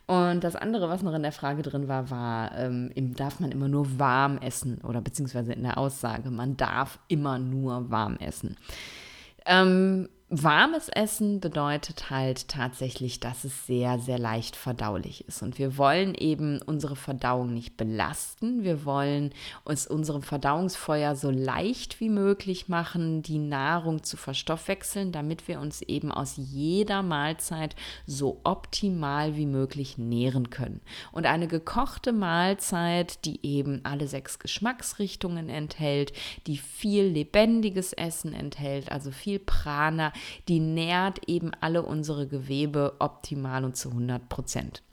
Und 0.08 0.44
das 0.44 0.58
andere, 0.58 0.90
was 0.90 1.04
noch 1.04 1.14
in 1.14 1.24
der 1.24 1.32
Frage 1.32 1.62
drin 1.62 1.88
war, 1.88 2.10
war, 2.10 2.58
ähm, 2.58 2.92
darf 3.16 3.40
man 3.40 3.52
immer 3.52 3.70
nur 3.70 3.98
warm 3.98 4.40
essen 4.40 4.80
oder 4.82 5.00
beziehungsweise 5.00 5.54
in 5.54 5.64
der 5.64 5.78
Aussage, 5.78 6.32
man 6.32 6.58
darf 6.58 7.00
immer 7.08 7.40
nur 7.40 7.90
warm 7.92 8.18
essen. 8.18 8.58
Ähm, 9.46 10.10
Warmes 10.34 10.88
Essen 10.88 11.42
bedeutet 11.42 12.10
halt 12.10 12.48
tatsächlich, 12.48 13.20
dass 13.20 13.44
es 13.44 13.68
sehr, 13.68 14.00
sehr 14.00 14.18
leicht 14.18 14.56
verdaulich 14.56 15.28
ist. 15.28 15.44
Und 15.44 15.60
wir 15.60 15.78
wollen 15.78 16.16
eben 16.16 16.62
unsere 16.62 16.96
Verdauung 16.96 17.54
nicht 17.54 17.76
belasten. 17.76 18.64
Wir 18.64 18.86
wollen 18.86 19.34
uns 19.66 19.88
unserem 19.88 20.22
Verdauungsfeuer 20.22 21.18
so 21.18 21.32
leicht 21.32 22.00
wie 22.00 22.08
möglich 22.08 22.70
machen, 22.70 23.24
die 23.24 23.40
Nahrung 23.40 24.04
zu 24.04 24.16
verstoffwechseln, 24.16 25.12
damit 25.12 25.50
wir 25.50 25.60
uns 25.60 25.82
eben 25.82 26.14
aus 26.14 26.36
jeder 26.38 27.04
Mahlzeit 27.04 27.76
so 28.08 28.40
optimal 28.46 29.36
wie 29.36 29.46
möglich 29.46 29.98
nähren 29.98 30.50
können. 30.50 30.80
Und 31.12 31.26
eine 31.26 31.50
gekochte 31.50 32.14
Mahlzeit, 32.14 33.26
die 33.26 33.46
eben 33.46 33.82
alle 33.84 34.08
sechs 34.08 34.40
Geschmacksrichtungen 34.40 35.50
enthält, 35.50 36.14
die 36.48 36.56
viel 36.56 37.04
lebendiges 37.04 37.92
Essen 37.92 38.34
enthält, 38.34 38.94
also 38.94 39.12
viel 39.12 39.38
Prana, 39.38 40.14
die 40.48 40.60
nährt 40.60 41.28
eben 41.28 41.52
alle 41.60 41.84
unsere 41.84 42.28
Gewebe 42.28 42.96
optimal 43.00 43.64
und 43.64 43.76
zu 43.76 43.90
100 43.90 44.30
Prozent. 44.30 44.84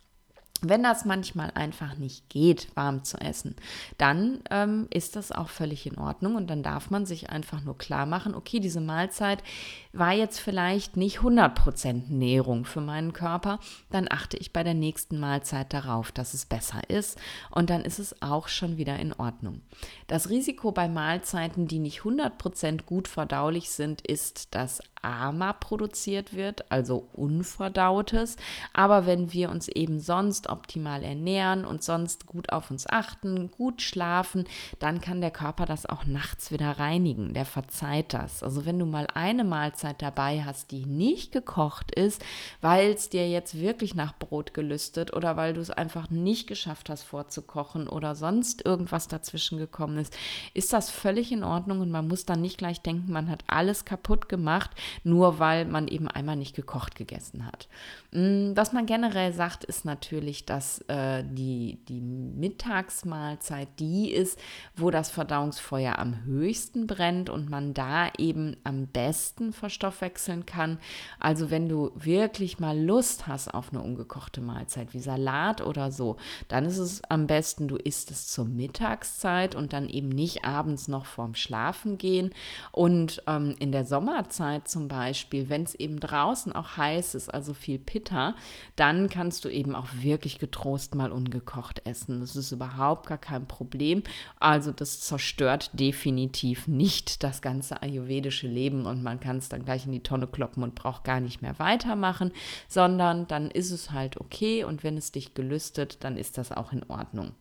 Wenn 0.61 0.83
das 0.83 1.05
manchmal 1.05 1.53
einfach 1.53 1.97
nicht 1.97 2.29
geht, 2.29 2.75
warm 2.75 3.05
zu 3.05 3.17
essen, 3.19 3.55
dann 3.97 4.41
ähm, 4.51 4.89
ist 4.91 5.15
das 5.15 5.31
auch 5.31 5.49
völlig 5.49 5.87
in 5.87 5.99
Ordnung 5.99 6.35
und 6.35 6.51
dann 6.51 6.65
darf 6.65 6.91
man 6.91 7.07
sich 7.07 7.31
einfach 7.31 7.63
nur 7.63 7.79
klar 7.79 8.07
machen, 8.07 8.35
okay, 8.35 8.59
diese 8.59 8.81
Mahlzeit 8.81 9.45
war 9.93 10.13
jetzt 10.13 10.41
vielleicht 10.41 10.97
nicht 10.97 11.19
100% 11.21 12.09
Nährung 12.09 12.65
für 12.65 12.81
meinen 12.81 13.13
Körper, 13.13 13.61
dann 13.91 14.09
achte 14.11 14.37
ich 14.37 14.53
bei 14.53 14.65
der 14.65 14.75
nächsten 14.75 15.21
Mahlzeit 15.21 15.73
darauf, 15.73 16.11
dass 16.11 16.35
es 16.35 16.45
besser 16.45 16.91
ist 16.91 17.21
und 17.53 17.71
dann 17.71 17.83
ist 17.83 18.01
es 18.01 18.21
auch 18.21 18.49
schon 18.49 18.79
wieder 18.79 18.99
in 18.99 19.13
Ordnung. 19.13 19.61
Das 20.09 20.29
Risiko 20.29 20.73
bei 20.73 20.89
Mahlzeiten, 20.89 21.69
die 21.69 21.79
nicht 21.79 22.01
100% 22.01 22.83
gut 22.85 23.07
verdaulich 23.07 23.71
sind, 23.71 24.01
ist, 24.01 24.57
dass 24.57 24.81
AMA 25.03 25.53
produziert 25.53 26.35
wird, 26.35 26.71
also 26.71 27.09
unverdautes. 27.13 28.37
Aber 28.73 29.07
wenn 29.07 29.33
wir 29.33 29.51
uns 29.51 29.69
eben 29.69 30.01
sonst 30.01 30.49
optimal 30.49 31.03
ernähren 31.03 31.65
und 31.65 31.83
sonst 31.83 32.27
gut 32.27 32.53
auf 32.53 32.71
uns 32.71 32.87
achten, 32.87 33.51
gut 33.51 33.83
schlafen, 33.83 34.45
dann 34.79 35.01
kann 35.01 35.21
der 35.21 35.31
Körper 35.31 35.67
das 35.67 35.87
auch 35.87 36.05
nachts 36.05 36.51
wieder 36.51 36.79
reinigen. 36.79 37.35
Der 37.35 37.45
verzeiht 37.45 38.15
das. 38.15 38.43
Also 38.43 38.67
wenn 38.67 38.79
du 38.79 38.87
mal 38.87 39.07
eine 39.15 39.45
Mahlzeit 39.45 40.03
dabei 40.03 40.43
hast, 40.45 40.71
die 40.71 40.87
nicht 40.87 41.33
gekocht 41.33 41.93
ist, 41.93 42.25
weil 42.61 42.93
es 42.93 43.09
dir 43.09 43.29
jetzt 43.29 43.59
wirklich 43.59 43.95
nach 43.95 44.17
Brot 44.19 44.55
gelüstet 44.55 45.15
oder 45.15 45.37
weil 45.37 45.55
du 45.55 45.61
es 45.61 45.71
einfach 45.71 46.11
nicht 46.11 46.47
geschafft 46.47 46.91
hast 46.91 47.03
vorzukochen 47.03 47.89
oder 47.89 48.15
sonst 48.15 48.65
irgendwas 48.65 49.09
dazwischen 49.09 49.59
gekommen 49.59 49.99
ist, 49.99 50.17
ist 50.55 50.73
das 50.73 50.91
völlig 50.91 51.33
in 51.33 51.45
Ordnung 51.45 51.81
und 51.81 51.91
man 51.91 52.09
muss 52.09 52.25
dann 52.25 52.41
nicht 52.41 52.59
gleich 52.59 52.81
denken, 52.81 53.13
man 53.13 53.31
hat 53.31 53.45
alles 53.47 53.85
kaputt 53.85 54.29
gemacht, 54.29 54.71
nur 55.05 55.39
weil 55.39 55.65
man 55.65 55.89
eben 55.89 56.09
einmal 56.09 56.37
nicht 56.37 56.55
gekocht 56.55 56.95
gegessen 56.95 57.47
hat. 57.47 57.69
Mm, 58.13 58.53
was 58.55 58.73
man 58.73 58.87
generell 58.87 59.33
sagt, 59.33 59.65
ist 59.65 59.85
natürlich, 59.85 60.47
dass 60.47 60.81
äh, 60.89 61.25
die, 61.25 61.79
die 61.89 62.01
Mittagsmahlzeit 62.01 63.69
die 63.79 64.11
ist, 64.13 64.39
wo 64.77 64.91
das 64.91 65.11
Verdauungsfeuer 65.11 65.99
am 65.99 66.25
höchsten 66.25 66.87
brennt 66.87 67.31
und 67.31 67.51
man 67.51 67.75
da 67.75 68.11
eben 68.19 68.57
am 68.65 68.87
besten 68.87 69.53
verstoffwechseln 69.53 70.47
kann. 70.47 70.79
Also 71.19 71.51
wenn 71.51 71.69
du 71.69 71.91
wirklich 71.95 72.59
mal 72.59 72.79
Lust 72.79 73.27
hast 73.27 73.53
auf 73.53 73.73
eine 73.73 73.83
ungekochte 73.83 74.41
Mahlzeit 74.41 74.95
wie 74.95 75.01
Salat 75.01 75.61
oder 75.61 75.91
so, 75.91 76.17
dann 76.49 76.65
ist 76.65 76.79
es 76.79 77.03
am 77.09 77.27
besten, 77.27 77.69
du 77.69 77.77
isst 77.77 78.11
es 78.11 78.27
zur 78.29 78.45
Mittagszeit 78.45 79.55
und 79.55 79.73
dann 79.73 79.89
eben 79.89 80.09
nicht 80.09 80.45
abends 80.45 80.89
noch 80.89 81.07
vorm 81.07 81.35
Schlafen 81.35 81.99
gehen. 81.99 82.31
Und 82.73 83.23
ähm, 83.27 83.55
in 83.59 83.73
der 83.73 83.85
Sommerzeit 83.85 84.69
zum 84.69 84.78
Beispiel, 84.87 85.49
wenn 85.49 85.65
es 85.65 85.75
eben 85.75 85.99
draußen 85.99 86.53
auch 86.53 86.77
heiß 86.77 87.17
ist, 87.17 87.35
also 87.35 87.55
viel 87.55 87.81
Pitta, 87.81 88.37
dann 88.77 89.09
kannst 89.09 89.45
du 89.45 89.49
eben 89.49 89.75
auch 89.75 89.89
wirklich 90.01 90.39
getrost 90.39 90.95
mal 90.95 91.11
ungekocht 91.11 91.83
essen. 91.85 92.21
Das 92.21 92.37
ist 92.37 92.53
überhaupt 92.53 93.09
gar 93.09 93.19
kein 93.19 93.49
Problem. 93.49 94.05
Also 94.39 94.71
das 94.71 95.01
zerstört 95.01 95.71
definitiv 95.73 96.69
nicht 96.69 97.25
das 97.25 97.43
ganze 97.43 97.83
ayurvedische 97.83 98.47
Leben 98.47 98.87
und 98.87 99.03
man 99.03 99.19
kann 99.19 99.39
es 99.39 99.49
dann 99.49 99.65
gleich 99.65 99.87
in 99.87 99.93
die 99.93 100.03
Tonne 100.03 100.29
kloppen 100.29 100.63
und 100.63 100.77
braucht 100.77 101.03
gar 101.03 101.19
nicht 101.19 101.43
mehr 101.43 101.59
weitermachen, 101.59 102.31
sondern 102.69 103.27
dann 103.27 103.51
ist 103.51 103.73
es 103.73 103.91
halt 103.91 104.21
okay 104.21 104.63
und 104.63 104.85
wenn 104.85 104.97
es 104.97 105.11
dich 105.11 105.35
gelüstet, 105.35 106.05
dann 106.05 106.17
ist 106.17 106.39
das 106.39 106.53
auch 106.53 106.73
in 106.73 106.85
Ordnung. 106.89 107.33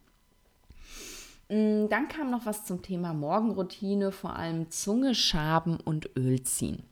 Mm, 1.49 1.87
dann 1.89 2.07
kam 2.07 2.29
noch 2.29 2.45
was 2.45 2.65
zum 2.65 2.81
Thema 2.81 3.13
Morgenroutine, 3.13 4.11
vor 4.11 4.35
allem 4.35 4.69
Zunge 4.69 5.15
schaben 5.15 5.77
und 5.79 6.09
Öl 6.17 6.41
ziehen 6.43 6.83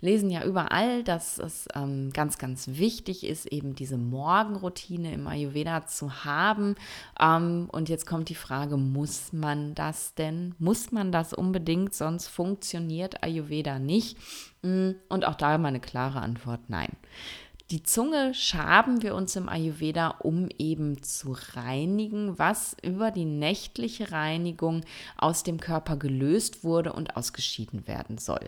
lesen 0.00 0.30
ja 0.30 0.44
überall, 0.44 1.02
dass 1.04 1.38
es 1.38 1.66
ähm, 1.74 2.10
ganz, 2.12 2.38
ganz 2.38 2.68
wichtig 2.68 3.24
ist, 3.24 3.46
eben 3.46 3.74
diese 3.74 3.96
Morgenroutine 3.96 5.12
im 5.12 5.26
Ayurveda 5.26 5.86
zu 5.86 6.24
haben. 6.24 6.74
Ähm, 7.18 7.68
und 7.70 7.88
jetzt 7.88 8.06
kommt 8.06 8.28
die 8.28 8.34
Frage, 8.34 8.76
muss 8.76 9.32
man 9.32 9.74
das 9.74 10.14
denn? 10.14 10.54
Muss 10.58 10.92
man 10.92 11.12
das 11.12 11.32
unbedingt? 11.32 11.94
Sonst 11.94 12.28
funktioniert 12.28 13.22
Ayurveda 13.22 13.78
nicht. 13.78 14.16
Mm, 14.62 14.90
und 15.08 15.24
auch 15.24 15.34
da 15.34 15.56
meine 15.58 15.80
klare 15.80 16.20
Antwort, 16.20 16.60
nein. 16.68 16.90
Die 17.70 17.84
Zunge 17.84 18.34
schaben 18.34 19.00
wir 19.02 19.14
uns 19.14 19.36
im 19.36 19.48
Ayurveda, 19.48 20.08
um 20.08 20.48
eben 20.58 21.04
zu 21.04 21.36
reinigen, 21.54 22.36
was 22.36 22.76
über 22.82 23.12
die 23.12 23.24
nächtliche 23.24 24.10
Reinigung 24.10 24.80
aus 25.16 25.44
dem 25.44 25.60
Körper 25.60 25.96
gelöst 25.96 26.64
wurde 26.64 26.92
und 26.92 27.16
ausgeschieden 27.16 27.86
werden 27.86 28.18
soll. 28.18 28.40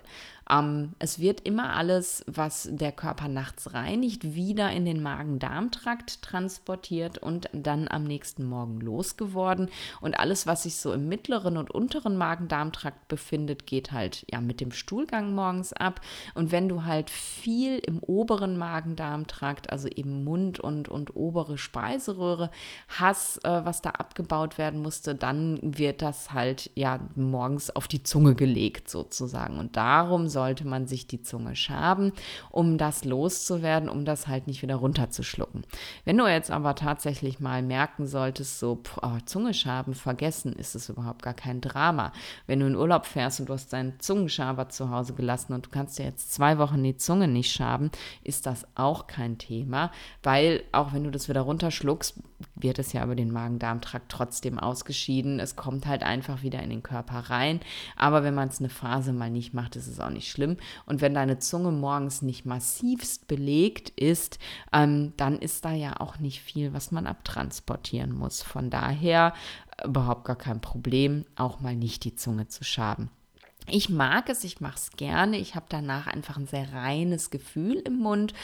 Ähm, 0.52 0.94
es 0.98 1.18
wird 1.18 1.40
immer 1.40 1.74
alles, 1.74 2.24
was 2.26 2.68
der 2.70 2.92
Körper 2.92 3.28
nachts 3.28 3.72
reinigt, 3.72 4.34
wieder 4.34 4.70
in 4.70 4.84
den 4.84 5.02
Magen-Darm-Trakt 5.02 6.22
transportiert 6.22 7.18
und 7.18 7.48
dann 7.52 7.88
am 7.88 8.04
nächsten 8.04 8.44
Morgen 8.44 8.80
losgeworden. 8.80 9.70
Und 10.00 10.18
alles, 10.18 10.46
was 10.46 10.64
sich 10.64 10.76
so 10.76 10.92
im 10.92 11.08
mittleren 11.08 11.56
und 11.56 11.70
unteren 11.70 12.16
Magen-Darm-Trakt 12.16 13.08
befindet, 13.08 13.66
geht 13.66 13.92
halt 13.92 14.26
ja 14.30 14.40
mit 14.40 14.60
dem 14.60 14.72
Stuhlgang 14.72 15.34
morgens 15.34 15.72
ab. 15.72 16.00
Und 16.34 16.52
wenn 16.52 16.68
du 16.68 16.84
halt 16.84 17.10
viel 17.10 17.78
im 17.78 17.98
oberen 18.00 18.58
Magen-Darm-Trakt, 18.58 19.70
also 19.70 19.88
eben 19.88 20.24
Mund 20.24 20.60
und, 20.60 20.88
und 20.88 21.16
obere 21.16 21.56
Speiseröhre, 21.56 22.50
hast, 22.88 23.44
äh, 23.44 23.64
was 23.64 23.80
da 23.80 23.90
abgebaut 23.90 24.58
werden 24.58 24.82
musste, 24.82 25.14
dann 25.14 25.58
wird 25.62 26.02
das 26.02 26.32
halt 26.32 26.70
ja 26.74 27.00
morgens 27.14 27.74
auf 27.74 27.88
die 27.88 28.02
Zunge 28.02 28.34
gelegt 28.34 28.90
sozusagen. 28.90 29.58
Und 29.58 29.76
darum 29.76 30.28
sollte 30.42 30.66
man 30.66 30.88
sich 30.88 31.06
die 31.06 31.22
Zunge 31.22 31.54
schaben, 31.54 32.10
um 32.50 32.76
das 32.76 33.04
loszuwerden, 33.04 33.88
um 33.88 34.04
das 34.04 34.26
halt 34.26 34.48
nicht 34.48 34.60
wieder 34.62 34.74
runterzuschlucken. 34.74 35.62
Wenn 36.04 36.18
du 36.18 36.26
jetzt 36.26 36.50
aber 36.50 36.74
tatsächlich 36.74 37.38
mal 37.38 37.62
merken 37.62 38.08
solltest, 38.08 38.58
so 38.58 38.82
oh, 39.02 39.18
Zunge 39.24 39.54
schaben, 39.54 39.94
vergessen, 39.94 40.52
ist 40.52 40.74
es 40.74 40.88
überhaupt 40.88 41.22
gar 41.22 41.34
kein 41.34 41.60
Drama. 41.60 42.12
Wenn 42.48 42.58
du 42.58 42.66
in 42.66 42.74
Urlaub 42.74 43.06
fährst 43.06 43.38
und 43.38 43.50
du 43.50 43.52
hast 43.52 43.72
deinen 43.72 44.00
Zungenschaber 44.00 44.68
zu 44.68 44.90
Hause 44.90 45.14
gelassen 45.14 45.52
und 45.52 45.66
du 45.66 45.70
kannst 45.70 46.00
dir 46.00 46.06
jetzt 46.06 46.34
zwei 46.34 46.58
Wochen 46.58 46.82
die 46.82 46.96
Zunge 46.96 47.28
nicht 47.28 47.52
schaben, 47.52 47.92
ist 48.24 48.46
das 48.46 48.66
auch 48.74 49.06
kein 49.06 49.38
Thema, 49.38 49.92
weil 50.24 50.64
auch 50.72 50.92
wenn 50.92 51.04
du 51.04 51.12
das 51.12 51.28
wieder 51.28 51.42
runterschluckst, 51.42 52.16
wird 52.56 52.78
es 52.78 52.92
ja 52.92 53.04
über 53.04 53.14
den 53.14 53.30
Magen-Darm-Trakt 53.30 54.10
trotzdem 54.10 54.58
ausgeschieden. 54.58 55.38
Es 55.40 55.56
kommt 55.56 55.86
halt 55.86 56.02
einfach 56.02 56.42
wieder 56.42 56.60
in 56.62 56.70
den 56.70 56.82
Körper 56.82 57.30
rein. 57.30 57.60
Aber 57.96 58.24
wenn 58.24 58.34
man 58.34 58.48
es 58.48 58.58
eine 58.58 58.68
Phase 58.68 59.12
mal 59.12 59.30
nicht 59.30 59.54
macht, 59.54 59.76
ist 59.76 59.86
es 59.86 60.00
auch 60.00 60.10
nicht 60.10 60.21
schlimm. 60.30 60.56
Und 60.86 61.00
wenn 61.00 61.14
deine 61.14 61.38
Zunge 61.38 61.72
morgens 61.72 62.22
nicht 62.22 62.44
massivst 62.44 63.28
belegt 63.28 63.90
ist, 63.90 64.38
ähm, 64.72 65.12
dann 65.16 65.38
ist 65.38 65.64
da 65.64 65.72
ja 65.72 66.00
auch 66.00 66.18
nicht 66.18 66.42
viel, 66.42 66.72
was 66.72 66.92
man 66.92 67.06
abtransportieren 67.06 68.12
muss. 68.12 68.42
Von 68.42 68.70
daher 68.70 69.34
überhaupt 69.84 70.24
gar 70.24 70.36
kein 70.36 70.60
Problem, 70.60 71.24
auch 71.36 71.60
mal 71.60 71.74
nicht 71.76 72.04
die 72.04 72.14
Zunge 72.14 72.48
zu 72.48 72.64
schaben. 72.64 73.10
Ich 73.68 73.88
mag 73.88 74.28
es, 74.28 74.42
ich 74.42 74.60
mache 74.60 74.74
es 74.76 74.90
gerne. 74.90 75.38
Ich 75.38 75.54
habe 75.54 75.66
danach 75.68 76.08
einfach 76.08 76.36
ein 76.36 76.48
sehr 76.48 76.72
reines 76.72 77.30
Gefühl 77.30 77.76
im 77.76 77.98
Mund. 77.98 78.34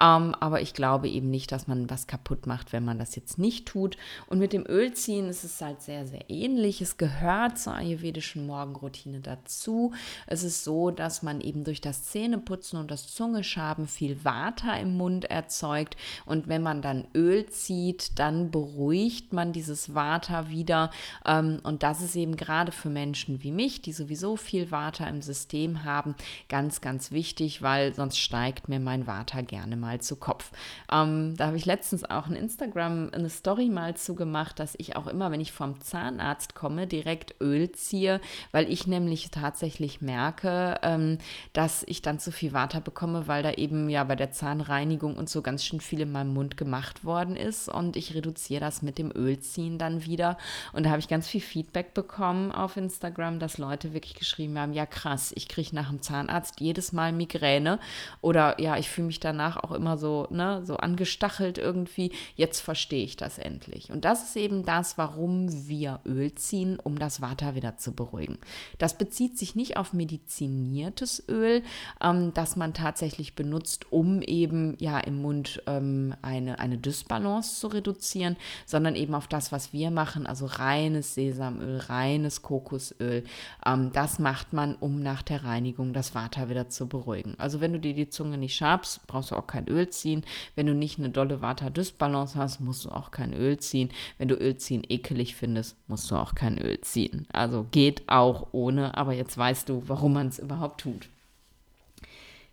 Ähm, 0.00 0.36
aber 0.38 0.60
ich 0.60 0.72
glaube 0.72 1.08
eben 1.08 1.30
nicht, 1.30 1.50
dass 1.50 1.66
man 1.66 1.90
was 1.90 2.06
kaputt 2.06 2.46
macht, 2.46 2.72
wenn 2.72 2.84
man 2.84 2.98
das 2.98 3.16
jetzt 3.16 3.38
nicht 3.38 3.66
tut. 3.66 3.96
Und 4.28 4.38
mit 4.38 4.52
dem 4.52 4.64
Ölziehen 4.66 5.28
ist 5.28 5.42
es 5.42 5.60
halt 5.60 5.82
sehr, 5.82 6.06
sehr 6.06 6.30
ähnlich. 6.30 6.80
Es 6.80 6.96
gehört 6.96 7.58
zur 7.58 7.74
ayurvedischen 7.74 8.46
Morgenroutine 8.46 9.20
dazu. 9.20 9.92
Es 10.28 10.44
ist 10.44 10.62
so, 10.62 10.92
dass 10.92 11.24
man 11.24 11.40
eben 11.40 11.64
durch 11.64 11.80
das 11.80 12.04
Zähneputzen 12.04 12.78
und 12.78 12.90
das 12.90 13.12
Zungeschaben 13.12 13.88
viel 13.88 14.24
Vata 14.24 14.76
im 14.76 14.96
Mund 14.96 15.24
erzeugt. 15.24 15.96
Und 16.24 16.46
wenn 16.46 16.62
man 16.62 16.82
dann 16.82 17.08
Öl 17.16 17.46
zieht, 17.46 18.16
dann 18.20 18.52
beruhigt 18.52 19.32
man 19.32 19.52
dieses 19.52 19.92
Vata 19.92 20.50
wieder. 20.50 20.90
Ähm, 21.26 21.58
und 21.64 21.82
das 21.82 22.00
ist 22.00 22.14
eben 22.14 22.36
gerade 22.36 22.70
für 22.70 22.90
Menschen 22.90 23.42
wie 23.42 23.50
mich, 23.50 23.82
die 23.82 23.92
sowieso 23.92 24.36
viel 24.36 24.67
Vata 24.70 25.06
im 25.06 25.22
System 25.22 25.84
haben, 25.84 26.14
ganz, 26.48 26.80
ganz 26.80 27.10
wichtig, 27.10 27.62
weil 27.62 27.94
sonst 27.94 28.18
steigt 28.18 28.68
mir 28.68 28.80
mein 28.80 29.06
Vata 29.06 29.40
gerne 29.40 29.76
mal 29.76 30.00
zu 30.00 30.16
Kopf. 30.16 30.50
Ähm, 30.90 31.36
da 31.36 31.46
habe 31.46 31.56
ich 31.56 31.66
letztens 31.66 32.04
auch 32.04 32.28
in 32.28 32.36
Instagram 32.36 33.10
eine 33.12 33.30
Story 33.30 33.68
mal 33.68 33.96
zu 33.96 34.14
gemacht, 34.14 34.58
dass 34.58 34.74
ich 34.78 34.96
auch 34.96 35.06
immer, 35.06 35.30
wenn 35.30 35.40
ich 35.40 35.52
vom 35.52 35.80
Zahnarzt 35.80 36.54
komme, 36.54 36.86
direkt 36.86 37.36
Öl 37.40 37.72
ziehe, 37.72 38.20
weil 38.52 38.70
ich 38.70 38.86
nämlich 38.86 39.30
tatsächlich 39.30 40.00
merke, 40.00 40.78
ähm, 40.82 41.18
dass 41.52 41.84
ich 41.86 42.02
dann 42.02 42.18
zu 42.18 42.32
viel 42.32 42.52
Vata 42.52 42.80
bekomme, 42.80 43.28
weil 43.28 43.42
da 43.42 43.52
eben 43.52 43.88
ja 43.88 44.04
bei 44.04 44.16
der 44.16 44.32
Zahnreinigung 44.32 45.16
und 45.16 45.28
so 45.28 45.42
ganz 45.42 45.64
schön 45.64 45.80
viel 45.80 46.00
in 46.00 46.12
meinem 46.12 46.32
Mund 46.34 46.56
gemacht 46.56 47.04
worden 47.04 47.36
ist. 47.36 47.68
Und 47.68 47.96
ich 47.96 48.14
reduziere 48.14 48.60
das 48.60 48.82
mit 48.82 48.98
dem 48.98 49.12
Ölziehen 49.14 49.78
dann 49.78 50.04
wieder. 50.04 50.36
Und 50.72 50.84
da 50.84 50.90
habe 50.90 51.00
ich 51.00 51.08
ganz 51.08 51.28
viel 51.28 51.40
Feedback 51.40 51.94
bekommen 51.94 52.52
auf 52.52 52.76
Instagram, 52.76 53.38
dass 53.38 53.58
Leute 53.58 53.94
wirklich 53.94 54.14
geschrieben 54.14 54.57
geschrieben 54.58 54.60
haben, 54.60 54.72
ja 54.72 54.86
krass, 54.86 55.32
ich 55.34 55.48
kriege 55.48 55.74
nach 55.74 55.88
dem 55.88 56.02
Zahnarzt 56.02 56.60
jedes 56.60 56.92
Mal 56.92 57.12
Migräne 57.12 57.78
oder 58.20 58.60
ja, 58.60 58.76
ich 58.76 58.88
fühle 58.88 59.08
mich 59.08 59.20
danach 59.20 59.56
auch 59.56 59.72
immer 59.72 59.96
so, 59.96 60.26
ne, 60.30 60.62
so 60.64 60.76
angestachelt 60.76 61.58
irgendwie. 61.58 62.12
Jetzt 62.36 62.60
verstehe 62.60 63.04
ich 63.04 63.16
das 63.16 63.38
endlich. 63.38 63.90
Und 63.90 64.04
das 64.04 64.24
ist 64.24 64.36
eben 64.36 64.64
das, 64.64 64.98
warum 64.98 65.68
wir 65.68 66.00
Öl 66.04 66.34
ziehen, 66.34 66.78
um 66.82 66.98
das 66.98 67.20
Vata 67.20 67.54
wieder 67.54 67.76
zu 67.76 67.92
beruhigen. 67.92 68.38
Das 68.78 68.98
bezieht 68.98 69.38
sich 69.38 69.54
nicht 69.54 69.76
auf 69.76 69.92
mediziniertes 69.92 71.24
Öl, 71.28 71.62
ähm, 72.02 72.32
das 72.34 72.56
man 72.56 72.74
tatsächlich 72.74 73.34
benutzt, 73.34 73.92
um 73.92 74.22
eben 74.22 74.76
ja 74.78 74.98
im 74.98 75.22
Mund 75.22 75.62
ähm, 75.66 76.14
eine, 76.22 76.58
eine 76.58 76.78
Dysbalance 76.78 77.60
zu 77.60 77.68
reduzieren, 77.68 78.36
sondern 78.66 78.94
eben 78.94 79.14
auf 79.14 79.28
das, 79.28 79.52
was 79.52 79.72
wir 79.72 79.90
machen, 79.90 80.26
also 80.26 80.46
reines 80.46 81.14
Sesamöl, 81.14 81.78
reines 81.78 82.42
Kokosöl. 82.42 83.24
Ähm, 83.64 83.90
das 83.92 84.18
macht 84.18 84.47
man, 84.52 84.74
um 84.74 85.02
nach 85.02 85.22
der 85.22 85.44
Reinigung 85.44 85.92
das 85.92 86.14
Vata 86.14 86.48
wieder 86.48 86.68
zu 86.68 86.88
beruhigen. 86.88 87.34
Also 87.38 87.60
wenn 87.60 87.72
du 87.72 87.80
dir 87.80 87.94
die 87.94 88.10
Zunge 88.10 88.38
nicht 88.38 88.54
schabst, 88.54 89.06
brauchst 89.06 89.30
du 89.30 89.36
auch 89.36 89.46
kein 89.46 89.68
Öl 89.68 89.88
ziehen. 89.90 90.24
Wenn 90.54 90.66
du 90.66 90.74
nicht 90.74 90.98
eine 90.98 91.10
dolle 91.10 91.40
Vata-Dysbalance 91.40 92.36
hast, 92.36 92.60
musst 92.60 92.84
du 92.84 92.90
auch 92.90 93.10
kein 93.10 93.32
Öl 93.32 93.58
ziehen. 93.58 93.90
Wenn 94.18 94.28
du 94.28 94.34
Öl 94.34 94.56
ziehen 94.56 94.82
ekelig 94.88 95.34
findest, 95.34 95.76
musst 95.88 96.10
du 96.10 96.16
auch 96.16 96.34
kein 96.34 96.58
Öl 96.58 96.80
ziehen. 96.80 97.26
Also 97.32 97.66
geht 97.70 98.08
auch 98.08 98.48
ohne, 98.52 98.96
aber 98.96 99.12
jetzt 99.12 99.36
weißt 99.36 99.68
du, 99.68 99.82
warum 99.86 100.12
man 100.14 100.28
es 100.28 100.38
überhaupt 100.38 100.80
tut. 100.80 101.08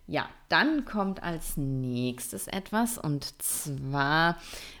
Ja, 0.08 0.28
dann 0.48 0.84
kommt 0.84 1.22
als 1.22 1.56
nächstes 1.56 2.46
etwas 2.46 2.98
und 2.98 3.40
zwar, 3.42 4.36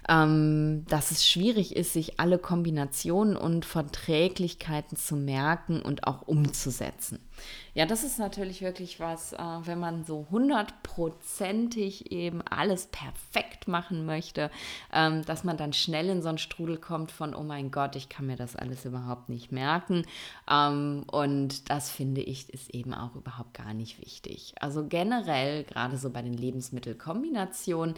ähm, 0.08 0.84
dass 0.88 1.10
es 1.10 1.26
schwierig 1.26 1.74
ist, 1.74 1.92
sich 1.92 2.20
alle 2.20 2.38
Kombinationen 2.38 3.36
und 3.36 3.64
Verträglichkeiten 3.64 4.96
zu 4.96 5.16
merken 5.16 5.82
und 5.82 6.06
auch 6.06 6.22
umzusetzen. 6.22 7.18
Ja, 7.74 7.84
das 7.84 8.04
ist 8.04 8.18
natürlich 8.18 8.62
wirklich 8.62 9.00
was, 9.00 9.34
äh, 9.34 9.38
wenn 9.38 9.78
man 9.78 10.04
so 10.04 10.26
hundertprozentig 10.30 12.10
eben 12.10 12.40
alles 12.40 12.86
perfekt 12.86 13.68
machen 13.68 14.06
möchte, 14.06 14.50
ähm, 14.92 15.22
dass 15.26 15.44
man 15.44 15.58
dann 15.58 15.74
schnell 15.74 16.08
in 16.08 16.22
so 16.22 16.30
einen 16.30 16.38
Strudel 16.38 16.78
kommt 16.78 17.12
von, 17.12 17.34
oh 17.34 17.42
mein 17.42 17.70
Gott, 17.70 17.94
ich 17.94 18.08
kann 18.08 18.26
mir 18.26 18.36
das 18.36 18.56
alles 18.56 18.86
überhaupt 18.86 19.28
nicht 19.28 19.52
merken. 19.52 20.06
Ähm, 20.50 21.04
und 21.10 21.68
das 21.68 21.90
finde 21.90 22.22
ich 22.22 22.48
ist 22.48 22.70
eben 22.70 22.94
auch 22.94 23.14
überhaupt 23.14 23.52
gar 23.54 23.74
nicht 23.74 24.00
wichtig. 24.00 24.54
Also 24.60 24.86
generell, 24.86 25.55
gerade 25.64 25.96
so 25.98 26.10
bei 26.10 26.22
den 26.22 26.34
Lebensmittelkombinationen, 26.34 27.94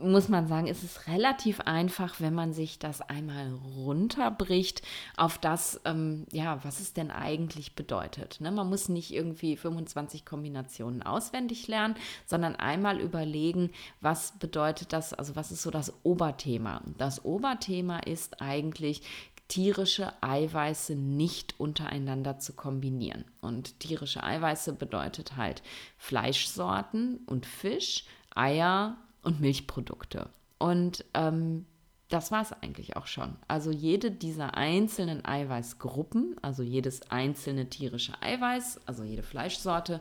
muss 0.00 0.28
man 0.28 0.46
sagen, 0.46 0.66
ist 0.66 0.82
es 0.82 1.06
relativ 1.06 1.60
einfach, 1.60 2.20
wenn 2.20 2.34
man 2.34 2.52
sich 2.52 2.78
das 2.78 3.00
einmal 3.00 3.52
runterbricht 3.76 4.82
auf 5.16 5.38
das, 5.38 5.80
ähm, 5.84 6.26
ja, 6.30 6.62
was 6.64 6.80
es 6.80 6.92
denn 6.92 7.10
eigentlich 7.10 7.74
bedeutet. 7.74 8.40
Ne? 8.40 8.50
Man 8.50 8.68
muss 8.68 8.88
nicht 8.88 9.12
irgendwie 9.12 9.56
25 9.56 10.24
Kombinationen 10.24 11.02
auswendig 11.02 11.66
lernen, 11.68 11.94
sondern 12.26 12.56
einmal 12.56 13.00
überlegen, 13.00 13.70
was 14.00 14.32
bedeutet 14.38 14.92
das, 14.92 15.14
also 15.14 15.36
was 15.36 15.50
ist 15.50 15.62
so 15.62 15.70
das 15.70 15.92
Oberthema. 16.02 16.82
Das 16.98 17.24
Oberthema 17.24 17.98
ist 18.00 18.40
eigentlich, 18.40 19.02
tierische 19.48 20.12
Eiweiße 20.22 20.94
nicht 20.94 21.58
untereinander 21.58 22.38
zu 22.38 22.54
kombinieren. 22.54 23.24
Und 23.40 23.80
tierische 23.80 24.22
Eiweiße 24.22 24.72
bedeutet 24.72 25.36
halt 25.36 25.62
Fleischsorten 25.98 27.18
und 27.26 27.46
Fisch, 27.46 28.04
Eier, 28.34 28.96
und 29.26 29.40
Milchprodukte. 29.40 30.30
Und 30.58 31.04
ähm, 31.12 31.66
das 32.08 32.30
war 32.30 32.42
es 32.42 32.52
eigentlich 32.52 32.96
auch 32.96 33.08
schon. 33.08 33.34
Also 33.48 33.72
jede 33.72 34.12
dieser 34.12 34.54
einzelnen 34.54 35.24
Eiweißgruppen, 35.24 36.36
also 36.40 36.62
jedes 36.62 37.10
einzelne 37.10 37.68
tierische 37.68 38.14
Eiweiß, 38.22 38.80
also 38.86 39.02
jede 39.02 39.24
Fleischsorte, 39.24 40.00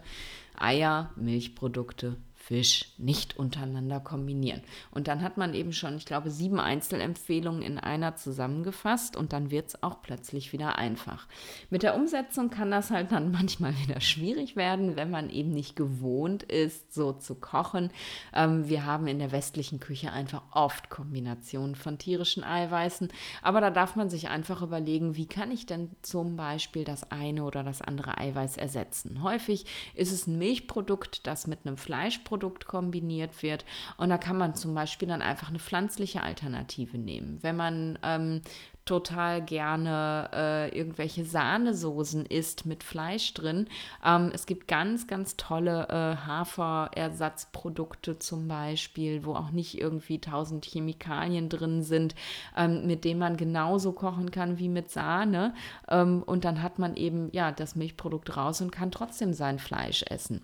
Eier, 0.56 1.12
Milchprodukte, 1.16 2.18
Fisch 2.46 2.94
nicht 3.00 3.40
untereinander 3.40 4.00
kombinieren. 4.00 4.62
Und 4.92 5.08
dann 5.08 5.24
hat 5.24 5.36
man 5.36 5.56
eben 5.56 5.74
schon, 5.74 5.98
ich 5.98 6.06
glaube, 6.06 6.30
sieben 6.30 6.60
Einzelempfehlungen 6.60 7.64
in 7.64 7.80
einer 7.80 8.18
zusammengefasst 8.18 9.18
und 9.18 9.34
dann 9.34 9.50
wird 9.50 9.70
es 9.70 9.82
auch 9.82 10.04
plötzlich 10.04 10.54
wieder 10.54 10.78
einfach. 10.78 11.28
Mit 11.72 11.82
der 11.82 11.96
Umsetzung 11.96 12.52
kann 12.52 12.70
das 12.70 12.92
halt 12.92 13.12
dann 13.12 13.32
manchmal 13.32 13.74
wieder 13.80 14.00
schwierig 14.00 14.56
werden, 14.56 14.96
wenn 14.96 15.10
man 15.10 15.32
eben 15.32 15.50
nicht 15.50 15.76
gewohnt 15.76 16.44
ist, 16.44 16.94
so 16.94 17.14
zu 17.14 17.34
kochen. 17.34 17.90
Ähm, 18.32 18.70
wir 18.70 18.86
haben 18.86 19.08
in 19.08 19.18
der 19.18 19.32
westlichen 19.32 19.80
Küche 19.80 20.12
einfach 20.12 20.44
oft 20.52 20.92
Kombinationen 20.92 21.74
von 21.74 21.98
tierischen 21.98 22.44
Eiweißen, 22.44 23.10
aber 23.42 23.60
da 23.60 23.72
darf 23.72 23.96
man 23.96 24.12
sich 24.12 24.30
einfach 24.30 24.62
überlegen, 24.62 25.16
wie 25.16 25.26
kann 25.26 25.50
ich 25.50 25.66
denn 25.66 25.90
zum 26.04 26.36
Beispiel 26.36 26.84
das 26.84 27.10
eine 27.10 27.44
oder 27.44 27.64
das 27.64 27.82
andere 27.82 28.20
Eiweiß 28.20 28.58
ersetzen. 28.58 29.24
Häufig 29.24 29.66
ist 29.96 30.12
es 30.12 30.28
ein 30.28 30.38
Milchprodukt, 30.38 31.26
das 31.26 31.48
mit 31.48 31.66
einem 31.66 31.78
Fleischprodukt 31.78 32.35
Produkt 32.36 32.68
kombiniert 32.68 33.42
wird. 33.44 33.64
Und 33.96 34.10
da 34.10 34.18
kann 34.18 34.38
man 34.38 34.56
zum 34.56 34.76
Beispiel 34.76 35.08
dann 35.08 35.22
einfach 35.22 35.48
eine 35.48 35.60
pflanzliche 35.60 36.22
Alternative 36.22 36.98
nehmen. 36.98 37.40
Wenn 37.42 37.56
man 37.56 37.98
ähm, 38.04 38.42
total 38.84 39.42
gerne 39.42 40.30
äh, 40.34 40.78
irgendwelche 40.78 41.24
Sahnesoßen 41.24 42.26
isst 42.26 42.66
mit 42.66 42.84
Fleisch 42.84 43.34
drin. 43.34 43.68
Ähm, 44.06 44.32
es 44.34 44.46
gibt 44.46 44.68
ganz, 44.68 45.08
ganz 45.08 45.38
tolle 45.38 45.88
äh, 45.88 46.28
Haferersatzprodukte 46.28 48.20
zum 48.20 48.50
Beispiel, 48.50 49.24
wo 49.24 49.34
auch 49.34 49.52
nicht 49.52 49.80
irgendwie 49.80 50.20
tausend 50.20 50.66
Chemikalien 50.66 51.48
drin 51.48 51.84
sind, 51.84 52.16
ähm, 52.58 52.86
mit 52.86 53.06
denen 53.06 53.22
man 53.22 53.38
genauso 53.38 53.94
kochen 53.94 54.30
kann 54.30 54.60
wie 54.60 54.70
mit 54.70 54.92
Sahne. 54.92 55.54
Ähm, 55.88 56.22
und 56.22 56.44
dann 56.44 56.62
hat 56.62 56.80
man 56.80 56.98
eben 56.98 57.30
ja 57.32 57.54
das 57.54 57.78
Milchprodukt 57.78 58.36
raus 58.36 58.60
und 58.60 58.74
kann 58.74 58.92
trotzdem 58.92 59.34
sein 59.34 59.58
Fleisch 59.58 60.04
essen. 60.10 60.42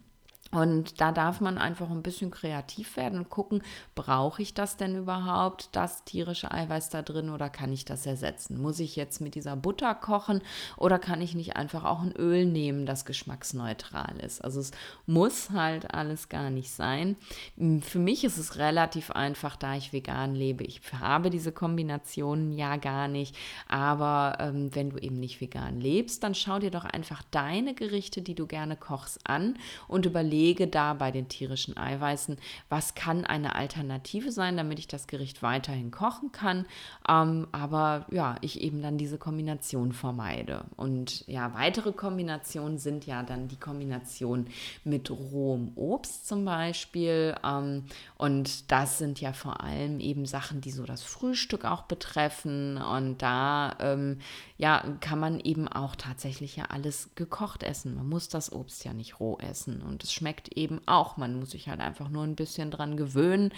Und 0.52 1.00
da 1.00 1.14
darf 1.14 1.40
man 1.40 1.58
einfach 1.58 1.90
ein 1.90 2.04
bisschen 2.04 2.30
kreativ 2.30 2.98
werden 2.98 3.20
und 3.20 3.30
gucken, 3.30 3.64
brauche 3.96 4.42
ich 4.42 4.54
das 4.54 4.76
denn 4.76 4.98
überhaupt, 4.98 5.70
das 5.72 6.04
tierische 6.04 6.52
Eiweiß 6.52 6.90
da 6.90 7.02
drin 7.02 7.30
oder 7.30 7.50
kann 7.50 7.72
ich 7.72 7.86
das 7.86 8.06
ersetzen? 8.06 8.62
Muss 8.62 8.80
ich 8.80 8.98
jetzt 8.98 9.22
mit 9.22 9.36
dieser 9.36 9.56
Butter 9.56 9.96
kochen 9.96 10.42
oder 10.76 11.00
kann 11.00 11.22
ich 11.22 11.36
nicht 11.36 11.56
einfach 11.56 11.86
auch 11.86 12.02
ein 12.02 12.12
Öl 12.12 12.46
nehmen, 12.46 12.86
das 12.86 13.06
geschmacksneutral 13.06 14.18
ist? 14.18 14.44
Also 14.44 14.60
es 14.60 14.72
muss 15.06 15.52
halt 15.52 15.94
alles 15.94 16.28
gar 16.28 16.50
nicht 16.50 16.72
sein. 16.72 17.16
Hm, 17.58 17.82
für 17.82 18.00
mich 18.00 18.26
ist 18.26 18.38
es 18.38 18.58
relativ 18.58 19.12
einfach, 19.12 19.56
da 19.56 19.76
ich 19.76 19.94
vegan 19.94 20.36
lebe. 20.36 20.66
Ich 20.66 20.82
habe 21.00 21.30
diese 21.30 21.54
Kombinationen 21.54 22.52
ja 22.52 22.76
gar 22.76 23.08
nicht, 23.08 23.38
aber 23.70 24.36
ähm, 24.40 24.76
wenn 24.76 24.90
du 24.90 24.98
eben 24.98 25.20
nicht 25.20 25.40
vegan 25.40 25.80
lebst, 25.80 26.24
dann 26.24 26.36
schau 26.36 26.60
dir 26.60 26.72
doch 26.72 26.84
einfach 26.84 27.24
deine 27.32 27.74
Gerichte, 27.74 28.22
die 28.22 28.36
du 28.36 28.48
gerne 28.48 28.76
kochst, 28.76 29.20
an 29.24 29.58
und 29.88 30.06
überlege, 30.06 30.41
überlege 30.42 30.68
da 30.68 30.94
bei 30.94 31.12
den 31.12 31.28
tierischen 31.28 31.78
Eiweißen, 31.78 32.38
was 32.68 32.96
kann 32.96 33.26
eine 33.26 33.56
Alternative 33.56 34.32
sein, 34.32 34.58
damit 34.58 34.80
ich 34.80 34.88
das 34.88 35.06
Gericht 35.06 35.44
weiterhin 35.44 35.92
kochen 35.92 36.32
kann, 36.32 36.66
ähm, 37.08 37.48
aber 37.52 38.08
ja, 38.10 38.38
ich 38.42 38.62
eben 38.62 38.82
dann 38.82 38.98
diese 38.98 39.20
Kombination 39.20 39.94
vermeide. 39.94 40.66
Und 40.78 41.28
ja, 41.28 41.54
weitere 41.54 41.92
Kombinationen 41.92 42.80
sind 42.80 43.06
ja 43.06 43.22
dann 43.22 43.50
die 43.50 43.60
Kombination 43.60 44.48
mit 44.84 45.12
rohem 45.12 45.74
Obst 45.76 46.28
zum 46.28 46.44
Beispiel. 46.44 47.36
Ähm, 47.44 47.84
und 48.18 48.72
das 48.72 48.98
sind 48.98 49.22
ja 49.22 49.34
vor 49.34 49.62
allem 49.62 50.00
eben 50.00 50.26
Sachen, 50.26 50.62
die 50.62 50.72
so 50.72 50.86
das 50.86 51.04
Frühstück 51.04 51.66
auch 51.66 51.84
betreffen. 51.84 52.78
Und 52.78 53.22
da 53.22 53.76
ähm, 53.80 54.18
ja, 54.58 54.84
kann 55.02 55.20
man 55.20 55.40
eben 55.40 55.68
auch 55.68 55.96
tatsächlich 55.96 56.56
ja 56.56 56.66
alles 56.66 57.10
gekocht 57.16 57.64
essen. 57.64 57.96
Man 57.96 58.10
muss 58.10 58.28
das 58.28 58.52
Obst 58.52 58.84
ja 58.86 58.94
nicht 58.94 59.20
roh 59.20 59.38
essen. 59.38 59.82
Und 59.82 60.04
es 60.04 60.12
schmeckt 60.14 60.31
schmeckt 60.32 60.58
eben 60.58 60.80
auch. 60.86 61.18
Man 61.18 61.38
muss 61.38 61.52
sich 61.52 61.68
halt 61.68 61.82
einfach 61.82 62.08
nur 62.08 62.24
ein 62.24 62.36
bisschen 62.36 62.72
dran 62.72 62.96
gewöhnen. 62.96 63.52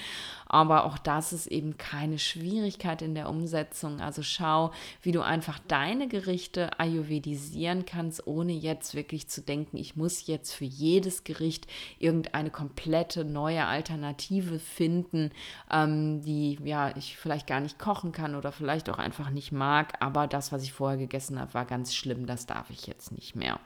Aber 0.48 0.86
auch 0.86 0.98
das 0.98 1.32
ist 1.32 1.46
eben 1.48 1.78
keine 1.78 2.18
Schwierigkeit 2.18 3.04
in 3.04 3.14
der 3.14 3.30
Umsetzung. 3.30 4.02
Also 4.02 4.24
schau, 4.24 4.72
wie 5.04 5.12
du 5.12 5.22
einfach 5.22 5.60
deine 5.68 6.08
Gerichte 6.08 6.80
ayurvedisieren 6.80 7.86
kannst, 7.86 8.26
ohne 8.26 8.54
jetzt 8.54 8.96
wirklich 8.96 9.28
zu 9.28 9.42
denken, 9.42 9.78
ich 9.78 9.96
muss 9.96 10.26
jetzt 10.26 10.54
für 10.54 10.66
jedes 10.66 11.24
Gericht 11.24 11.68
irgendeine 12.00 12.50
komplette 12.50 13.24
neue 13.24 13.66
Alternative 13.66 14.58
finden, 14.58 15.30
ähm, 15.70 16.22
die 16.24 16.58
ja 16.64 16.96
ich 16.98 17.18
vielleicht 17.18 17.46
gar 17.46 17.60
nicht 17.60 17.78
kochen 17.78 18.12
kann 18.12 18.34
oder 18.36 18.52
vielleicht 18.52 18.90
auch 18.90 18.98
einfach 18.98 19.30
nicht 19.30 19.52
mag. 19.52 19.94
Aber 20.00 20.26
das, 20.26 20.52
was 20.52 20.64
ich 20.64 20.74
vorher 20.74 20.98
gegessen 20.98 21.40
habe, 21.40 21.54
war 21.54 21.66
ganz 21.66 21.94
schlimm. 21.94 22.26
Das 22.26 22.48
darf 22.48 22.72
ich 22.72 22.88
jetzt 22.88 23.12
nicht 23.12 23.36
mehr 23.36 23.60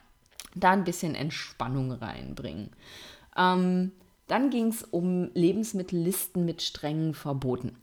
da 0.56 0.72
ein 0.72 0.84
bisschen 0.84 1.16
Entspannung 1.16 1.92
reinbringen. 1.92 2.72
Ähm, 3.36 3.92
Dann 4.28 4.50
ging 4.50 4.68
es 4.68 4.84
um 4.84 5.30
Lebensmittellisten 5.34 6.44
mit 6.44 6.62
strengen 6.62 7.14
Verboten 7.14 7.78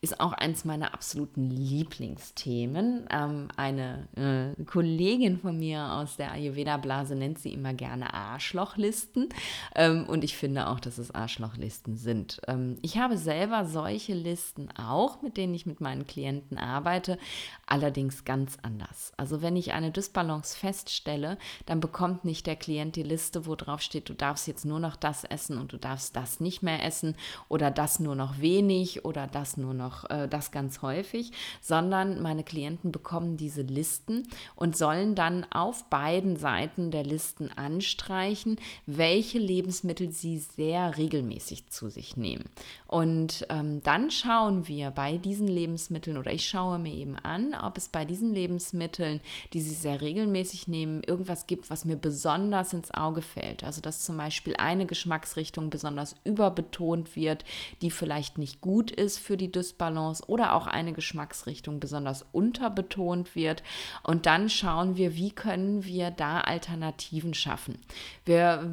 ist 0.00 0.20
auch 0.20 0.32
eins 0.32 0.64
meiner 0.64 0.94
absoluten 0.94 1.50
Lieblingsthemen. 1.50 3.08
Ähm, 3.10 3.48
eine 3.56 4.08
äh, 4.16 4.64
Kollegin 4.64 5.38
von 5.38 5.58
mir 5.58 5.92
aus 5.92 6.16
der 6.16 6.32
Ayurveda-Blase 6.32 7.16
nennt 7.16 7.38
sie 7.38 7.52
immer 7.52 7.74
gerne 7.74 8.14
Arschlochlisten. 8.14 9.28
Ähm, 9.74 10.06
und 10.06 10.24
ich 10.24 10.36
finde 10.36 10.68
auch, 10.68 10.80
dass 10.80 10.98
es 10.98 11.10
Arschlochlisten 11.10 11.96
sind. 11.96 12.40
Ähm, 12.46 12.78
ich 12.82 12.98
habe 12.98 13.18
selber 13.18 13.64
solche 13.64 14.14
Listen 14.14 14.68
auch, 14.76 15.22
mit 15.22 15.36
denen 15.36 15.54
ich 15.54 15.66
mit 15.66 15.80
meinen 15.80 16.06
Klienten 16.06 16.58
arbeite, 16.58 17.18
allerdings 17.66 18.24
ganz 18.24 18.56
anders. 18.62 19.12
Also 19.16 19.42
wenn 19.42 19.56
ich 19.56 19.72
eine 19.72 19.90
Dysbalance 19.90 20.56
feststelle, 20.56 21.38
dann 21.66 21.80
bekommt 21.80 22.24
nicht 22.24 22.46
der 22.46 22.56
Klient 22.56 22.96
die 22.96 23.02
Liste, 23.02 23.46
wo 23.46 23.54
drauf 23.54 23.80
steht, 23.82 24.08
du 24.08 24.14
darfst 24.14 24.46
jetzt 24.46 24.64
nur 24.64 24.80
noch 24.80 24.96
das 24.96 25.24
essen 25.24 25.58
und 25.58 25.72
du 25.72 25.76
darfst 25.76 26.16
das 26.16 26.40
nicht 26.40 26.62
mehr 26.62 26.84
essen 26.84 27.16
oder 27.48 27.70
das 27.70 28.00
nur 28.00 28.14
noch 28.14 28.40
wenig 28.40 29.04
oder 29.04 29.26
das 29.26 29.56
nur 29.58 29.74
noch 29.74 30.08
äh, 30.10 30.28
das 30.28 30.50
ganz 30.50 30.82
häufig, 30.82 31.32
sondern 31.60 32.22
meine 32.22 32.44
Klienten 32.44 32.92
bekommen 32.92 33.36
diese 33.36 33.62
Listen 33.62 34.26
und 34.56 34.76
sollen 34.76 35.14
dann 35.14 35.44
auf 35.50 35.84
beiden 35.90 36.36
Seiten 36.36 36.90
der 36.90 37.04
Listen 37.04 37.50
anstreichen, 37.52 38.56
welche 38.86 39.38
Lebensmittel 39.38 40.10
sie 40.12 40.38
sehr 40.38 40.96
regelmäßig 40.96 41.68
zu 41.68 41.90
sich 41.90 42.16
nehmen. 42.16 42.44
Und 42.86 43.46
ähm, 43.50 43.82
dann 43.82 44.10
schauen 44.10 44.66
wir 44.68 44.90
bei 44.90 45.18
diesen 45.18 45.48
Lebensmitteln 45.48 46.16
oder 46.16 46.32
ich 46.32 46.48
schaue 46.48 46.78
mir 46.78 46.94
eben 46.94 47.16
an, 47.16 47.54
ob 47.54 47.76
es 47.76 47.88
bei 47.88 48.04
diesen 48.04 48.32
Lebensmitteln, 48.32 49.20
die 49.52 49.60
sie 49.60 49.74
sehr 49.74 50.00
regelmäßig 50.00 50.68
nehmen, 50.68 51.02
irgendwas 51.02 51.46
gibt, 51.46 51.70
was 51.70 51.84
mir 51.84 51.96
besonders 51.96 52.72
ins 52.72 52.92
Auge 52.92 53.22
fällt. 53.22 53.64
Also 53.64 53.80
dass 53.80 54.04
zum 54.04 54.16
Beispiel 54.16 54.56
eine 54.56 54.86
Geschmacksrichtung 54.86 55.70
besonders 55.70 56.16
überbetont 56.24 57.16
wird, 57.16 57.44
die 57.82 57.90
vielleicht 57.90 58.38
nicht 58.38 58.60
gut 58.60 58.90
ist 58.90 59.18
für 59.18 59.36
die 59.36 59.47
Dysbalance 59.48 60.24
oder 60.28 60.54
auch 60.54 60.66
eine 60.66 60.92
Geschmacksrichtung 60.92 61.80
besonders 61.80 62.24
unterbetont 62.32 63.34
wird. 63.34 63.62
Und 64.02 64.26
dann 64.26 64.48
schauen 64.48 64.96
wir, 64.96 65.16
wie 65.16 65.30
können 65.30 65.84
wir 65.84 66.10
da 66.10 66.40
Alternativen 66.40 67.34
schaffen. 67.34 67.78
Wir 68.24 68.70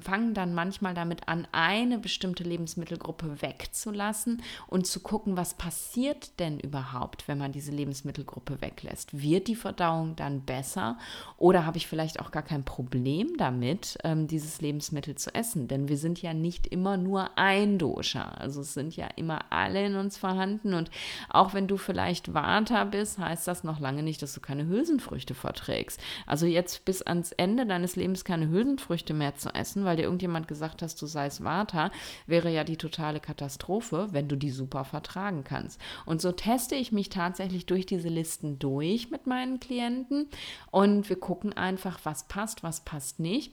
fangen 0.00 0.34
dann 0.34 0.54
manchmal 0.54 0.94
damit 0.94 1.28
an, 1.28 1.46
eine 1.52 1.98
bestimmte 1.98 2.44
Lebensmittelgruppe 2.44 3.42
wegzulassen 3.42 4.42
und 4.66 4.86
zu 4.86 5.00
gucken, 5.00 5.36
was 5.36 5.54
passiert 5.54 6.38
denn 6.38 6.58
überhaupt, 6.60 7.28
wenn 7.28 7.38
man 7.38 7.52
diese 7.52 7.72
Lebensmittelgruppe 7.72 8.60
weglässt. 8.60 9.20
Wird 9.20 9.48
die 9.48 9.56
Verdauung 9.56 10.16
dann 10.16 10.42
besser 10.42 10.98
oder 11.36 11.66
habe 11.66 11.78
ich 11.78 11.86
vielleicht 11.86 12.20
auch 12.20 12.30
gar 12.30 12.42
kein 12.42 12.64
Problem 12.64 13.36
damit, 13.36 13.98
ähm, 14.04 14.26
dieses 14.26 14.60
Lebensmittel 14.60 15.14
zu 15.14 15.34
essen? 15.34 15.68
Denn 15.68 15.88
wir 15.88 15.96
sind 15.96 16.20
ja 16.20 16.34
nicht 16.34 16.66
immer 16.66 16.96
nur 16.96 17.36
ein 17.38 17.78
Dosha. 17.78 18.28
Also 18.32 18.60
es 18.60 18.74
sind 18.74 18.96
ja 18.96 19.06
immer 19.16 19.50
alle 19.50 19.84
in 19.84 19.96
uns 19.96 20.17
vorhanden. 20.18 20.74
Und 20.74 20.90
auch 21.28 21.54
wenn 21.54 21.66
du 21.66 21.76
vielleicht 21.76 22.34
Vata 22.34 22.84
bist, 22.84 23.18
heißt 23.18 23.48
das 23.48 23.64
noch 23.64 23.80
lange 23.80 24.02
nicht, 24.02 24.20
dass 24.22 24.34
du 24.34 24.40
keine 24.40 24.66
Hülsenfrüchte 24.66 25.34
verträgst. 25.34 26.00
Also 26.26 26.46
jetzt 26.46 26.84
bis 26.84 27.02
ans 27.02 27.32
Ende 27.32 27.66
deines 27.66 27.96
Lebens 27.96 28.24
keine 28.24 28.48
Hülsenfrüchte 28.48 29.14
mehr 29.14 29.34
zu 29.36 29.54
essen, 29.54 29.84
weil 29.84 29.96
dir 29.96 30.04
irgendjemand 30.04 30.48
gesagt 30.48 30.82
hast, 30.82 31.00
du 31.00 31.06
seist 31.06 31.44
Vata, 31.44 31.90
wäre 32.26 32.50
ja 32.50 32.64
die 32.64 32.76
totale 32.76 33.20
Katastrophe, 33.20 34.08
wenn 34.12 34.28
du 34.28 34.36
die 34.36 34.50
super 34.50 34.84
vertragen 34.84 35.44
kannst. 35.44 35.80
Und 36.04 36.20
so 36.20 36.32
teste 36.32 36.74
ich 36.74 36.92
mich 36.92 37.08
tatsächlich 37.08 37.66
durch 37.66 37.86
diese 37.86 38.08
Listen 38.08 38.58
durch 38.58 39.10
mit 39.10 39.26
meinen 39.26 39.60
Klienten 39.60 40.28
und 40.70 41.08
wir 41.08 41.18
gucken 41.18 41.52
einfach, 41.52 42.00
was 42.04 42.28
passt, 42.28 42.62
was 42.62 42.84
passt 42.84 43.20
nicht. 43.20 43.52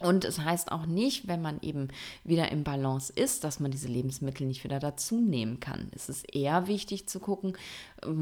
Und 0.00 0.24
es 0.24 0.40
heißt 0.40 0.72
auch 0.72 0.86
nicht, 0.86 1.28
wenn 1.28 1.40
man 1.40 1.60
eben 1.62 1.88
wieder 2.24 2.50
im 2.50 2.64
Balance 2.64 3.12
ist, 3.14 3.44
dass 3.44 3.60
man 3.60 3.70
diese 3.70 3.86
Lebensmittel 3.86 4.46
nicht 4.46 4.64
wieder 4.64 4.80
dazu 4.80 5.20
nehmen 5.20 5.60
kann. 5.60 5.88
Es 5.94 6.08
ist 6.08 6.34
eher 6.34 6.66
wichtig 6.66 7.06
zu 7.06 7.20
gucken, 7.20 7.56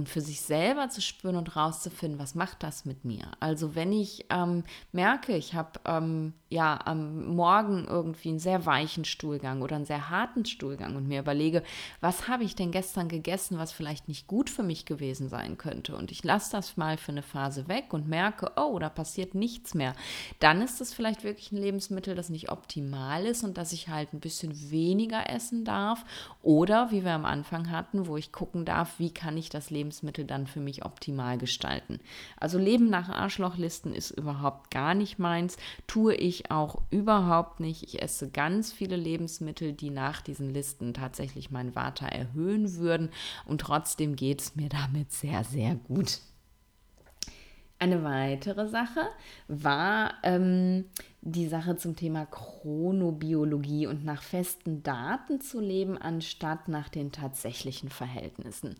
für 0.05 0.20
sich 0.20 0.41
selber 0.41 0.89
zu 0.89 1.01
spüren 1.01 1.37
und 1.37 1.57
rauszufinden, 1.57 2.18
was 2.18 2.35
macht 2.35 2.62
das 2.62 2.85
mit 2.85 3.05
mir. 3.05 3.24
Also 3.41 3.74
wenn 3.74 3.93
ich 3.93 4.26
ähm, 4.30 4.64
merke, 4.93 5.37
ich 5.37 5.55
habe 5.55 5.80
ähm, 5.85 6.33
ja 6.49 6.78
am 6.85 7.35
Morgen 7.35 7.87
irgendwie 7.89 8.28
einen 8.28 8.39
sehr 8.39 8.66
weichen 8.66 9.05
Stuhlgang 9.05 9.62
oder 9.62 9.76
einen 9.76 9.85
sehr 9.85 10.11
harten 10.11 10.45
Stuhlgang 10.45 10.97
und 10.97 11.09
mir 11.09 11.20
überlege, 11.20 11.62
was 12.01 12.28
habe 12.28 12.45
ich 12.45 12.55
denn 12.55 12.70
gestern 12.70 13.09
gegessen, 13.09 13.59
was 13.59 13.72
vielleicht 13.72 14.09
nicht 14.09 14.26
gut 14.26 14.51
für 14.51 14.62
mich 14.62 14.85
gewesen 14.85 15.28
sein 15.28 15.59
könnte? 15.59 15.97
Und 15.97 16.12
ich 16.12 16.22
lasse 16.22 16.53
das 16.53 16.76
mal 16.76 16.97
für 16.97 17.12
eine 17.12 17.22
Phase 17.22 17.68
weg 17.68 17.93
und 17.93 18.07
merke, 18.07 18.53
oh, 18.57 18.78
da 18.78 18.89
passiert 18.89 19.35
nichts 19.35 19.74
mehr, 19.74 19.95
dann 20.39 20.62
ist 20.62 20.80
das 20.80 20.93
vielleicht 20.95 21.24
wirklich 21.24 21.53
ein 21.53 21.59
Lebensmittel, 21.59 22.14
das 22.14 22.28
nicht 22.28 22.51
optimal 22.51 23.24
ist 23.24 23.45
und 23.45 23.57
dass 23.59 23.72
ich 23.72 23.89
halt 23.89 24.12
ein 24.12 24.20
bisschen 24.20 24.70
weniger 24.70 25.28
essen 25.30 25.64
darf. 25.64 26.05
Oder 26.43 26.91
wie 26.91 27.05
wir 27.05 27.12
am 27.12 27.24
Anfang 27.24 27.70
hatten, 27.70 28.07
wo 28.07 28.16
ich 28.16 28.33
gucken 28.33 28.64
darf, 28.64 28.99
wie 28.99 29.12
kann 29.12 29.37
ich 29.37 29.49
das 29.49 29.70
Lebensmittel 29.72 30.24
dann 30.24 30.46
für 30.46 30.60
mich 30.60 30.84
optimal 30.84 31.38
gestalten. 31.38 31.98
Also 32.36 32.58
Leben 32.58 32.90
nach 32.90 33.08
Arschlochlisten 33.08 33.94
ist 33.94 34.10
überhaupt 34.10 34.70
gar 34.70 34.94
nicht 34.94 35.18
meins, 35.18 35.56
tue 35.86 36.14
ich 36.14 36.50
auch 36.50 36.82
überhaupt 36.90 37.60
nicht. 37.60 37.82
Ich 37.82 38.02
esse 38.02 38.30
ganz 38.30 38.72
viele 38.72 38.96
Lebensmittel, 38.96 39.72
die 39.72 39.90
nach 39.90 40.20
diesen 40.20 40.50
Listen 40.50 40.94
tatsächlich 40.94 41.50
mein 41.50 41.74
Vata 41.74 42.06
erhöhen 42.06 42.76
würden 42.76 43.10
und 43.46 43.60
trotzdem 43.60 44.16
geht 44.16 44.40
es 44.40 44.56
mir 44.56 44.68
damit 44.68 45.12
sehr, 45.12 45.44
sehr 45.44 45.74
gut. 45.74 46.20
Eine 47.78 48.04
weitere 48.04 48.68
Sache 48.68 49.08
war 49.48 50.14
ähm, 50.22 50.84
die 51.24 51.46
Sache 51.46 51.76
zum 51.76 51.94
Thema 51.94 52.26
Chronobiologie 52.26 53.86
und 53.86 54.04
nach 54.04 54.22
festen 54.22 54.82
Daten 54.82 55.40
zu 55.40 55.60
leben, 55.60 55.96
anstatt 55.96 56.66
nach 56.66 56.88
den 56.88 57.12
tatsächlichen 57.12 57.90
Verhältnissen. 57.90 58.74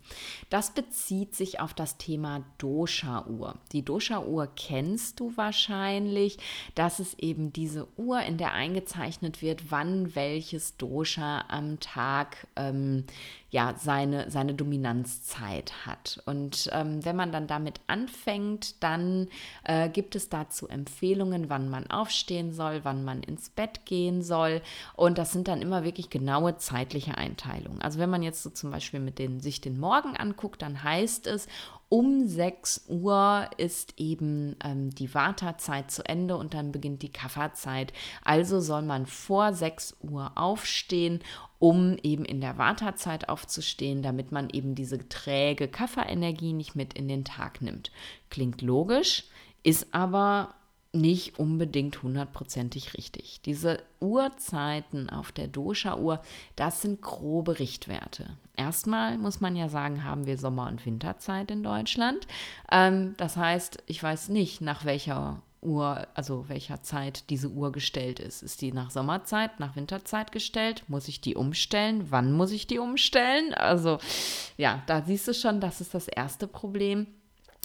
Das 0.49 0.71
bezieht 0.71 1.35
sich 1.35 1.61
auf 1.61 1.73
das 1.73 1.97
Thema 1.97 2.43
Dosha-Uhr. 2.57 3.55
Die 3.71 3.83
Dosha-Uhr 3.83 4.49
kennst 4.57 5.21
du 5.21 5.31
wahrscheinlich. 5.37 6.37
Das 6.75 6.99
ist 6.99 7.17
eben 7.23 7.53
diese 7.53 7.87
Uhr, 7.95 8.19
in 8.21 8.37
der 8.37 8.51
eingezeichnet 8.51 9.41
wird, 9.41 9.71
wann 9.71 10.13
welches 10.13 10.75
Dosha 10.75 11.45
am 11.47 11.79
Tag 11.79 12.47
ähm, 12.57 13.05
ja, 13.53 13.75
seine, 13.77 14.31
seine 14.31 14.55
Dominanzzeit 14.55 15.85
hat. 15.85 16.23
Und 16.25 16.71
ähm, 16.73 17.05
wenn 17.05 17.15
man 17.15 17.31
dann 17.31 17.45
damit 17.45 17.81
anfängt, 17.85 18.83
dann 18.83 19.27
äh, 19.63 19.89
gibt 19.89 20.15
es 20.15 20.27
dazu 20.27 20.67
Empfehlungen, 20.67 21.51
wann 21.51 21.69
man 21.69 21.85
aufstehen 22.33 22.51
soll, 22.51 22.81
wann 22.83 23.03
man 23.03 23.21
ins 23.21 23.49
Bett 23.49 23.85
gehen 23.85 24.21
soll. 24.21 24.61
Und 24.95 25.17
das 25.17 25.31
sind 25.31 25.47
dann 25.47 25.61
immer 25.61 25.83
wirklich 25.83 26.09
genaue 26.09 26.57
zeitliche 26.57 27.17
Einteilungen. 27.17 27.81
Also 27.81 27.99
wenn 27.99 28.09
man 28.09 28.23
jetzt 28.23 28.43
so 28.43 28.49
zum 28.49 28.71
Beispiel 28.71 28.99
mit 28.99 29.19
den, 29.19 29.39
sich 29.39 29.61
den 29.61 29.79
Morgen 29.79 30.17
anguckt, 30.17 30.61
dann 30.61 30.83
heißt 30.83 31.27
es, 31.27 31.47
um 31.89 32.27
6 32.27 32.85
Uhr 32.87 33.47
ist 33.57 33.99
eben 33.99 34.55
ähm, 34.63 34.89
die 34.89 35.13
Wartezeit 35.13 35.91
zu 35.91 36.03
Ende 36.03 36.37
und 36.37 36.55
dann 36.55 36.71
beginnt 36.71 37.03
die 37.03 37.11
Kafferzeit. 37.11 37.93
Also 38.23 38.61
soll 38.61 38.81
man 38.81 39.05
vor 39.05 39.53
6 39.53 39.97
Uhr 40.01 40.31
aufstehen, 40.33 41.19
um 41.59 41.97
eben 42.01 42.25
in 42.25 42.41
der 42.41 42.57
Wartezeit 42.57 43.29
aufzustehen, 43.29 44.01
damit 44.01 44.31
man 44.31 44.49
eben 44.49 44.73
diese 44.73 45.07
träge 45.07 45.67
Kafferenergie 45.67 46.53
nicht 46.53 46.75
mit 46.75 46.95
in 46.95 47.07
den 47.07 47.25
Tag 47.25 47.61
nimmt. 47.61 47.91
Klingt 48.31 48.63
logisch, 48.63 49.25
ist 49.61 49.93
aber 49.93 50.55
nicht 50.93 51.39
unbedingt 51.39 52.03
hundertprozentig 52.03 52.93
richtig. 52.93 53.41
Diese 53.45 53.79
Uhrzeiten 53.99 55.09
auf 55.09 55.31
der 55.31 55.47
Dosha-Uhr, 55.47 56.21
das 56.55 56.81
sind 56.83 57.01
grobe 57.01 57.59
Richtwerte. 57.59 58.37
Erstmal 58.55 59.17
muss 59.17 59.41
man 59.41 59.55
ja 59.55 59.69
sagen, 59.69 60.03
haben 60.03 60.27
wir 60.27 60.37
Sommer- 60.37 60.67
und 60.67 60.85
Winterzeit 60.85 61.49
in 61.49 61.63
Deutschland. 61.63 62.27
Ähm, 62.71 63.15
das 63.17 63.35
heißt, 63.35 63.83
ich 63.87 64.01
weiß 64.01 64.29
nicht, 64.29 64.61
nach 64.61 64.85
welcher 64.85 65.41
Uhr, 65.63 66.07
also 66.13 66.47
welcher 66.49 66.83
Zeit 66.83 67.29
diese 67.29 67.49
Uhr 67.49 67.71
gestellt 67.71 68.19
ist. 68.19 68.43
Ist 68.43 68.61
die 68.61 68.71
nach 68.71 68.91
Sommerzeit, 68.91 69.59
nach 69.59 69.75
Winterzeit 69.75 70.31
gestellt? 70.31 70.83
Muss 70.87 71.07
ich 71.07 71.21
die 71.21 71.35
umstellen? 71.35 72.11
Wann 72.11 72.33
muss 72.33 72.51
ich 72.51 72.67
die 72.67 72.79
umstellen? 72.79 73.53
Also 73.55 73.97
ja, 74.57 74.83
da 74.85 75.01
siehst 75.01 75.27
du 75.27 75.33
schon, 75.33 75.59
das 75.59 75.81
ist 75.81 75.93
das 75.95 76.07
erste 76.07 76.47
Problem. 76.47 77.07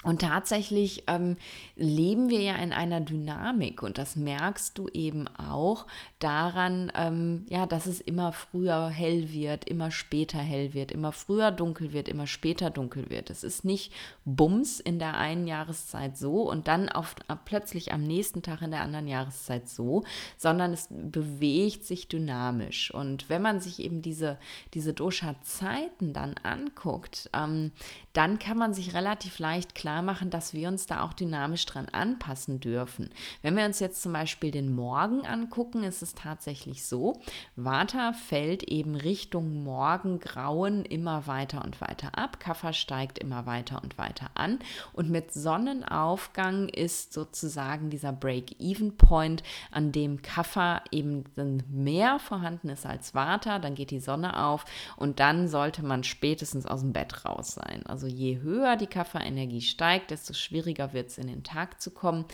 Und 0.05 0.21
tatsächlich 0.21 1.03
ähm, 1.09 1.37
leben 1.75 2.31
wir 2.31 2.41
ja 2.41 2.55
in 2.55 2.73
einer 2.73 3.01
Dynamik 3.01 3.83
und 3.83 3.99
das 3.99 4.15
merkst 4.15 4.79
du 4.79 4.87
eben 4.93 5.27
auch 5.27 5.87
daran, 6.21 6.93
ähm, 6.95 7.47
ja, 7.49 7.67
dass 7.67 7.87
es 7.87 8.01
immer 8.01 8.33
früher 8.33 8.91
hell 8.91 9.33
wird, 9.33 9.65
immer 9.65 9.91
später 9.91 10.39
hell 10.39 10.73
wird, 10.73 10.93
immer 10.93 11.11
früher 11.11 11.51
dunkel 11.51 11.93
wird, 11.93 12.09
immer 12.09 12.29
später 12.29 12.71
dunkel 12.71 13.11
wird. 13.11 13.29
Es 13.29 13.43
ist 13.43 13.65
nicht 13.65 13.93
Bums 14.25 14.79
in 14.79 15.01
der 15.01 15.17
einen 15.17 15.49
Jahreszeit 15.49 16.17
so 16.17 16.49
und 16.49 16.69
dann 16.69 16.89
auf, 16.89 17.17
plötzlich 17.45 17.93
am 17.93 18.05
nächsten 18.05 18.43
Tag 18.43 18.63
in 18.63 18.71
der 18.71 18.83
anderen 18.83 19.09
Jahreszeit 19.09 19.69
so, 19.69 20.05
sondern 20.37 20.73
es 20.73 20.87
bewegt 20.91 21.85
sich 21.85 22.07
dynamisch. 22.07 22.95
Und 22.95 23.29
wenn 23.29 23.43
man 23.43 23.59
sich 23.59 23.81
eben 23.81 24.01
diese, 24.01 24.39
diese 24.75 24.93
Dosha-Zeiten 24.93 26.13
dann 26.13 26.37
anguckt, 26.45 27.31
ähm, 27.33 27.73
dann 28.19 28.41
kann 28.41 28.59
man 28.59 28.75
sich 28.75 28.95
relativ 28.95 29.39
leicht 29.39 29.77
klar 29.77 30.03
machen, 30.03 30.29
dass 30.29 30.53
wir 30.53 30.67
uns 30.67 30.87
da 30.87 31.05
auch 31.05 31.13
dynamisch 31.13 31.65
dran 31.67 31.87
anpassen 31.93 32.59
dürfen. 32.59 33.11
Wenn 33.43 33.57
wir 33.57 33.65
uns 33.65 33.79
jetzt 33.79 34.03
zum 34.03 34.13
Beispiel 34.13 34.51
den 34.51 34.75
Morgen 34.75 35.25
angucken, 35.25 35.85
ist 35.85 36.03
es 36.03 36.17
tatsächlich 36.17 36.85
so, 36.85 37.21
Vata 37.55 38.13
fällt 38.13 38.65
eben 38.65 38.97
Richtung 38.97 39.63
Morgengrauen 39.63 40.85
immer 40.85 41.29
weiter 41.29 41.65
und 41.65 41.81
weiter 41.81 42.19
ab, 42.19 42.41
Kaffer 42.41 42.73
steigt 42.73 43.21
immer 43.21 43.47
weiter 43.47 43.81
und 43.85 43.99
weiter 43.99 44.31
an 44.35 44.59
und 44.95 45.11
mit 45.11 45.33
Sonnenaufgang 45.33 46.69
ist 46.71 47.13
sozusagen 47.13 47.89
dieser 47.89 48.13
Break-Even-Point, 48.13 49.45
an 49.71 49.93
dem 49.93 50.23
Kaffer 50.23 50.83
eben 50.91 51.23
mehr 51.71 52.19
vorhanden 52.19 52.69
ist 52.69 52.85
als 52.85 53.15
Vata, 53.15 53.61
dann 53.61 53.77
geht 53.77 53.93
die 53.93 54.01
Sonne 54.01 54.45
auf 54.45 54.65
und 54.97 55.21
dann 55.21 55.47
sollte 55.47 55.85
man 55.85 56.03
spätestens 56.03 56.67
aus 56.67 56.81
dem 56.81 56.93
Bett 56.93 57.25
raus 57.25 57.55
sein. 57.55 57.87
Also 57.87 58.08
je 58.09 58.41
höher 58.41 58.77
die 58.77 58.87
Kafferenergie 58.87 59.61
steigt, 59.61 60.11
desto 60.11 60.33
schwieriger 60.33 60.93
wird 60.93 61.09
es 61.09 61.19
in 61.19 61.29
den 61.29 61.45
Tag 61.45 61.81
zu 61.81 61.91
kommen. 61.91 62.25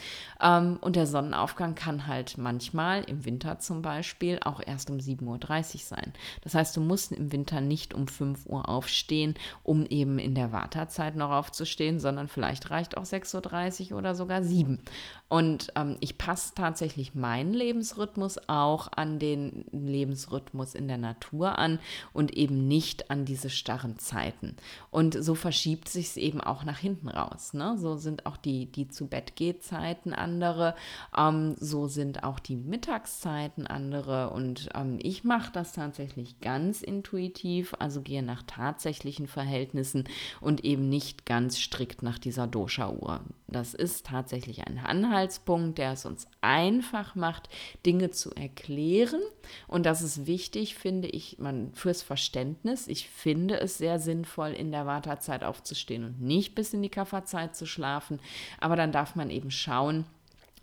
Ähm, 0.41 0.79
und 0.81 0.97
der 0.97 1.07
Sonnenaufgang 1.07 1.75
kann 1.75 2.07
halt 2.07 2.39
manchmal 2.39 3.05
im 3.05 3.25
Winter 3.25 3.59
zum 3.59 3.83
Beispiel 3.83 4.39
auch 4.45 4.61
erst 4.65 4.91
um 4.91 4.99
7.30 4.99 5.75
Uhr 5.75 5.81
sein. 5.81 6.13
Das 6.43 6.55
heißt, 6.55 6.77
du 6.77 6.81
musst 6.81 7.13
im 7.13 7.33
Winter 7.33 7.61
nicht 7.61 7.95
um 7.95 8.09
5 8.09 8.47
Uhr 8.47 8.69
aufstehen, 8.69 9.35
um 9.63 9.87
eben 9.87 10.19
in 10.19 10.35
der 10.35 10.53
Wartezeit 10.53 11.17
noch 11.17 11.31
aufzustehen, 11.31 12.01
sondern 12.01 12.29
vielleicht 12.29 12.71
reicht 12.71 12.97
auch 12.97 13.05
6.30 13.05 13.93
Uhr 13.93 13.99
oder 13.99 14.15
sogar 14.15 14.43
7. 14.43 14.81
Und 15.29 15.73
ähm, 15.75 15.97
ich 16.01 16.19
passe 16.19 16.53
tatsächlich 16.55 17.15
meinen 17.15 17.53
Lebensrhythmus 17.53 18.39
auch 18.47 18.89
an 18.95 19.19
den 19.19 19.65
Lebensrhythmus 19.73 20.75
in 20.75 20.87
der 20.87 20.99
Natur 20.99 21.59
an 21.59 21.81
und 22.13 22.37
eben 22.37 22.69
nicht 22.69 23.11
an 23.11 23.25
diese 23.25 23.51
starren 23.51 23.99
Zeiten. 23.99 24.57
Und 24.91 25.23
so 25.23 25.35
verschiebt 25.65 25.89
sich 25.89 26.09
es 26.09 26.17
eben 26.19 26.43
auch 26.43 26.65
nach 26.65 26.77
hinten 26.77 27.09
raus. 27.09 27.55
Ne? 27.55 27.79
So 27.79 27.97
sind 27.97 28.27
auch 28.27 28.37
die, 28.37 28.67
die 28.67 28.89
zu 28.89 29.07
Bett 29.07 29.35
geht 29.35 29.63
Zeiten 29.63 30.13
andere, 30.13 30.75
ähm, 31.17 31.57
so 31.59 31.89
sind 31.89 32.23
auch 32.23 32.39
die 32.39 32.57
Mittagszeiten 32.57 33.67
andere. 33.67 34.29
Und 34.29 34.69
ähm, 34.75 34.99
ich 35.01 35.25
mache 35.25 35.51
das 35.53 35.73
tatsächlich 35.73 36.39
ganz 36.41 36.83
intuitiv, 36.83 37.73
also 37.79 38.03
gehe 38.03 38.23
nach 38.23 38.43
tatsächlichen 38.47 39.27
Verhältnissen 39.27 40.05
und 40.43 40.67
eben 40.67 40.91
nicht 40.91 41.25
ganz 41.25 41.59
strikt 41.59 42.03
nach 42.03 42.19
dieser 42.19 42.47
Dosha-Uhr. 42.47 43.21
Das 43.47 43.73
ist 43.73 44.07
tatsächlich 44.07 44.67
ein 44.67 44.79
Anhaltspunkt, 44.79 45.79
der 45.79 45.93
es 45.93 46.05
uns 46.05 46.27
einfach 46.41 47.15
macht, 47.15 47.49
Dinge 47.87 48.11
zu 48.11 48.33
erklären. 48.33 49.21
Und 49.69 49.87
das 49.87 50.03
ist 50.03 50.27
wichtig, 50.27 50.75
finde 50.75 51.09
ich, 51.09 51.39
man 51.39 51.73
fürs 51.73 52.03
Verständnis. 52.03 52.89
Ich 52.89 53.09
finde 53.09 53.61
es 53.61 53.79
sehr 53.79 53.99
sinnvoll, 53.99 54.51
in 54.51 54.73
der 54.73 54.87
Wartezeit 54.87 55.44
aufzustehen 55.45 56.05
und 56.05 56.21
nicht 56.21 56.55
bis 56.55 56.75
in 56.75 56.83
die 56.83 56.89
Kafferzeit 56.89 57.55
zu 57.55 57.67
schlafen. 57.67 58.19
Aber 58.61 58.77
dann 58.77 58.93
darf 58.93 59.15
man 59.15 59.31
eben 59.31 59.51
schauen, 59.51 60.05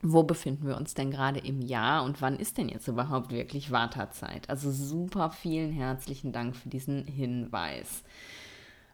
wo 0.01 0.23
befinden 0.23 0.67
wir 0.67 0.77
uns 0.77 0.93
denn 0.93 1.11
gerade 1.11 1.39
im 1.39 1.61
Jahr 1.61 2.03
und 2.03 2.21
wann 2.21 2.37
ist 2.37 2.57
denn 2.57 2.69
jetzt 2.69 2.87
überhaupt 2.87 3.31
wirklich 3.31 3.71
Wartezeit? 3.71 4.49
Also 4.49 4.71
super 4.71 5.29
vielen 5.29 5.71
herzlichen 5.71 6.31
Dank 6.31 6.55
für 6.55 6.69
diesen 6.69 7.05
Hinweis. 7.05 8.03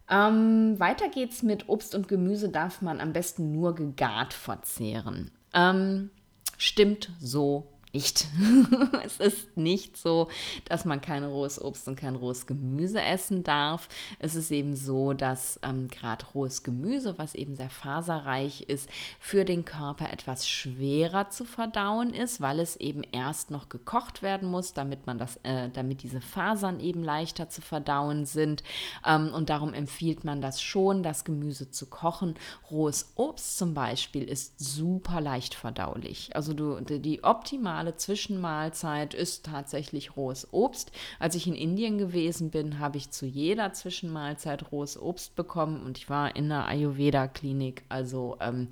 Ähm, 0.09 0.79
weiter 0.79 1.09
geht's 1.09 1.43
mit 1.43 1.69
Obst 1.69 1.95
und 1.95 2.07
Gemüse 2.07 2.49
darf 2.49 2.81
man 2.81 2.99
am 2.99 3.13
besten 3.13 3.51
nur 3.51 3.75
gegart 3.75 4.33
verzehren. 4.33 5.31
Ähm, 5.53 6.09
stimmt 6.57 7.11
so 7.19 7.67
nicht. 7.93 8.27
es 9.03 9.17
ist 9.17 9.57
nicht 9.57 9.97
so, 9.97 10.27
dass 10.65 10.85
man 10.85 11.01
kein 11.01 11.23
rohes 11.23 11.61
Obst 11.61 11.87
und 11.87 11.95
kein 11.95 12.15
rohes 12.15 12.45
Gemüse 12.45 13.01
essen 13.01 13.43
darf. 13.43 13.87
Es 14.19 14.35
ist 14.35 14.51
eben 14.51 14.75
so, 14.75 15.13
dass 15.13 15.59
ähm, 15.63 15.87
gerade 15.87 16.25
rohes 16.33 16.63
Gemüse, 16.63 17.17
was 17.17 17.35
eben 17.35 17.55
sehr 17.55 17.69
faserreich 17.69 18.61
ist, 18.61 18.89
für 19.19 19.45
den 19.45 19.65
Körper 19.65 20.11
etwas 20.11 20.47
schwerer 20.47 21.29
zu 21.29 21.45
verdauen 21.45 22.13
ist, 22.13 22.41
weil 22.41 22.59
es 22.59 22.75
eben 22.75 23.03
erst 23.11 23.51
noch 23.51 23.69
gekocht 23.69 24.21
werden 24.21 24.49
muss, 24.49 24.73
damit 24.73 25.07
man 25.07 25.17
das, 25.17 25.37
äh, 25.43 25.69
damit 25.69 26.03
diese 26.03 26.21
Fasern 26.21 26.79
eben 26.79 27.03
leichter 27.03 27.49
zu 27.49 27.61
verdauen 27.61 28.25
sind. 28.25 28.63
Ähm, 29.05 29.33
und 29.33 29.49
darum 29.49 29.73
empfiehlt 29.73 30.23
man 30.23 30.41
das 30.41 30.61
schon, 30.61 31.03
das 31.03 31.23
Gemüse 31.23 31.71
zu 31.71 31.87
kochen. 31.87 32.35
Rohes 32.69 33.13
Obst 33.15 33.57
zum 33.57 33.73
Beispiel 33.73 34.23
ist 34.23 34.59
super 34.59 35.21
leicht 35.21 35.55
verdaulich. 35.55 36.35
Also 36.35 36.53
du, 36.53 36.81
die 36.81 37.23
optimale 37.23 37.76
optimale 37.77 37.95
Zwischenmahlzeit 37.95 39.13
ist 39.13 39.45
tatsächlich 39.45 40.17
rohes 40.17 40.47
Obst. 40.51 40.91
Als 41.19 41.35
ich 41.35 41.45
in 41.45 41.53
Indien 41.53 41.99
gewesen 41.99 42.49
bin, 42.49 42.79
habe 42.79 42.97
ich 42.97 43.11
zu 43.11 43.27
jeder 43.27 43.71
Zwischenmahlzeit 43.71 44.71
rohes 44.71 44.99
Obst 44.99 45.35
bekommen 45.35 45.83
und 45.83 45.99
ich 45.99 46.09
war 46.09 46.35
in 46.35 46.45
einer 46.45 46.67
Ayurveda-Klinik. 46.67 47.83
Also 47.87 48.37
ähm, 48.39 48.69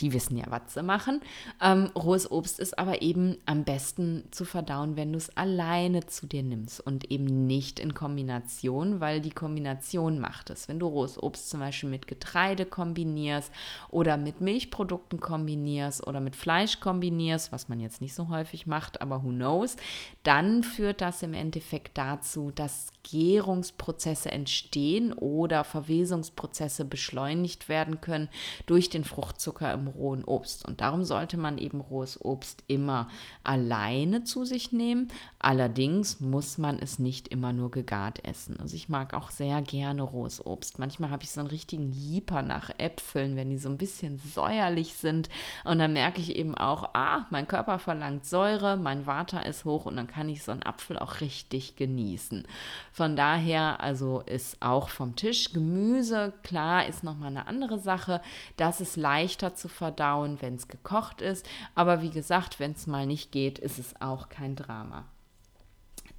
die 0.00 0.12
wissen 0.12 0.36
ja, 0.36 0.46
was 0.48 0.74
sie 0.74 0.82
machen. 0.82 1.20
Ähm, 1.60 1.90
rohes 1.94 2.30
Obst 2.30 2.58
ist 2.58 2.78
aber 2.78 3.02
eben 3.02 3.36
am 3.44 3.64
besten 3.64 4.24
zu 4.30 4.44
verdauen, 4.44 4.96
wenn 4.96 5.12
du 5.12 5.18
es 5.18 5.36
alleine 5.36 6.06
zu 6.06 6.26
dir 6.26 6.42
nimmst 6.42 6.80
und 6.80 7.10
eben 7.10 7.46
nicht 7.46 7.78
in 7.78 7.94
Kombination, 7.94 9.00
weil 9.00 9.20
die 9.20 9.30
Kombination 9.30 10.18
macht 10.18 10.50
es. 10.50 10.68
Wenn 10.68 10.78
du 10.78 10.86
rohes 10.86 11.22
Obst 11.22 11.50
zum 11.50 11.60
Beispiel 11.60 11.90
mit 11.90 12.06
Getreide 12.06 12.64
kombinierst 12.64 13.52
oder 13.90 14.16
mit 14.16 14.40
Milchprodukten 14.40 15.20
kombinierst 15.20 16.06
oder 16.06 16.20
mit 16.20 16.36
Fleisch 16.36 16.80
kombinierst, 16.80 17.52
was 17.52 17.68
man 17.68 17.78
jetzt 17.78 18.00
nicht 18.00 18.14
so 18.14 18.28
häufig 18.28 18.66
macht, 18.66 19.02
aber 19.02 19.22
who 19.22 19.28
knows, 19.28 19.76
dann 20.22 20.62
führt 20.64 21.00
das 21.00 21.22
im 21.22 21.34
Endeffekt 21.34 21.98
dazu, 21.98 22.50
dass 22.54 22.88
Gärungsprozesse 23.02 24.30
entstehen 24.30 25.12
oder 25.12 25.64
Verwesungsprozesse 25.64 26.84
beschleunigt 26.84 27.68
werden 27.68 28.00
können 28.00 28.28
durch 28.66 28.90
den 28.90 29.04
Fruchtzucker 29.04 29.72
im 29.72 29.88
rohen 29.88 30.24
Obst. 30.24 30.64
Und 30.66 30.80
darum 30.80 31.04
sollte 31.04 31.36
man 31.36 31.58
eben 31.58 31.80
rohes 31.80 32.24
Obst 32.24 32.62
immer 32.68 33.08
alleine 33.44 34.24
zu 34.24 34.44
sich 34.44 34.72
nehmen. 34.72 35.08
Allerdings 35.38 36.20
muss 36.20 36.58
man 36.58 36.78
es 36.78 36.98
nicht 36.98 37.28
immer 37.28 37.52
nur 37.52 37.70
gegart 37.70 38.24
essen. 38.24 38.58
Also 38.60 38.76
ich 38.76 38.88
mag 38.88 39.14
auch 39.14 39.30
sehr 39.30 39.62
gerne 39.62 40.02
rohes 40.02 40.44
Obst. 40.44 40.78
Manchmal 40.78 41.10
habe 41.10 41.24
ich 41.24 41.32
so 41.32 41.40
einen 41.40 41.50
richtigen 41.50 41.90
Jeeper 41.92 42.42
nach 42.42 42.70
Äpfeln, 42.78 43.36
wenn 43.36 43.50
die 43.50 43.58
so 43.58 43.68
ein 43.68 43.78
bisschen 43.78 44.18
säuerlich 44.18 44.94
sind. 44.94 45.28
Und 45.64 45.78
dann 45.78 45.92
merke 45.92 46.20
ich 46.20 46.36
eben 46.36 46.54
auch, 46.54 46.94
ah, 46.94 47.26
mein 47.30 47.48
Körper 47.48 47.78
verlangt 47.78 48.26
Säure, 48.26 48.76
mein 48.76 49.06
Water 49.06 49.44
ist 49.44 49.64
hoch 49.64 49.86
und 49.86 49.96
dann 49.96 50.06
kann 50.06 50.28
ich 50.28 50.42
so 50.42 50.52
einen 50.52 50.62
Apfel 50.62 50.98
auch 50.98 51.20
richtig 51.20 51.76
genießen. 51.76 52.46
Von 52.92 53.16
daher, 53.16 53.80
also 53.80 54.20
ist 54.20 54.60
auch 54.60 54.90
vom 54.90 55.16
Tisch 55.16 55.52
Gemüse, 55.52 56.34
klar, 56.42 56.86
ist 56.86 57.02
nochmal 57.02 57.30
eine 57.30 57.46
andere 57.46 57.78
Sache. 57.78 58.20
Das 58.58 58.82
ist 58.82 58.96
leichter 58.96 59.54
zu 59.54 59.68
verdauen, 59.68 60.36
wenn 60.42 60.56
es 60.56 60.68
gekocht 60.68 61.22
ist. 61.22 61.48
Aber 61.74 62.02
wie 62.02 62.10
gesagt, 62.10 62.60
wenn 62.60 62.72
es 62.72 62.86
mal 62.86 63.06
nicht 63.06 63.32
geht, 63.32 63.58
ist 63.58 63.78
es 63.78 63.98
auch 64.02 64.28
kein 64.28 64.56
Drama. 64.56 65.06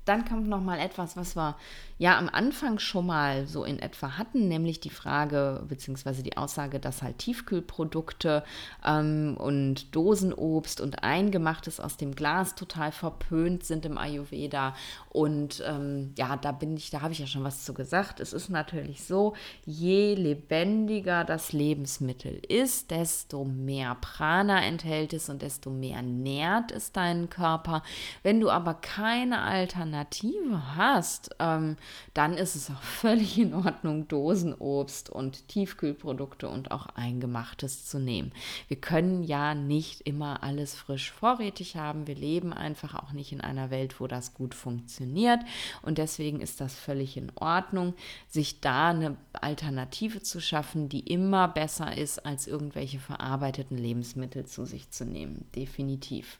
Dann 0.05 0.25
kommt 0.25 0.49
noch 0.49 0.61
mal 0.61 0.79
etwas, 0.79 1.15
was 1.15 1.35
wir 1.35 1.55
ja 1.97 2.17
am 2.17 2.27
Anfang 2.27 2.79
schon 2.79 3.05
mal 3.05 3.47
so 3.47 3.63
in 3.63 3.79
etwa 3.79 4.17
hatten, 4.17 4.49
nämlich 4.49 4.81
die 4.81 4.89
Frage 4.89 5.63
bzw. 5.69 6.21
die 6.21 6.35
Aussage, 6.35 6.79
dass 6.79 7.01
halt 7.01 7.19
Tiefkühlprodukte 7.19 8.43
ähm, 8.85 9.37
und 9.37 9.95
Dosenobst 9.95 10.81
und 10.81 11.03
Eingemachtes 11.03 11.79
aus 11.79 11.95
dem 11.95 12.13
Glas 12.15 12.55
total 12.55 12.91
verpönt 12.91 13.63
sind 13.63 13.85
im 13.85 13.97
Ayurveda. 13.97 14.75
Und 15.09 15.63
ähm, 15.65 16.13
ja, 16.17 16.35
da 16.35 16.51
bin 16.51 16.75
ich, 16.75 16.89
da 16.89 17.01
habe 17.01 17.13
ich 17.13 17.19
ja 17.19 17.27
schon 17.27 17.45
was 17.45 17.63
zu 17.63 17.73
gesagt. 17.73 18.19
Es 18.19 18.33
ist 18.33 18.49
natürlich 18.49 19.05
so, 19.05 19.33
je 19.65 20.15
lebendiger 20.15 21.23
das 21.23 21.53
Lebensmittel 21.53 22.41
ist, 22.49 22.91
desto 22.91 23.45
mehr 23.45 23.95
Prana 24.01 24.65
enthält 24.65 25.13
es 25.13 25.29
und 25.29 25.41
desto 25.41 25.69
mehr 25.69 26.01
nährt 26.01 26.71
es 26.73 26.91
deinen 26.91 27.29
Körper. 27.29 27.83
Wenn 28.23 28.41
du 28.41 28.49
aber 28.49 28.73
keine 28.73 29.41
Alternative 29.41 29.92
Alternative 29.93 30.75
hast, 30.75 31.35
ähm, 31.39 31.77
dann 32.13 32.33
ist 32.35 32.55
es 32.55 32.69
auch 32.69 32.81
völlig 32.81 33.37
in 33.37 33.53
Ordnung, 33.53 34.07
Dosenobst 34.07 35.09
und 35.09 35.47
Tiefkühlprodukte 35.47 36.49
und 36.49 36.71
auch 36.71 36.87
Eingemachtes 36.95 37.85
zu 37.85 37.99
nehmen. 37.99 38.31
Wir 38.67 38.77
können 38.77 39.23
ja 39.23 39.53
nicht 39.53 40.01
immer 40.01 40.43
alles 40.43 40.75
frisch 40.75 41.11
vorrätig 41.11 41.75
haben. 41.75 42.07
Wir 42.07 42.15
leben 42.15 42.53
einfach 42.53 42.95
auch 42.95 43.11
nicht 43.11 43.31
in 43.31 43.41
einer 43.41 43.69
Welt, 43.69 43.99
wo 43.99 44.07
das 44.07 44.33
gut 44.33 44.55
funktioniert. 44.55 45.39
Und 45.81 45.97
deswegen 45.97 46.41
ist 46.41 46.59
das 46.59 46.75
völlig 46.75 47.17
in 47.17 47.31
Ordnung, 47.35 47.93
sich 48.27 48.61
da 48.61 48.89
eine 48.89 49.17
Alternative 49.33 50.21
zu 50.21 50.41
schaffen, 50.41 50.89
die 50.89 51.01
immer 51.01 51.47
besser 51.47 51.95
ist, 51.97 52.25
als 52.25 52.47
irgendwelche 52.47 52.99
verarbeiteten 52.99 53.77
Lebensmittel 53.77 54.45
zu 54.45 54.65
sich 54.65 54.89
zu 54.89 55.05
nehmen. 55.05 55.45
Definitiv. 55.55 56.39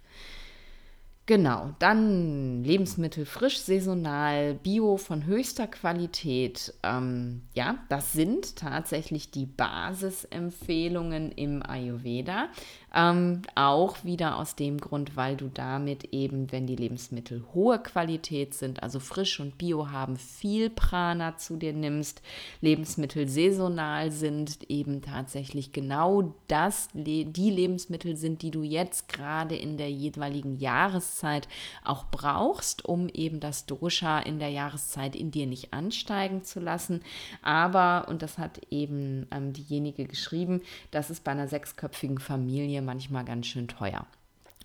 Genau, 1.26 1.74
dann 1.80 2.66
Lebensmittel 2.66 3.26
frisch, 3.26 3.60
saisonal, 3.60 4.56
bio 4.56 4.98
von 4.98 5.26
höchster 5.26 5.68
Qualität. 5.68 6.74
Ähm, 6.84 7.44
ja, 7.54 7.78
das 7.88 8.12
sind 8.12 8.58
tatsächlich 8.58 9.32
die 9.32 9.46
Basisempfehlungen 9.46 11.32
im 11.32 11.64
Ayurveda. 11.66 12.50
Ähm, 12.94 13.42
auch 13.56 14.04
wieder 14.04 14.38
aus 14.38 14.58
dem 14.58 14.80
Grund, 14.80 15.16
weil 15.16 15.38
du 15.38 15.48
damit 15.48 16.10
eben, 16.12 16.52
wenn 16.52 16.68
die 16.68 16.76
Lebensmittel 16.76 17.42
hohe 17.54 17.80
Qualität 17.80 18.54
sind, 18.54 18.84
also 18.84 19.00
frisch 19.00 19.40
und 19.40 19.58
bio 19.58 19.92
haben, 19.92 20.18
viel 20.18 20.70
Prana 20.70 21.38
zu 21.38 21.56
dir 21.56 21.72
nimmst. 21.72 22.22
Lebensmittel 22.60 23.30
saisonal 23.30 24.12
sind 24.12 24.70
eben 24.70 25.02
tatsächlich 25.02 25.72
genau 25.72 26.36
das, 26.50 26.90
die 26.94 27.50
Lebensmittel 27.50 28.18
sind, 28.18 28.42
die 28.42 28.52
du 28.52 28.62
jetzt 28.62 29.08
gerade 29.08 29.56
in 29.56 29.78
der 29.78 29.90
jeweiligen 29.90 30.58
Jahreszeit 30.60 31.13
auch 31.84 32.06
brauchst, 32.06 32.86
um 32.86 33.10
eben 33.10 33.40
das 33.40 33.66
Dosha 33.66 34.20
in 34.20 34.40
der 34.40 34.50
Jahreszeit 34.50 35.16
in 35.16 35.32
dir 35.32 35.48
nicht 35.48 35.74
ansteigen 35.74 36.44
zu 36.44 36.60
lassen. 36.60 37.02
Aber, 37.42 38.08
und 38.10 38.22
das 38.22 38.38
hat 38.38 38.62
eben 38.70 39.28
ähm, 39.32 39.54
diejenige 39.54 40.06
geschrieben, 40.06 40.62
das 40.92 41.10
ist 41.10 41.24
bei 41.24 41.32
einer 41.32 41.48
sechsköpfigen 41.48 42.20
Familie 42.20 42.82
manchmal 42.82 43.26
ganz 43.26 43.48
schön 43.48 43.68
teuer. 43.68 44.06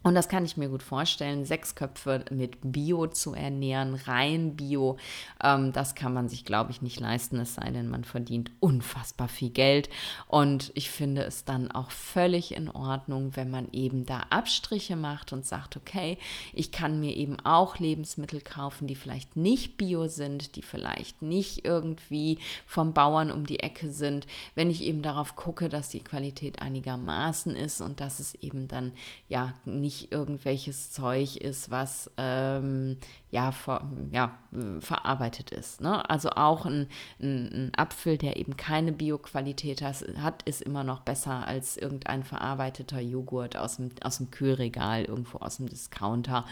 Und 0.04 0.14
das 0.14 0.28
kann 0.28 0.44
ich 0.44 0.56
mir 0.56 0.68
gut 0.68 0.82
vorstellen, 0.82 1.44
sechs 1.44 1.74
Köpfe 1.74 2.24
mit 2.30 2.58
Bio 2.62 3.08
zu 3.08 3.34
ernähren, 3.34 3.94
rein 3.94 4.54
Bio, 4.54 4.96
ähm, 5.42 5.72
das 5.72 5.96
kann 5.96 6.14
man 6.14 6.28
sich, 6.28 6.44
glaube 6.44 6.70
ich, 6.70 6.82
nicht 6.82 7.00
leisten, 7.00 7.38
es 7.40 7.56
sei 7.56 7.70
denn, 7.70 7.88
man 7.88 8.04
verdient 8.04 8.52
unfassbar 8.60 9.28
viel 9.28 9.50
Geld. 9.50 9.90
Und 10.28 10.70
ich 10.74 10.90
finde 10.90 11.22
es 11.24 11.44
dann 11.44 11.72
auch 11.72 11.90
völlig 11.90 12.54
in 12.54 12.70
Ordnung, 12.70 13.32
wenn 13.34 13.50
man 13.50 13.68
eben 13.72 14.06
da 14.06 14.20
Abstriche 14.30 14.94
macht 14.94 15.32
und 15.32 15.44
sagt, 15.44 15.76
okay, 15.76 16.16
ich 16.52 16.70
kann 16.70 17.00
mir 17.00 17.16
eben 17.16 17.38
auch 17.40 17.78
Lebensmittel 17.78 18.40
kaufen, 18.40 18.86
die 18.86 18.94
vielleicht 18.94 19.36
nicht 19.36 19.76
Bio 19.78 20.06
sind, 20.06 20.54
die 20.54 20.62
vielleicht 20.62 21.22
nicht 21.22 21.64
irgendwie 21.64 22.38
vom 22.66 22.94
Bauern 22.94 23.32
um 23.32 23.46
die 23.46 23.60
Ecke 23.60 23.90
sind, 23.90 24.28
wenn 24.54 24.70
ich 24.70 24.82
eben 24.82 25.02
darauf 25.02 25.34
gucke, 25.34 25.68
dass 25.68 25.88
die 25.88 26.04
Qualität 26.04 26.62
einigermaßen 26.62 27.56
ist 27.56 27.80
und 27.80 28.00
dass 28.00 28.20
es 28.20 28.36
eben 28.36 28.68
dann 28.68 28.92
ja 29.28 29.54
nicht 29.64 29.87
nicht 29.88 30.12
irgendwelches 30.12 30.90
Zeug 30.90 31.36
ist, 31.36 31.70
was 31.70 32.10
ähm, 32.18 32.98
ja, 33.30 33.52
ver, 33.52 33.82
ja, 34.10 34.38
verarbeitet 34.80 35.50
ist. 35.50 35.82
Ne? 35.82 36.08
Also 36.08 36.30
auch 36.30 36.64
ein, 36.64 36.88
ein, 37.20 37.50
ein, 37.52 37.72
Apfel, 37.76 38.16
der 38.16 38.38
eben 38.38 38.56
keine 38.56 38.92
Bioqualität 38.92 39.82
hat, 39.82 40.42
ist 40.44 40.62
immer 40.62 40.84
noch 40.84 41.00
besser 41.00 41.46
als 41.46 41.76
irgendein 41.76 42.22
verarbeiteter 42.22 43.00
Joghurt 43.00 43.56
aus 43.56 43.76
dem, 43.76 43.90
aus 44.02 44.18
dem 44.18 44.30
Kühlregal, 44.30 45.04
irgendwo 45.04 45.38
aus 45.38 45.58
dem 45.58 45.68
Discounter. 45.68 46.46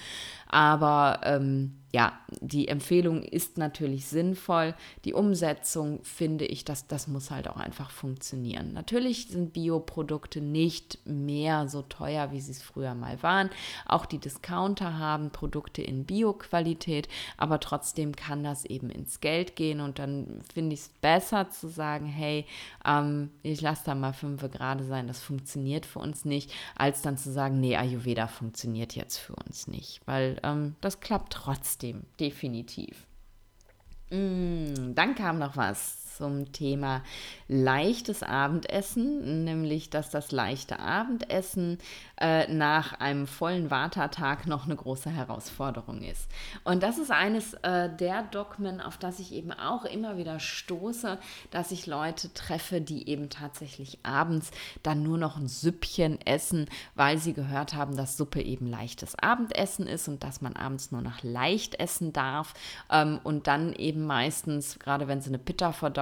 Aber 0.49 1.21
ähm, 1.25 1.79
ja, 1.93 2.13
die 2.41 2.69
Empfehlung 2.69 3.23
ist 3.23 3.57
natürlich 3.57 4.07
sinnvoll. 4.07 4.75
Die 5.07 5.15
Umsetzung 5.15 6.01
finde 6.03 6.45
ich, 6.45 6.65
dass 6.65 6.87
das 6.87 7.09
muss 7.09 7.31
halt 7.31 7.49
auch 7.49 7.57
einfach 7.57 7.91
funktionieren. 7.91 8.75
Natürlich 8.75 9.29
sind 9.29 9.55
Bioprodukte 9.55 10.43
nicht 10.43 10.99
mehr 11.07 11.69
so 11.69 11.81
teuer, 11.81 12.33
wie 12.33 12.41
sie 12.41 12.53
es 12.53 12.63
früher 12.63 12.95
mal 12.95 13.23
waren. 13.23 13.49
Auch 13.87 14.05
die 14.05 14.19
Discounter 14.19 14.99
haben 14.99 15.31
Produkte 15.31 15.81
in 15.81 16.05
Bioqualität, 16.05 16.66
aber 17.37 17.61
trotzdem 17.61 18.15
kann 18.17 18.45
das 18.45 18.65
eben 18.65 18.91
ins 18.91 19.21
Geld 19.21 19.57
gehen 19.57 19.81
und 19.81 19.99
dann 19.99 20.41
finde 20.53 20.75
ich 20.75 20.81
es 20.81 20.89
besser 21.01 21.51
zu 21.51 21.69
sagen, 21.69 22.07
hey, 22.07 22.47
ähm, 22.85 23.31
ich 23.43 23.61
lasse 23.61 23.83
da 23.87 23.95
mal 23.95 24.13
fünf 24.13 24.43
gerade 24.51 24.85
sein, 24.85 25.07
das 25.07 25.21
funktioniert 25.21 25.87
für 25.87 25.99
uns 25.99 26.25
nicht, 26.25 26.53
als 26.77 27.03
dann 27.03 27.17
zu 27.17 27.33
sagen, 27.33 27.61
nee, 27.61 27.77
Ayurveda 27.77 28.27
funktioniert 28.27 28.95
jetzt 28.95 29.19
für 29.19 29.35
uns 29.35 29.67
nicht, 29.67 30.01
weil 30.07 30.39
ähm, 30.43 30.77
das 30.81 31.01
klappt 31.01 31.33
trotzdem 31.33 31.67
trotzdem, 31.67 32.03
definitiv. 32.21 33.07
Mm, 34.11 34.95
dann 34.95 35.15
kam 35.15 35.39
noch 35.39 35.57
was 35.57 36.06
zum 36.17 36.53
Thema 36.53 37.03
leichtes 37.49 38.23
Abendessen, 38.23 39.45
nämlich 39.45 39.91
dass 39.91 40.11
das 40.11 40.33
leichte 40.33 40.81
Abendessen 40.81 41.79
äh, 42.21 42.53
nach 42.53 42.95
einem 42.95 43.27
vollen 43.27 43.71
Vata-Tag 43.71 44.47
noch 44.47 44.65
eine 44.65 44.77
große 44.77 45.11
Herausforderung 45.11 46.03
ist. 46.03 46.29
Und 46.65 46.83
das 46.83 46.99
ist 46.99 47.11
eines 47.11 47.55
äh, 47.63 47.89
der 47.95 48.23
Dogmen, 48.23 48.81
auf 48.81 48.97
das 48.97 49.19
ich 49.19 49.33
eben 49.33 49.53
auch 49.53 49.85
immer 49.85 50.17
wieder 50.17 50.41
stoße, 50.41 51.19
dass 51.51 51.71
ich 51.71 51.87
Leute 51.87 52.33
treffe, 52.33 52.81
die 52.81 53.09
eben 53.09 53.29
tatsächlich 53.29 53.99
abends 54.03 54.51
dann 54.83 55.03
nur 55.03 55.19
noch 55.19 55.37
ein 55.37 55.49
Süppchen 55.49 56.21
essen, 56.23 56.69
weil 56.95 57.19
sie 57.19 57.33
gehört 57.33 57.75
haben, 57.75 57.97
dass 57.97 58.17
Suppe 58.17 58.43
eben 58.43 58.67
leichtes 58.67 59.15
Abendessen 59.19 59.87
ist 59.87 60.09
und 60.09 60.25
dass 60.25 60.41
man 60.41 60.57
abends 60.57 60.91
nur 60.91 61.03
noch 61.03 61.23
leicht 61.23 61.79
essen 61.79 62.13
darf 62.13 62.55
ähm, 62.91 63.21
und 63.25 63.47
dann 63.47 63.73
eben 63.75 64.07
meistens, 64.07 64.79
gerade 64.79 65.07
wenn 65.07 65.21
sie 65.21 65.31
eine 65.31 65.39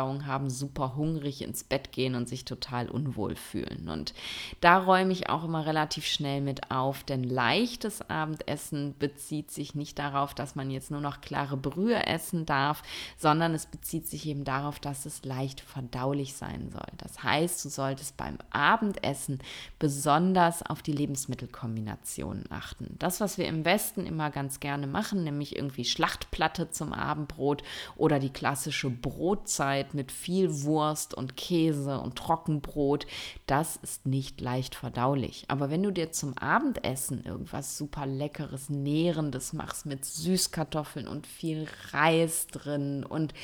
Pitta-Verdauung 0.04 0.26
haben, 0.26 0.50
super 0.50 0.96
hungrig 0.96 1.42
ins 1.42 1.64
Bett 1.64 1.92
gehen 1.92 2.14
und 2.14 2.28
sich 2.28 2.44
total 2.44 2.88
unwohl 2.88 3.36
fühlen. 3.36 3.88
Und 3.88 4.14
da 4.60 4.78
räume 4.78 5.12
ich 5.12 5.28
auch 5.28 5.44
immer 5.44 5.66
relativ 5.66 6.06
schnell 6.06 6.40
mit 6.40 6.70
auf, 6.70 7.04
denn 7.04 7.24
leichtes 7.24 8.08
Abendessen 8.08 8.94
bezieht 8.98 9.50
sich 9.50 9.74
nicht 9.74 9.98
darauf, 9.98 10.34
dass 10.34 10.54
man 10.54 10.70
jetzt 10.70 10.90
nur 10.90 11.00
noch 11.00 11.20
klare 11.20 11.56
Brühe 11.56 12.06
essen 12.06 12.46
darf, 12.46 12.82
sondern 13.16 13.54
es 13.54 13.66
bezieht 13.66 14.06
sich 14.06 14.26
eben 14.26 14.44
darauf, 14.44 14.78
dass 14.78 15.06
es 15.06 15.24
leicht 15.24 15.60
verdaulich 15.60 16.34
sein 16.34 16.70
soll. 16.70 16.82
Das 16.98 17.22
heißt, 17.22 17.64
du 17.64 17.68
solltest 17.68 18.16
beim 18.16 18.38
Abendessen 18.50 19.38
besonders 19.78 20.62
auf 20.62 20.82
die 20.82 20.92
Lebensmittelkombinationen 20.92 22.44
achten. 22.50 22.96
Das, 22.98 23.20
was 23.20 23.38
wir 23.38 23.46
im 23.46 23.64
Westen 23.64 24.06
immer 24.06 24.30
ganz 24.30 24.60
gerne 24.60 24.86
machen, 24.86 25.24
nämlich 25.24 25.56
irgendwie 25.56 25.84
Schlachtplatte 25.84 26.70
zum 26.70 26.92
Abendbrot 26.92 27.62
oder 27.96 28.18
die 28.18 28.30
klassische 28.30 28.90
Brotzeit 28.90 29.93
mit 29.94 30.12
viel 30.12 30.62
Wurst 30.62 31.14
und 31.14 31.36
Käse 31.36 32.00
und 32.00 32.16
Trockenbrot, 32.16 33.06
das 33.46 33.76
ist 33.76 34.06
nicht 34.06 34.40
leicht 34.40 34.74
verdaulich. 34.74 35.44
Aber 35.48 35.70
wenn 35.70 35.82
du 35.82 35.90
dir 35.90 36.12
zum 36.12 36.36
Abendessen 36.38 37.24
irgendwas 37.24 37.78
super 37.78 38.06
leckeres, 38.06 38.68
nährendes 38.68 39.52
machst 39.52 39.86
mit 39.86 40.04
Süßkartoffeln 40.04 41.08
und 41.08 41.26
viel 41.26 41.66
Reis 41.92 42.46
drin 42.48 43.04
und 43.04 43.34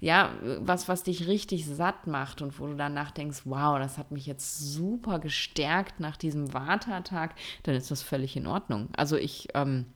ja, 0.00 0.30
was, 0.60 0.88
was 0.88 1.02
dich 1.02 1.26
richtig 1.26 1.66
satt 1.66 2.06
macht 2.06 2.42
und 2.42 2.58
wo 2.60 2.66
du 2.66 2.74
danach 2.74 3.10
denkst, 3.10 3.42
wow, 3.44 3.78
das 3.78 3.98
hat 3.98 4.10
mich 4.10 4.26
jetzt 4.26 4.58
super 4.58 5.18
gestärkt 5.18 6.00
nach 6.00 6.16
diesem 6.16 6.52
Vata-Tag, 6.52 7.34
dann 7.64 7.74
ist 7.74 7.90
das 7.90 8.02
völlig 8.02 8.36
in 8.36 8.46
Ordnung. 8.46 8.88
Also 8.96 9.16
ich, 9.16 9.48
ähm, 9.54 9.86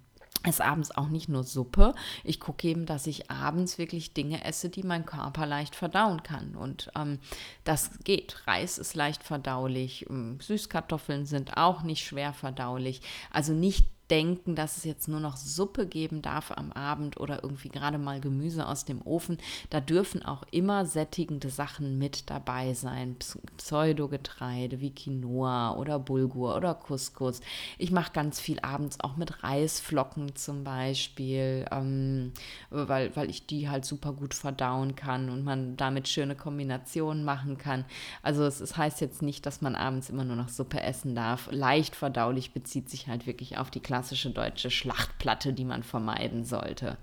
esse 0.43 0.65
abends 0.65 0.91
auch 0.91 1.09
nicht 1.09 1.29
nur 1.29 1.45
Suppe. 1.45 1.95
Ich 2.25 2.41
gucke 2.41 2.69
eben, 2.69 2.87
dass 2.87 3.07
ich 3.07 3.31
abends 3.31 3.79
wirklich 3.79 4.15
Dinge 4.15 4.45
esse, 4.45 4.71
die 4.71 4.83
mein 4.83 5.05
Körper 5.05 5.47
leicht 5.47 5.77
verdauen 5.77 6.23
kann. 6.23 6.57
Und 6.57 6.91
ähm, 6.97 7.19
das 7.65 7.91
geht. 8.05 8.47
Reis 8.47 8.79
ist 8.79 8.95
leicht 8.95 9.23
verdaulich. 9.23 10.07
Ähm, 10.09 10.39
Süßkartoffeln 10.41 11.27
sind 11.27 11.57
auch 11.57 11.83
nicht 11.83 12.05
schwer 12.05 12.33
verdaulich. 12.33 13.03
Also 13.31 13.53
nicht 13.53 13.87
denken, 14.11 14.55
dass 14.55 14.77
es 14.77 14.85
jetzt 14.85 15.09
nur 15.09 15.21
noch 15.21 15.37
Suppe 15.37 15.87
geben 15.87 16.23
darf 16.23 16.51
am 16.51 16.73
Abend 16.73 17.19
oder 17.19 17.43
irgendwie 17.43 17.69
gerade 17.69 17.99
mal 17.99 18.21
Gemüse 18.21 18.67
aus 18.67 18.85
dem 18.85 19.01
Ofen. 19.07 19.39
Da 19.71 19.81
dürfen 19.81 20.25
auch 20.25 20.43
immer 20.51 20.85
sättigende 20.85 21.51
Sachen 21.51 21.99
mit 21.99 22.29
dabei 22.29 22.75
sein. 22.75 23.17
Pseudogetreide 23.57 24.81
wie 24.81 24.95
Quinoa 24.95 25.77
oder 25.77 25.99
Bulgur 25.99 26.57
oder 26.57 26.75
Couscous. 26.75 27.41
Ich 27.79 27.91
mache 27.91 28.13
ganz 28.13 28.41
viel 28.41 28.61
abends 28.61 29.01
auch 29.01 29.17
mit 29.17 29.43
Reisflocken 29.43 30.35
zum 30.35 30.65
Beispiel, 30.65 31.65
ähm, 31.71 32.33
weil, 32.71 33.15
weil 33.15 33.31
ich 33.31 33.47
die 33.47 33.69
halt 33.69 33.85
super 33.85 34.13
gut 34.13 34.35
verdauen 34.35 34.97
kann 34.97 35.31
und 35.31 35.45
man 35.45 35.77
damit 35.77 36.09
schöne 36.09 36.35
Kombinationen 36.35 37.25
machen 37.25 37.59
kann. 37.59 37.85
Also 38.23 38.45
es, 38.45 38.61
es 38.61 38.77
heißt 38.77 39.01
jetzt 39.01 39.23
nicht, 39.23 39.47
dass 39.47 39.61
man 39.61 39.77
abends 39.77 40.11
immer 40.11 40.25
nur 40.25 40.37
noch 40.37 40.49
Suppe 40.49 40.83
essen 40.83 41.15
darf. 41.15 41.49
Leicht 41.53 41.95
verdaulich 41.95 42.53
bezieht 42.53 42.91
sich 42.91 43.07
halt 43.07 43.27
wirklich 43.27 43.59
auf 43.59 43.71
die 43.71 43.81
Klasse 43.81 44.00
klassische 44.01 44.31
deutsche 44.31 44.71
Schlachtplatte, 44.71 45.53
die 45.53 45.67
man 45.67 45.83
vermeiden 45.83 46.47
sollte. 46.47 46.97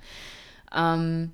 Ähm, 0.75 1.31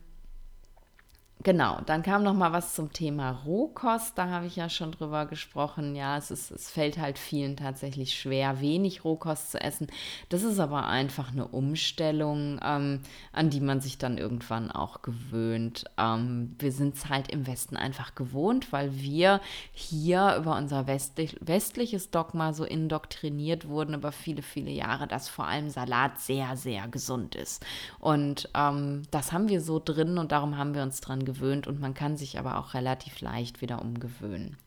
Genau, 1.41 1.81
dann 1.85 2.03
kam 2.03 2.23
noch 2.23 2.33
mal 2.35 2.53
was 2.53 2.73
zum 2.73 2.93
Thema 2.93 3.31
Rohkost. 3.45 4.17
Da 4.17 4.29
habe 4.29 4.45
ich 4.45 4.55
ja 4.55 4.69
schon 4.69 4.93
drüber 4.93 5.25
gesprochen. 5.25 5.93
Ja, 5.93 6.17
es, 6.17 6.31
ist, 6.31 6.51
es 6.51 6.69
fällt 6.69 6.97
halt 6.97 7.19
vielen 7.19 7.57
tatsächlich 7.57 8.17
schwer, 8.17 8.61
wenig 8.61 9.03
Rohkost 9.03 9.51
zu 9.51 9.59
essen. 9.59 9.87
Das 10.29 10.43
ist 10.43 10.59
aber 10.59 10.87
einfach 10.87 11.33
eine 11.33 11.45
Umstellung, 11.45 12.61
ähm, 12.63 13.01
an 13.33 13.49
die 13.49 13.59
man 13.59 13.81
sich 13.81 13.97
dann 13.97 14.17
irgendwann 14.17 14.71
auch 14.71 15.01
gewöhnt. 15.01 15.83
Ähm, 15.97 16.55
wir 16.59 16.71
sind 16.71 16.95
es 16.95 17.09
halt 17.09 17.29
im 17.29 17.45
Westen 17.45 17.75
einfach 17.75 18.15
gewohnt, 18.15 18.71
weil 18.71 18.95
wir 19.01 19.41
hier 19.73 20.37
über 20.37 20.55
unser 20.55 20.87
westlich, 20.87 21.35
westliches 21.41 22.09
Dogma 22.09 22.53
so 22.53 22.63
indoktriniert 22.63 23.67
wurden 23.67 23.95
über 23.95 24.13
viele, 24.13 24.43
viele 24.43 24.71
Jahre, 24.71 25.07
dass 25.07 25.27
vor 25.27 25.45
allem 25.45 25.69
Salat 25.69 26.21
sehr, 26.21 26.55
sehr 26.55 26.87
gesund 26.87 27.35
ist. 27.35 27.65
Und 27.99 28.49
ähm, 28.55 29.01
das 29.11 29.33
haben 29.33 29.49
wir 29.49 29.59
so 29.59 29.81
drin 29.83 30.17
und 30.17 30.31
darum 30.31 30.57
haben 30.57 30.73
wir 30.73 30.83
uns 30.83 31.01
dran 31.01 31.22
gewöhnt 31.25 31.67
und 31.67 31.79
man 31.79 31.93
kann 31.93 32.17
sich 32.17 32.39
aber 32.39 32.57
auch 32.57 32.73
relativ 32.73 33.21
leicht 33.21 33.61
wieder 33.61 33.81
umgewöhnen. 33.81 34.57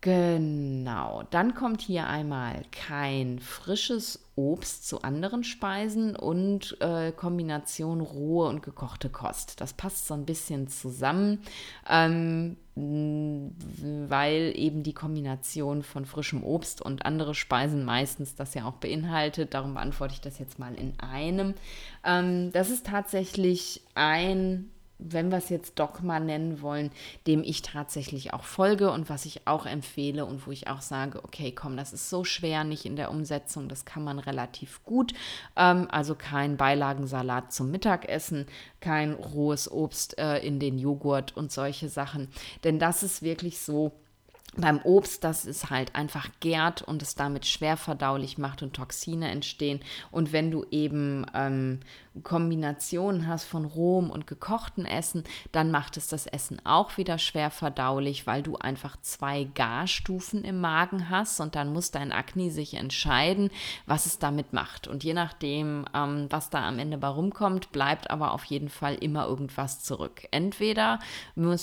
Genau, 0.00 1.24
dann 1.30 1.56
kommt 1.56 1.80
hier 1.80 2.06
einmal 2.06 2.62
kein 2.70 3.40
frisches 3.40 4.24
Obst 4.36 4.86
zu 4.86 5.02
anderen 5.02 5.42
Speisen 5.42 6.14
und 6.14 6.80
äh, 6.80 7.10
Kombination 7.10 8.00
rohe 8.00 8.46
und 8.46 8.62
gekochte 8.62 9.08
Kost. 9.08 9.60
Das 9.60 9.72
passt 9.72 10.06
so 10.06 10.14
ein 10.14 10.24
bisschen 10.24 10.68
zusammen, 10.68 11.42
ähm, 11.90 12.56
weil 12.76 14.52
eben 14.54 14.84
die 14.84 14.92
Kombination 14.92 15.82
von 15.82 16.06
frischem 16.06 16.44
Obst 16.44 16.80
und 16.80 17.04
andere 17.04 17.34
Speisen 17.34 17.84
meistens 17.84 18.36
das 18.36 18.54
ja 18.54 18.66
auch 18.66 18.76
beinhaltet. 18.76 19.52
Darum 19.52 19.74
beantworte 19.74 20.14
ich 20.14 20.20
das 20.20 20.38
jetzt 20.38 20.60
mal 20.60 20.76
in 20.76 20.92
einem. 21.00 21.54
Ähm, 22.04 22.52
das 22.52 22.70
ist 22.70 22.86
tatsächlich 22.86 23.82
ein 23.96 24.70
wenn 24.98 25.30
wir 25.30 25.38
es 25.38 25.48
jetzt 25.48 25.78
Dogma 25.78 26.18
nennen 26.20 26.60
wollen, 26.60 26.90
dem 27.26 27.42
ich 27.42 27.62
tatsächlich 27.62 28.32
auch 28.32 28.44
folge 28.44 28.90
und 28.90 29.08
was 29.08 29.26
ich 29.26 29.46
auch 29.46 29.66
empfehle 29.66 30.24
und 30.24 30.46
wo 30.46 30.50
ich 30.50 30.68
auch 30.68 30.80
sage, 30.80 31.22
okay, 31.24 31.52
komm, 31.52 31.76
das 31.76 31.92
ist 31.92 32.10
so 32.10 32.24
schwer 32.24 32.64
nicht 32.64 32.84
in 32.84 32.96
der 32.96 33.10
Umsetzung, 33.10 33.68
das 33.68 33.84
kann 33.84 34.02
man 34.02 34.18
relativ 34.18 34.82
gut. 34.84 35.14
Ähm, 35.56 35.86
also 35.90 36.14
kein 36.14 36.56
Beilagensalat 36.56 37.52
zum 37.52 37.70
Mittagessen, 37.70 38.46
kein 38.80 39.12
rohes 39.12 39.70
Obst 39.70 40.18
äh, 40.18 40.38
in 40.38 40.58
den 40.58 40.78
Joghurt 40.78 41.36
und 41.36 41.52
solche 41.52 41.88
Sachen. 41.88 42.28
Denn 42.64 42.78
das 42.78 43.02
ist 43.02 43.22
wirklich 43.22 43.60
so, 43.60 43.92
beim 44.56 44.80
Obst, 44.82 45.24
das 45.24 45.44
es 45.44 45.70
halt 45.70 45.94
einfach 45.94 46.28
gärt 46.40 46.82
und 46.82 47.02
es 47.02 47.14
damit 47.14 47.46
schwer 47.46 47.76
verdaulich 47.76 48.38
macht 48.38 48.62
und 48.62 48.74
Toxine 48.74 49.30
entstehen. 49.30 49.80
Und 50.10 50.32
wenn 50.32 50.50
du 50.50 50.64
eben 50.70 51.26
ähm, 51.34 51.80
Kombinationen 52.20 53.26
hast 53.26 53.44
von 53.44 53.64
rohem 53.64 54.10
und 54.10 54.26
gekochten 54.26 54.84
Essen, 54.84 55.24
dann 55.52 55.70
macht 55.70 55.96
es 55.96 56.08
das 56.08 56.26
Essen 56.26 56.60
auch 56.64 56.96
wieder 56.96 57.18
schwer 57.18 57.50
verdaulich, 57.50 58.26
weil 58.26 58.42
du 58.42 58.56
einfach 58.56 58.96
zwei 59.02 59.44
Garstufen 59.44 60.44
im 60.44 60.60
Magen 60.60 61.10
hast 61.10 61.40
und 61.40 61.54
dann 61.54 61.72
muss 61.72 61.90
dein 61.90 62.12
Akne 62.12 62.50
sich 62.50 62.74
entscheiden, 62.74 63.50
was 63.86 64.06
es 64.06 64.18
damit 64.18 64.52
macht. 64.52 64.88
Und 64.88 65.04
je 65.04 65.14
nachdem, 65.14 65.84
ähm, 65.94 66.26
was 66.30 66.50
da 66.50 66.66
am 66.66 66.78
Ende 66.78 66.98
bei 66.98 67.08
rumkommt, 67.08 67.72
bleibt 67.72 68.10
aber 68.10 68.32
auf 68.32 68.44
jeden 68.44 68.68
Fall 68.68 68.94
immer 68.94 69.26
irgendwas 69.26 69.82
zurück. 69.82 70.26
Entweder 70.30 70.98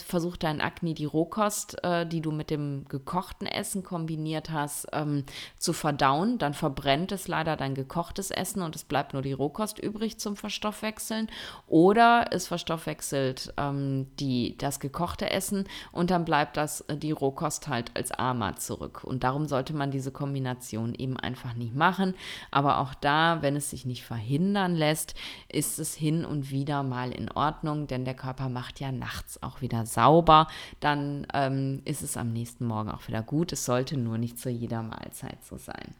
versucht 0.05 0.43
dein 0.43 0.61
Akne 0.61 0.93
die 0.93 1.05
Rohkost, 1.05 1.83
äh, 1.83 2.05
die 2.05 2.21
du 2.21 2.31
mit 2.31 2.49
dem 2.49 2.85
gekochten 2.87 3.47
Essen 3.47 3.83
kombiniert 3.83 4.49
hast, 4.49 4.87
ähm, 4.93 5.25
zu 5.57 5.73
verdauen, 5.73 6.37
dann 6.37 6.53
verbrennt 6.53 7.11
es 7.11 7.27
leider 7.27 7.55
dein 7.55 7.75
gekochtes 7.75 8.31
Essen 8.31 8.61
und 8.61 8.75
es 8.75 8.83
bleibt 8.83 9.13
nur 9.13 9.21
die 9.21 9.33
Rohkost 9.33 9.79
übrig 9.79 10.19
zum 10.19 10.35
verstoffwechseln 10.45 11.27
oder 11.65 12.27
es 12.29 12.45
verstoffwechselt 12.45 13.51
ähm, 13.57 14.05
die, 14.19 14.55
das 14.59 14.79
gekochte 14.79 15.31
Essen 15.31 15.67
und 15.91 16.11
dann 16.11 16.23
bleibt 16.23 16.55
das, 16.55 16.81
äh, 16.81 16.95
die 16.95 17.11
Rohkost 17.11 17.67
halt 17.67 17.89
als 17.95 18.11
AMA 18.11 18.55
zurück. 18.57 19.03
Und 19.03 19.23
darum 19.23 19.47
sollte 19.47 19.73
man 19.73 19.89
diese 19.89 20.11
Kombination 20.11 20.93
eben 20.93 21.17
einfach 21.17 21.55
nicht 21.55 21.73
machen. 21.73 22.13
Aber 22.51 22.77
auch 22.77 22.93
da, 22.93 23.41
wenn 23.41 23.55
es 23.55 23.71
sich 23.71 23.87
nicht 23.87 24.03
verhindern 24.03 24.75
lässt, 24.75 25.15
ist 25.49 25.79
es 25.79 25.95
hin 25.95 26.25
und 26.25 26.51
wieder 26.51 26.83
mal 26.83 27.11
in 27.11 27.31
Ordnung, 27.31 27.87
denn 27.87 28.05
der 28.05 28.13
Körper 28.13 28.47
macht 28.47 28.79
ja 28.79 28.91
nachts 28.91 29.41
auch 29.41 29.61
wieder 29.61 29.87
sauber. 29.87 30.47
Dann 30.79 31.25
ähm, 31.33 31.81
ist 31.85 32.03
es 32.03 32.17
am 32.17 32.31
nächsten 32.31 32.67
Morgen 32.67 32.91
auch 32.91 33.07
wieder 33.07 33.23
gut. 33.23 33.51
Es 33.51 33.65
sollte 33.65 33.97
nur 33.97 34.19
nicht 34.19 34.37
zu 34.37 34.51
jeder 34.51 34.83
Mahlzeit 34.83 35.43
so 35.43 35.57
sein. 35.57 35.95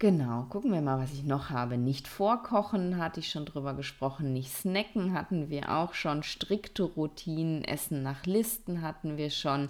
Genau, 0.00 0.44
gucken 0.48 0.70
wir 0.70 0.80
mal, 0.80 1.00
was 1.00 1.12
ich 1.12 1.24
noch 1.24 1.50
habe. 1.50 1.76
Nicht 1.76 2.06
vorkochen 2.06 2.98
hatte 2.98 3.18
ich 3.18 3.30
schon 3.30 3.44
drüber 3.44 3.74
gesprochen, 3.74 4.32
nicht 4.32 4.52
snacken 4.52 5.12
hatten 5.12 5.50
wir 5.50 5.76
auch 5.76 5.92
schon, 5.92 6.22
strikte 6.22 6.84
Routinen, 6.84 7.64
Essen 7.64 8.04
nach 8.04 8.24
Listen 8.24 8.82
hatten 8.82 9.16
wir 9.16 9.30
schon. 9.30 9.68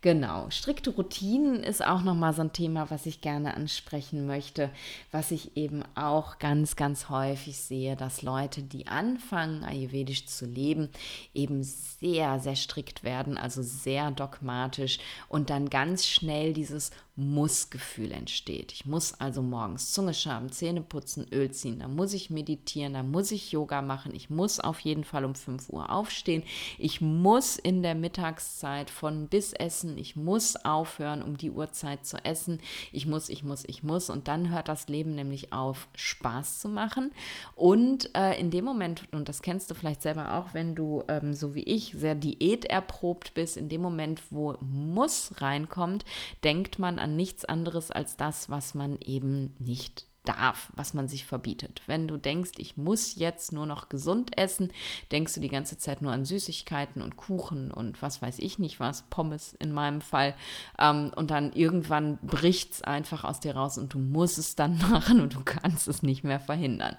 Genau, 0.00 0.50
strikte 0.50 0.90
Routinen 0.90 1.62
ist 1.62 1.86
auch 1.86 2.02
nochmal 2.02 2.32
so 2.32 2.42
ein 2.42 2.52
Thema, 2.52 2.90
was 2.90 3.06
ich 3.06 3.20
gerne 3.20 3.54
ansprechen 3.54 4.26
möchte, 4.26 4.70
was 5.12 5.30
ich 5.30 5.56
eben 5.56 5.84
auch 5.94 6.40
ganz, 6.40 6.74
ganz 6.74 7.08
häufig 7.08 7.56
sehe, 7.58 7.94
dass 7.94 8.22
Leute, 8.22 8.64
die 8.64 8.88
anfangen, 8.88 9.62
ayurvedisch 9.62 10.26
zu 10.26 10.44
leben, 10.44 10.88
eben 11.34 11.62
sehr, 11.62 12.40
sehr 12.40 12.56
strikt 12.56 13.04
werden, 13.04 13.38
also 13.38 13.62
sehr 13.62 14.10
dogmatisch 14.10 14.98
und 15.28 15.50
dann 15.50 15.70
ganz 15.70 16.04
schnell 16.04 16.52
dieses 16.52 16.90
muss-Gefühl 17.18 18.12
entsteht. 18.12 18.72
Ich 18.72 18.86
muss 18.86 19.12
also 19.14 19.42
morgens 19.42 19.92
Zunge 19.92 20.14
schaben, 20.14 20.52
Zähne 20.52 20.82
putzen, 20.82 21.26
Öl 21.32 21.50
ziehen, 21.50 21.80
da 21.80 21.88
muss 21.88 22.12
ich 22.12 22.30
meditieren, 22.30 22.94
da 22.94 23.02
muss 23.02 23.32
ich 23.32 23.50
Yoga 23.50 23.82
machen, 23.82 24.14
ich 24.14 24.30
muss 24.30 24.60
auf 24.60 24.78
jeden 24.80 25.02
Fall 25.02 25.24
um 25.24 25.34
5 25.34 25.68
Uhr 25.70 25.90
aufstehen, 25.90 26.44
ich 26.78 27.00
muss 27.00 27.56
in 27.56 27.82
der 27.82 27.96
Mittagszeit 27.96 28.88
von 28.88 29.26
bis 29.26 29.52
essen, 29.52 29.98
ich 29.98 30.14
muss 30.14 30.54
aufhören, 30.64 31.22
um 31.22 31.36
die 31.36 31.50
Uhrzeit 31.50 32.06
zu 32.06 32.24
essen, 32.24 32.60
ich 32.92 33.06
muss, 33.06 33.28
ich 33.28 33.42
muss, 33.42 33.64
ich 33.66 33.82
muss. 33.82 34.10
Und 34.10 34.28
dann 34.28 34.50
hört 34.50 34.68
das 34.68 34.88
Leben 34.88 35.16
nämlich 35.16 35.52
auf, 35.52 35.88
Spaß 35.96 36.60
zu 36.60 36.68
machen. 36.68 37.10
Und 37.56 38.14
äh, 38.14 38.38
in 38.38 38.52
dem 38.52 38.64
Moment, 38.64 39.08
und 39.10 39.28
das 39.28 39.42
kennst 39.42 39.72
du 39.72 39.74
vielleicht 39.74 40.02
selber 40.02 40.34
auch, 40.34 40.54
wenn 40.54 40.76
du 40.76 41.02
ähm, 41.08 41.34
so 41.34 41.56
wie 41.56 41.64
ich 41.64 41.96
sehr 41.98 42.14
diäterprobt 42.14 43.34
bist, 43.34 43.56
in 43.56 43.68
dem 43.68 43.80
Moment, 43.80 44.22
wo 44.30 44.56
muss 44.60 45.32
reinkommt, 45.40 46.04
denkt 46.44 46.78
man 46.78 47.00
an 47.00 47.07
an 47.08 47.16
nichts 47.16 47.44
anderes 47.44 47.90
als 47.90 48.16
das, 48.16 48.50
was 48.50 48.74
man 48.74 48.98
eben 49.00 49.54
nicht 49.58 50.06
darf, 50.28 50.70
was 50.76 50.92
man 50.92 51.08
sich 51.08 51.24
verbietet. 51.24 51.80
Wenn 51.86 52.06
du 52.06 52.18
denkst, 52.18 52.52
ich 52.58 52.76
muss 52.76 53.16
jetzt 53.16 53.52
nur 53.52 53.64
noch 53.64 53.88
gesund 53.88 54.36
essen, 54.36 54.70
denkst 55.10 55.34
du 55.34 55.40
die 55.40 55.48
ganze 55.48 55.78
Zeit 55.78 56.02
nur 56.02 56.12
an 56.12 56.26
Süßigkeiten 56.26 57.00
und 57.00 57.16
Kuchen 57.16 57.70
und 57.70 58.02
was 58.02 58.20
weiß 58.20 58.38
ich 58.40 58.58
nicht 58.58 58.78
was, 58.78 59.02
Pommes 59.08 59.54
in 59.58 59.72
meinem 59.72 60.02
Fall. 60.02 60.34
Ähm, 60.78 61.12
und 61.16 61.30
dann 61.30 61.52
irgendwann 61.52 62.18
bricht 62.18 62.74
es 62.74 62.82
einfach 62.82 63.24
aus 63.24 63.40
dir 63.40 63.56
raus 63.56 63.78
und 63.78 63.94
du 63.94 63.98
musst 63.98 64.38
es 64.38 64.54
dann 64.54 64.78
machen 64.90 65.20
und 65.20 65.34
du 65.34 65.40
kannst 65.44 65.88
es 65.88 66.02
nicht 66.02 66.24
mehr 66.24 66.40
verhindern. 66.40 66.96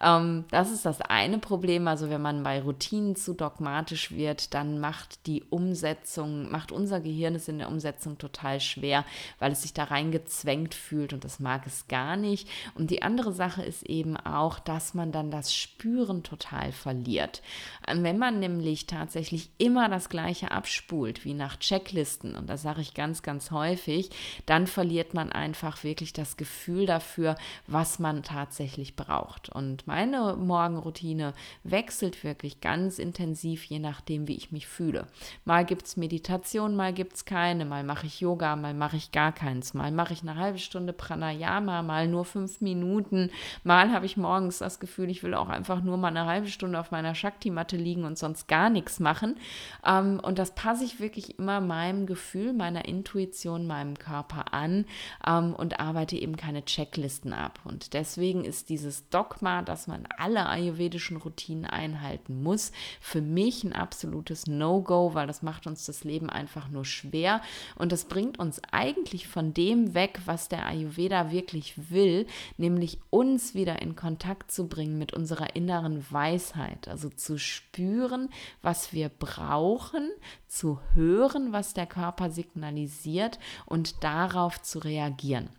Ähm, 0.00 0.44
das 0.50 0.70
ist 0.70 0.84
das 0.84 1.00
eine 1.00 1.38
Problem. 1.38 1.88
Also 1.88 2.10
wenn 2.10 2.22
man 2.22 2.42
bei 2.42 2.60
Routinen 2.60 3.16
zu 3.16 3.32
dogmatisch 3.32 4.10
wird, 4.10 4.52
dann 4.52 4.80
macht 4.80 5.26
die 5.26 5.44
Umsetzung, 5.44 6.50
macht 6.50 6.72
unser 6.72 7.00
Gehirn 7.00 7.34
es 7.34 7.48
in 7.48 7.58
der 7.58 7.68
Umsetzung 7.68 8.18
total 8.18 8.60
schwer, 8.60 9.04
weil 9.38 9.52
es 9.52 9.62
sich 9.62 9.72
da 9.72 9.84
reingezwängt 9.84 10.74
fühlt 10.74 11.14
und 11.14 11.24
das 11.24 11.40
mag 11.40 11.66
es 11.66 11.88
gar 11.88 12.16
nicht. 12.16 12.48
Und 12.74 12.90
die 12.90 13.02
andere 13.02 13.32
Sache 13.32 13.62
ist 13.62 13.84
eben 13.84 14.16
auch, 14.16 14.58
dass 14.58 14.94
man 14.94 15.12
dann 15.12 15.30
das 15.30 15.54
Spüren 15.54 16.22
total 16.22 16.72
verliert. 16.72 17.42
Wenn 17.86 18.18
man 18.18 18.40
nämlich 18.40 18.86
tatsächlich 18.86 19.50
immer 19.58 19.88
das 19.88 20.08
Gleiche 20.08 20.50
abspult, 20.50 21.24
wie 21.24 21.34
nach 21.34 21.56
Checklisten, 21.58 22.34
und 22.36 22.48
das 22.48 22.62
sage 22.62 22.80
ich 22.80 22.94
ganz, 22.94 23.22
ganz 23.22 23.50
häufig, 23.50 24.10
dann 24.46 24.66
verliert 24.66 25.14
man 25.14 25.32
einfach 25.32 25.84
wirklich 25.84 26.12
das 26.12 26.36
Gefühl 26.36 26.86
dafür, 26.86 27.36
was 27.66 27.98
man 27.98 28.22
tatsächlich 28.22 28.96
braucht. 28.96 29.48
Und 29.48 29.86
meine 29.86 30.36
Morgenroutine 30.36 31.34
wechselt 31.64 32.24
wirklich 32.24 32.60
ganz 32.60 32.98
intensiv, 32.98 33.64
je 33.64 33.78
nachdem, 33.78 34.28
wie 34.28 34.36
ich 34.36 34.52
mich 34.52 34.66
fühle. 34.66 35.06
Mal 35.44 35.64
gibt 35.64 35.86
es 35.86 35.96
Meditation, 35.96 36.76
mal 36.76 36.92
gibt 36.92 37.14
es 37.14 37.24
keine, 37.24 37.64
mal 37.64 37.84
mache 37.84 38.06
ich 38.06 38.20
Yoga, 38.20 38.56
mal 38.56 38.74
mache 38.74 38.96
ich 38.96 39.12
gar 39.12 39.32
keins, 39.32 39.74
mal 39.74 39.90
mache 39.90 40.12
ich 40.12 40.22
eine 40.22 40.36
halbe 40.36 40.58
Stunde 40.58 40.92
Pranayama, 40.92 41.82
mal 41.82 42.08
nur 42.08 42.24
fünf 42.24 42.55
Minuten. 42.60 43.30
Mal 43.64 43.92
habe 43.92 44.06
ich 44.06 44.16
morgens 44.16 44.58
das 44.58 44.80
Gefühl, 44.80 45.10
ich 45.10 45.22
will 45.22 45.34
auch 45.34 45.48
einfach 45.48 45.82
nur 45.82 45.96
mal 45.96 46.08
eine 46.08 46.26
halbe 46.26 46.48
Stunde 46.48 46.78
auf 46.78 46.90
meiner 46.90 47.14
Shakti-Matte 47.14 47.76
liegen 47.76 48.04
und 48.04 48.18
sonst 48.18 48.48
gar 48.48 48.70
nichts 48.70 49.00
machen. 49.00 49.36
Ähm, 49.84 50.20
und 50.22 50.38
das 50.38 50.54
passe 50.54 50.84
ich 50.84 51.00
wirklich 51.00 51.38
immer 51.38 51.60
meinem 51.60 52.06
Gefühl, 52.06 52.52
meiner 52.52 52.86
Intuition, 52.86 53.66
meinem 53.66 53.98
Körper 53.98 54.52
an 54.52 54.86
ähm, 55.26 55.54
und 55.54 55.80
arbeite 55.80 56.16
eben 56.16 56.36
keine 56.36 56.64
Checklisten 56.64 57.32
ab. 57.32 57.60
Und 57.64 57.94
deswegen 57.94 58.44
ist 58.44 58.68
dieses 58.68 59.08
Dogma, 59.08 59.62
dass 59.62 59.86
man 59.86 60.06
alle 60.18 60.46
ayurvedischen 60.46 61.16
Routinen 61.16 61.64
einhalten 61.66 62.42
muss, 62.42 62.72
für 63.00 63.20
mich 63.20 63.64
ein 63.64 63.72
absolutes 63.72 64.46
No-Go, 64.46 65.14
weil 65.14 65.26
das 65.26 65.42
macht 65.42 65.66
uns 65.66 65.86
das 65.86 66.04
Leben 66.04 66.30
einfach 66.30 66.68
nur 66.68 66.84
schwer 66.84 67.40
und 67.74 67.92
das 67.92 68.04
bringt 68.04 68.38
uns 68.38 68.60
eigentlich 68.70 69.28
von 69.28 69.54
dem 69.54 69.94
weg, 69.94 70.20
was 70.24 70.48
der 70.48 70.66
Ayurveda 70.66 71.30
wirklich 71.30 71.90
will, 71.90 72.26
nämlich 72.56 72.98
uns 73.10 73.54
wieder 73.54 73.82
in 73.82 73.96
Kontakt 73.96 74.50
zu 74.50 74.68
bringen 74.68 74.98
mit 74.98 75.12
unserer 75.12 75.56
inneren 75.56 76.04
Weisheit, 76.10 76.88
also 76.88 77.08
zu 77.08 77.38
spüren, 77.38 78.28
was 78.62 78.92
wir 78.92 79.08
brauchen, 79.08 80.10
zu 80.46 80.80
hören, 80.94 81.52
was 81.52 81.74
der 81.74 81.86
Körper 81.86 82.30
signalisiert 82.30 83.38
und 83.66 84.02
darauf 84.04 84.60
zu 84.62 84.78
reagieren. 84.78 85.50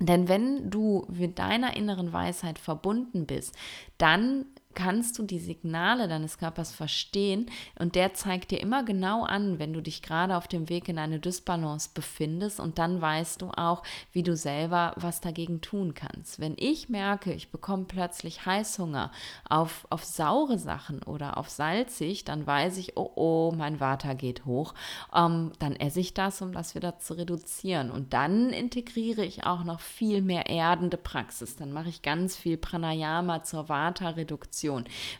Denn 0.00 0.28
wenn 0.28 0.70
du 0.70 1.06
mit 1.08 1.38
deiner 1.38 1.76
inneren 1.76 2.12
Weisheit 2.12 2.58
verbunden 2.58 3.26
bist, 3.26 3.54
dann 3.96 4.46
kannst 4.74 5.18
du 5.18 5.22
die 5.22 5.38
Signale 5.38 6.08
deines 6.08 6.38
Körpers 6.38 6.72
verstehen 6.72 7.46
und 7.78 7.94
der 7.94 8.14
zeigt 8.14 8.50
dir 8.50 8.60
immer 8.60 8.84
genau 8.84 9.24
an, 9.24 9.58
wenn 9.58 9.72
du 9.72 9.80
dich 9.80 10.02
gerade 10.02 10.36
auf 10.36 10.48
dem 10.48 10.68
Weg 10.68 10.88
in 10.88 10.98
eine 10.98 11.18
Dysbalance 11.18 11.90
befindest 11.94 12.60
und 12.60 12.78
dann 12.78 13.00
weißt 13.00 13.42
du 13.42 13.50
auch, 13.50 13.82
wie 14.12 14.22
du 14.22 14.36
selber 14.36 14.92
was 14.96 15.20
dagegen 15.20 15.60
tun 15.60 15.94
kannst. 15.94 16.40
Wenn 16.40 16.54
ich 16.58 16.88
merke, 16.88 17.32
ich 17.32 17.50
bekomme 17.50 17.84
plötzlich 17.84 18.44
Heißhunger 18.44 19.10
auf, 19.48 19.86
auf 19.90 20.04
saure 20.04 20.58
Sachen 20.58 21.02
oder 21.02 21.38
auf 21.38 21.48
salzig, 21.48 22.24
dann 22.24 22.46
weiß 22.46 22.76
ich, 22.78 22.96
oh 22.96 23.14
oh, 23.14 23.52
mein 23.56 23.80
Water 23.80 24.14
geht 24.14 24.44
hoch. 24.44 24.74
Ähm, 25.14 25.52
dann 25.58 25.76
esse 25.76 26.00
ich 26.00 26.14
das, 26.14 26.42
um 26.42 26.52
das 26.52 26.74
wieder 26.74 26.98
zu 26.98 27.14
reduzieren. 27.14 27.90
Und 27.90 28.12
dann 28.12 28.50
integriere 28.50 29.24
ich 29.24 29.44
auch 29.44 29.64
noch 29.64 29.80
viel 29.80 30.22
mehr 30.22 30.46
erdende 30.46 30.96
Praxis. 30.96 31.56
Dann 31.56 31.72
mache 31.72 31.88
ich 31.88 32.02
ganz 32.02 32.36
viel 32.36 32.56
Pranayama 32.56 33.42
zur 33.42 33.68
Vata-Reduktion, 33.68 34.63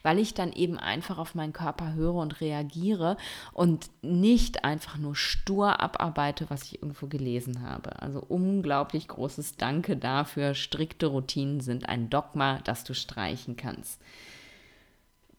weil 0.02 0.18
ich 0.18 0.34
dann 0.34 0.52
eben 0.52 0.78
einfach 0.78 1.18
auf 1.18 1.34
meinen 1.34 1.52
Körper 1.52 1.94
höre 1.94 2.14
und 2.14 2.40
reagiere 2.40 3.16
und 3.52 3.90
nicht 4.02 4.64
einfach 4.64 4.98
nur 4.98 5.16
stur 5.16 5.80
abarbeite, 5.80 6.46
was 6.48 6.64
ich 6.64 6.82
irgendwo 6.82 7.06
gelesen 7.06 7.62
habe. 7.62 8.00
Also 8.02 8.20
unglaublich 8.20 9.08
großes 9.08 9.56
Danke 9.56 9.96
dafür. 9.96 10.54
Strikte 10.54 11.06
Routinen 11.06 11.60
sind 11.60 11.88
ein 11.88 12.10
Dogma, 12.10 12.60
das 12.64 12.84
du 12.84 12.94
streichen 12.94 13.56
kannst. 13.56 14.00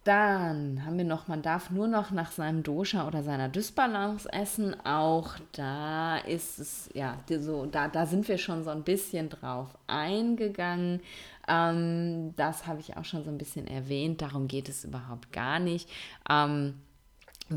Dann 0.06 0.86
haben 0.86 1.00
wir 1.00 1.04
noch, 1.04 1.28
man 1.28 1.42
darf 1.42 1.72
nur 1.72 1.88
noch 1.88 2.12
nach 2.12 2.32
seinem 2.32 2.62
Dosha 2.62 3.08
oder 3.08 3.24
seiner 3.24 3.50
Dysbalance 3.50 4.32
essen. 4.32 4.76
Auch 4.86 5.32
da 5.54 6.18
ist 6.18 6.60
es, 6.60 6.92
ja, 6.94 7.18
so, 7.40 7.66
da, 7.66 7.88
da 7.88 8.06
sind 8.06 8.28
wir 8.28 8.38
schon 8.38 8.64
so 8.64 8.70
ein 8.70 8.84
bisschen 8.84 9.30
drauf 9.30 9.70
eingegangen. 9.88 11.02
Ähm, 11.48 12.36
das 12.36 12.68
habe 12.68 12.80
ich 12.80 12.98
auch 12.98 13.06
schon 13.06 13.24
so 13.24 13.30
ein 13.30 13.38
bisschen 13.38 13.68
erwähnt. 13.68 14.22
Darum 14.22 14.48
geht 14.48 14.70
es 14.70 14.84
überhaupt 14.84 15.32
gar 15.32 15.60
nicht. 15.60 15.90
Ähm, 16.30 16.82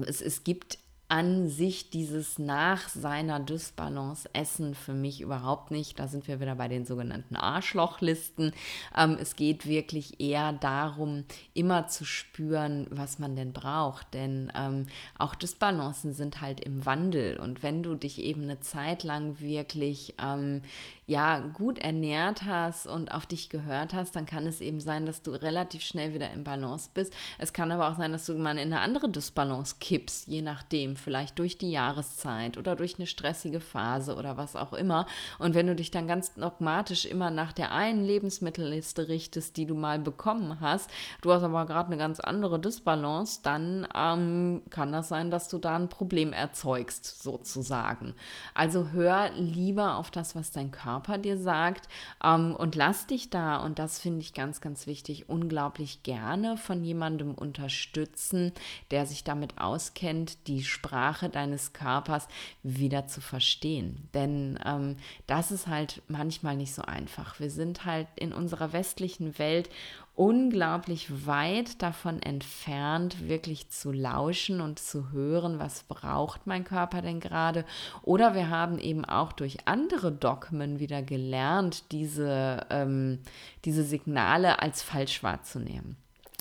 es, 0.07 0.21
es 0.21 0.45
gibt 0.45 0.79
an 1.09 1.49
sich 1.49 1.89
dieses 1.89 2.39
nach 2.39 2.89
seiner 2.89 3.41
Dysbalance 3.41 4.29
Essen 4.35 4.75
für 4.75 4.93
mich 4.93 5.23
überhaupt 5.23 5.71
nicht. 5.71 5.99
Da 5.99 6.07
sind 6.07 6.29
wir 6.29 6.39
wieder 6.39 6.55
bei 6.55 6.69
den 6.69 6.85
sogenannten 6.85 7.35
Arschlochlisten. 7.35 8.53
Ähm, 8.95 9.17
es 9.19 9.35
geht 9.35 9.67
wirklich 9.67 10.21
eher 10.21 10.53
darum, 10.53 11.25
immer 11.55 11.87
zu 11.89 12.05
spüren, 12.05 12.87
was 12.91 13.19
man 13.19 13.37
denn 13.37 13.55
braucht. 13.55 14.13
Denn 14.13 14.53
ähm, 14.55 14.87
auch 15.19 15.35
Dysbalancen 15.35 16.13
sind 16.13 16.43
halt 16.43 16.61
im 16.61 16.85
Wandel. 16.85 17.39
Und 17.39 17.63
wenn 17.63 17.83
du 17.83 17.95
dich 17.95 18.21
eben 18.21 18.43
eine 18.43 18.61
Zeit 18.61 19.03
lang 19.03 19.41
wirklich 19.41 20.15
ähm, 20.23 20.61
ja, 21.09 21.39
gut 21.39 21.79
ernährt 21.79 22.45
hast 22.45 22.87
und 22.87 23.13
auf 23.13 23.25
dich 23.25 23.49
gehört 23.49 23.95
hast, 23.95 24.15
dann 24.15 24.27
kann 24.27 24.47
es 24.47 24.61
eben 24.61 24.79
sein, 24.79 25.07
dass 25.07 25.23
du 25.23 25.31
relativ 25.31 25.81
schnell 25.81 26.13
wieder 26.13 26.31
im 26.33 26.45
Balance 26.45 26.91
bist. 26.93 27.15
Es 27.39 27.55
kann 27.55 27.73
aber 27.73 27.89
auch 27.89 27.97
sein, 27.97 28.13
dass 28.13 28.27
du 28.27 28.35
mal 28.35 28.59
in 28.59 28.71
eine 28.73 28.81
andere 28.81 29.09
Dysbalance 29.09 29.77
kippst, 29.81 30.29
je 30.29 30.43
nachdem, 30.43 30.98
vielleicht 30.99 31.39
durch 31.39 31.57
die 31.57 31.71
Jahreszeit 31.71 32.59
oder 32.59 32.77
durch 32.77 32.97
eine 32.99 33.07
stressige 33.07 33.61
Phase 33.61 34.17
oder 34.17 34.37
was 34.37 34.57
auch 34.57 34.73
immer. 34.73 35.07
Und 35.39 35.55
wenn 35.55 35.67
du 35.67 35.75
dich 35.75 35.91
dann 35.91 36.07
ganz 36.07 36.35
dogmatisch 36.35 37.07
immer 37.07 37.31
nach 37.31 37.53
der 37.53 37.73
einen 37.73 38.05
Lebensmittelliste 38.05 39.09
richtest, 39.09 39.57
die 39.57 39.67
du 39.67 39.75
mal 39.75 39.99
bekommen 39.99 40.61
hast, 40.61 40.91
du 41.23 41.33
hast 41.33 41.43
aber 41.43 41.67
gerade 41.67 41.89
eine 41.89 41.97
ganz 41.97 42.21
andere 42.21 42.61
Dysbalance, 42.61 43.41
dann 43.43 43.89
ähm, 43.95 44.63
kann 44.71 44.93
das 44.93 45.09
sein, 45.09 45.31
dass 45.31 45.49
du 45.49 45.59
da 45.59 45.77
ein 45.77 45.89
Problem 45.89 46.33
erzeugst, 46.33 47.23
sozusagen. 47.23 48.15
Also 48.55 48.91
hör 48.91 49.31
lieber 49.31 49.97
auf 49.97 50.11
das, 50.11 50.35
was 50.35 50.51
dein 50.51 50.71
Körper 50.71 50.99
Körper 50.99 51.19
dir 51.19 51.39
sagt. 51.39 51.89
Ähm, 52.25 52.55
und 52.57 52.75
lass 52.75 53.07
dich 53.07 53.31
da, 53.31 53.59
und 53.59 53.79
das 53.79 54.01
finde 54.01 54.21
ich 54.21 54.35
ganz, 54.35 54.61
ganz 54.61 54.87
wichtig, 54.87 55.29
unglaublich 55.29 56.03
gerne 56.03 56.57
von 56.57 56.83
jemandem 56.83 57.35
unterstützen, 57.35 58.53
der 58.91 59.07
sich 59.07 59.25
damit 59.25 59.59
auskennt, 59.59 60.49
die 60.49 60.65
Sprache 60.65 60.88
deines 60.91 61.73
Körpers 61.73 62.29
wieder 62.63 63.07
zu 63.07 63.21
verstehen. 63.21 64.09
Denn 64.15 64.59
ähm, 64.65 64.97
das 65.27 65.51
ist 65.51 65.67
halt 65.67 66.03
manchmal 66.09 66.57
nicht 66.57 66.75
so 66.75 66.83
einfach. 66.83 67.41
Wir 67.41 67.51
sind 67.51 67.85
halt 67.85 68.09
in 68.17 68.33
unserer 68.33 68.73
westlichen 68.73 69.39
Welt 69.39 69.71
unglaublich 70.19 71.27
weit 71.27 71.81
davon 71.81 72.21
entfernt, 72.21 73.29
wirklich 73.29 73.71
zu 73.71 73.93
lauschen 73.93 74.61
und 74.61 74.81
zu 74.81 75.13
hören, 75.13 75.61
was 75.61 75.85
braucht 75.85 76.45
mein 76.45 76.65
Körper 76.65 77.03
denn 77.03 77.21
gerade. 77.21 77.65
Oder 78.03 78.35
wir 78.35 78.51
haben 78.51 78.81
eben 78.81 79.05
auch 79.05 79.31
durch 79.33 79.59
andere 79.67 80.11
Dogmen 80.11 80.81
wieder 80.81 81.03
gelernt, 81.03 81.93
diese, 81.93 82.67
ähm, 82.69 83.21
diese 83.65 83.85
Signale 83.85 84.61
als 84.61 84.83
falsch 84.83 85.23
wahrzunehmen. 85.23 85.97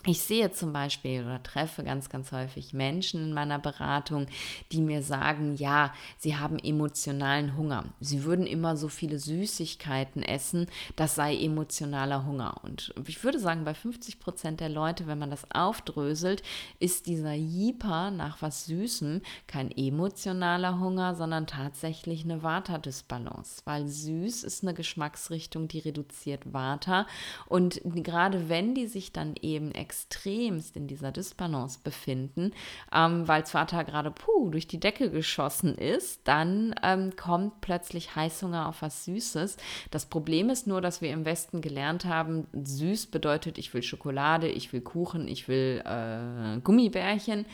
Ich 0.06 0.22
sehe 0.22 0.52
zum 0.52 0.72
Beispiel 0.72 1.26
oder 1.26 1.41
treffe 1.43 1.84
ganz, 1.84 2.08
ganz 2.08 2.32
häufig 2.32 2.72
Menschen 2.72 3.24
in 3.24 3.34
meiner 3.34 3.60
Beratung, 3.60 4.28
die 4.72 4.80
mir 4.80 5.02
sagen, 5.02 5.56
ja, 5.56 5.93
sie 6.18 6.38
haben 6.38 6.60
emotionalen 6.60 7.58
Hunger. 7.58 7.84
Sie 8.00 8.24
würden 8.24 8.45
immer 8.45 8.78
so 8.78 8.88
viele 8.88 9.20
Süßigkeiten 9.20 10.24
essen, 10.24 10.68
das 10.95 11.16
sei 11.16 11.36
emotionaler 11.36 12.26
Hunger. 12.26 12.64
Und 12.64 12.93
ich 13.06 13.22
würde 13.24 13.39
sagen, 13.39 13.66
bei 13.66 13.74
50 13.74 14.20
Prozent 14.20 14.60
der 14.62 14.70
Leute, 14.70 15.08
wenn 15.08 15.20
man 15.20 15.32
das 15.32 15.50
aufdröselt, 15.52 16.41
ist 16.80 17.08
dieser 17.08 17.34
Jeeper 17.34 18.12
nach 18.12 18.41
was 18.41 18.66
Süßem 18.66 19.22
kein 19.48 19.72
emotionaler 19.76 20.80
Hunger, 20.80 21.16
sondern 21.16 21.48
tatsächlich 21.48 22.24
eine 22.24 22.43
Vata-Dysbalance. 22.43 23.64
Weil 23.66 23.88
süß 23.88 24.43
ist 24.45 24.64
eine 24.64 24.74
Geschmacksrichtung, 24.74 25.68
die 25.68 25.80
reduziert 25.80 26.54
Vata. 26.54 27.08
Und 27.48 27.82
gerade 27.84 28.48
wenn 28.48 28.74
die 28.74 28.88
sich 28.88 29.12
dann 29.12 29.36
eben 29.41 29.72
extremst 29.88 30.76
in 30.76 30.88
dieser 30.88 31.14
Dysbalance 31.14 31.80
befinden, 31.82 32.52
ähm, 32.94 33.26
weil 33.26 33.46
Vater 33.46 33.86
gerade 33.86 34.12
puh, 34.12 34.50
durch 34.50 34.68
die 34.68 34.82
Decke 34.82 35.10
geschossen 35.10 35.78
ist, 35.78 36.28
dann 36.28 36.76
ähm, 36.84 37.16
kommt 37.16 37.62
plötzlich 37.62 38.14
Heißhunger 38.14 38.68
auf 38.68 38.82
was 38.82 39.06
Süßes. 39.06 39.56
Das 39.92 40.06
Problem 40.08 40.50
ist 40.50 40.68
nur, 40.68 40.82
dass 40.82 41.02
wir 41.02 41.12
im 41.12 41.24
Westen 41.24 41.62
gelernt 41.62 42.04
haben, 42.04 42.48
süß 42.52 43.08
bedeutet, 43.08 43.58
ich 43.58 43.74
will 43.74 43.82
Schokolade, 43.82 44.50
ich 44.50 44.74
will 44.74 44.82
Kuchen, 44.82 45.30
ich 45.30 45.48
will 45.48 45.82
äh, 45.86 46.60
Gummibärchen. 46.60 47.46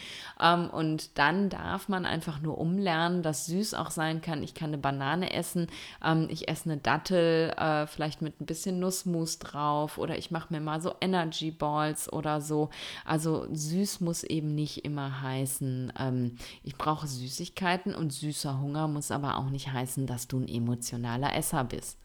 Ähm, 0.42 0.72
und 0.72 1.20
dann 1.20 1.50
darf 1.50 1.88
man 1.88 2.06
einfach 2.08 2.42
nur 2.42 2.58
umlernen, 2.58 3.22
dass 3.22 3.46
süß 3.46 3.76
auch 3.76 3.92
sein 3.92 4.22
kann. 4.22 4.42
Ich 4.42 4.56
kann 4.56 4.72
eine 4.72 4.80
Banane 4.80 5.34
essen, 5.34 5.68
ähm, 6.04 6.28
ich 6.32 6.48
esse 6.48 6.72
eine 6.72 6.78
Dattel, 6.78 7.52
äh, 7.58 7.86
vielleicht 7.86 8.24
mit 8.24 8.42
ein 8.42 8.48
bisschen 8.48 8.80
Nussmus 8.80 9.38
drauf 9.38 10.00
oder 10.00 10.18
ich 10.18 10.32
mache 10.32 10.52
mir 10.52 10.62
mal 10.62 10.82
so 10.82 10.96
Energy 11.00 11.52
Balls 11.52 12.12
oder 12.12 12.23
oder 12.24 12.40
so. 12.40 12.70
Also 13.06 13.46
süß 13.52 14.00
muss 14.00 14.24
eben 14.24 14.56
nicht 14.56 14.86
immer 14.86 15.22
heißen, 15.22 15.92
ähm, 16.00 16.36
ich 16.64 16.78
brauche 16.78 17.06
Süßigkeiten 17.08 17.94
und 17.94 18.14
süßer 18.14 18.62
Hunger 18.62 18.88
muss 18.88 19.12
aber 19.12 19.38
auch 19.38 19.50
nicht 19.50 19.72
heißen, 19.72 20.08
dass 20.08 20.28
du 20.28 20.40
ein 20.40 20.48
emotionaler 20.48 21.36
Esser 21.36 21.66
bist. 21.66 21.98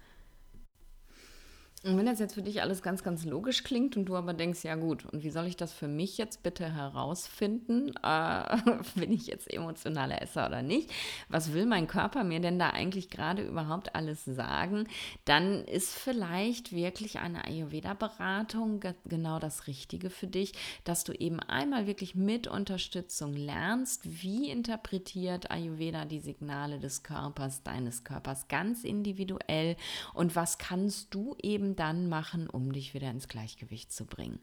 Und 1.85 1.97
wenn 1.97 2.07
das 2.07 2.18
jetzt 2.18 2.35
für 2.35 2.43
dich 2.43 2.61
alles 2.61 2.83
ganz, 2.83 3.05
ganz 3.05 3.24
logisch 3.24 3.62
klingt 3.62 3.97
und 3.97 4.07
du 4.07 4.16
aber 4.16 4.35
denkst, 4.35 4.64
ja 4.64 4.74
gut, 4.74 5.05
und 5.07 5.22
wie 5.22 5.31
soll 5.31 5.47
ich 5.47 5.57
das 5.57 5.72
für 5.72 5.87
mich 5.87 6.18
jetzt 6.18 6.43
bitte 6.43 6.74
herausfinden? 6.74 7.93
Äh, 8.09 8.57
bin 8.95 9.12
ich 9.12 9.26
jetzt 9.26 9.53
emotionaler 9.53 10.22
Esser 10.22 10.47
oder 10.47 10.62
nicht? 10.62 10.91
Was 11.29 11.53
will 11.53 11.66
mein 11.66 11.87
Körper 11.87 12.24
mir 12.24 12.41
denn 12.41 12.59
da 12.59 12.70
eigentlich 12.70 13.11
gerade 13.11 13.43
überhaupt 13.43 13.95
alles 13.95 14.24
sagen? 14.24 14.87
Dann 15.24 15.64
ist 15.64 15.95
vielleicht 15.95 16.72
wirklich 16.72 17.18
eine 17.18 17.45
Ayurveda-Beratung 17.45 18.81
genau 19.05 19.39
das 19.39 19.66
Richtige 19.66 20.11
für 20.11 20.26
dich, 20.26 20.53
dass 20.85 21.05
du 21.05 21.12
eben 21.12 21.41
einmal 21.41 21.87
wirklich 21.87 22.14
mit 22.14 22.47
Unterstützung 22.47 23.35
lernst, 23.35 24.22
wie 24.22 24.51
interpretiert 24.51 25.51
Ayurveda 25.51 26.05
die 26.07 26.20
Signale 26.20 26.79
des 26.79 27.03
Körpers, 27.03 27.62
deines 27.62 28.05
Körpers 28.05 28.49
ganz 28.49 28.85
individuell 28.85 29.76
und 30.14 30.35
was 30.35 30.59
kannst 30.59 31.14
du 31.14 31.37
eben 31.43 31.67
eben 31.68 31.76
dann 31.76 32.08
machen, 32.08 32.48
um 32.48 32.72
dich 32.72 32.94
wieder 32.94 33.10
ins 33.10 33.28
Gleichgewicht 33.28 33.92
zu 33.92 34.06
bringen. 34.06 34.40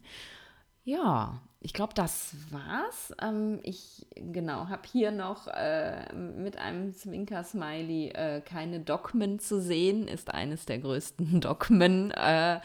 Ja, 0.87 1.41
ich 1.61 1.73
glaube, 1.73 1.95
das 1.95 2.35
war's. 2.51 3.11
Ähm, 3.19 3.59
ich 3.63 4.05
genau 4.13 4.69
habe 4.69 4.83
hier 4.91 5.09
noch 5.09 5.47
äh, 5.47 6.13
mit 6.13 6.59
einem 6.59 6.93
Zwinker-Smiley 6.93 8.09
äh, 8.09 8.41
keine 8.41 8.81
Dogmen 8.81 9.39
zu 9.39 9.59
sehen, 9.59 10.07
ist 10.07 10.31
eines 10.31 10.67
der 10.67 10.77
größten 10.77 11.41
Dogmen. 11.41 12.11
Äh, 12.11 12.59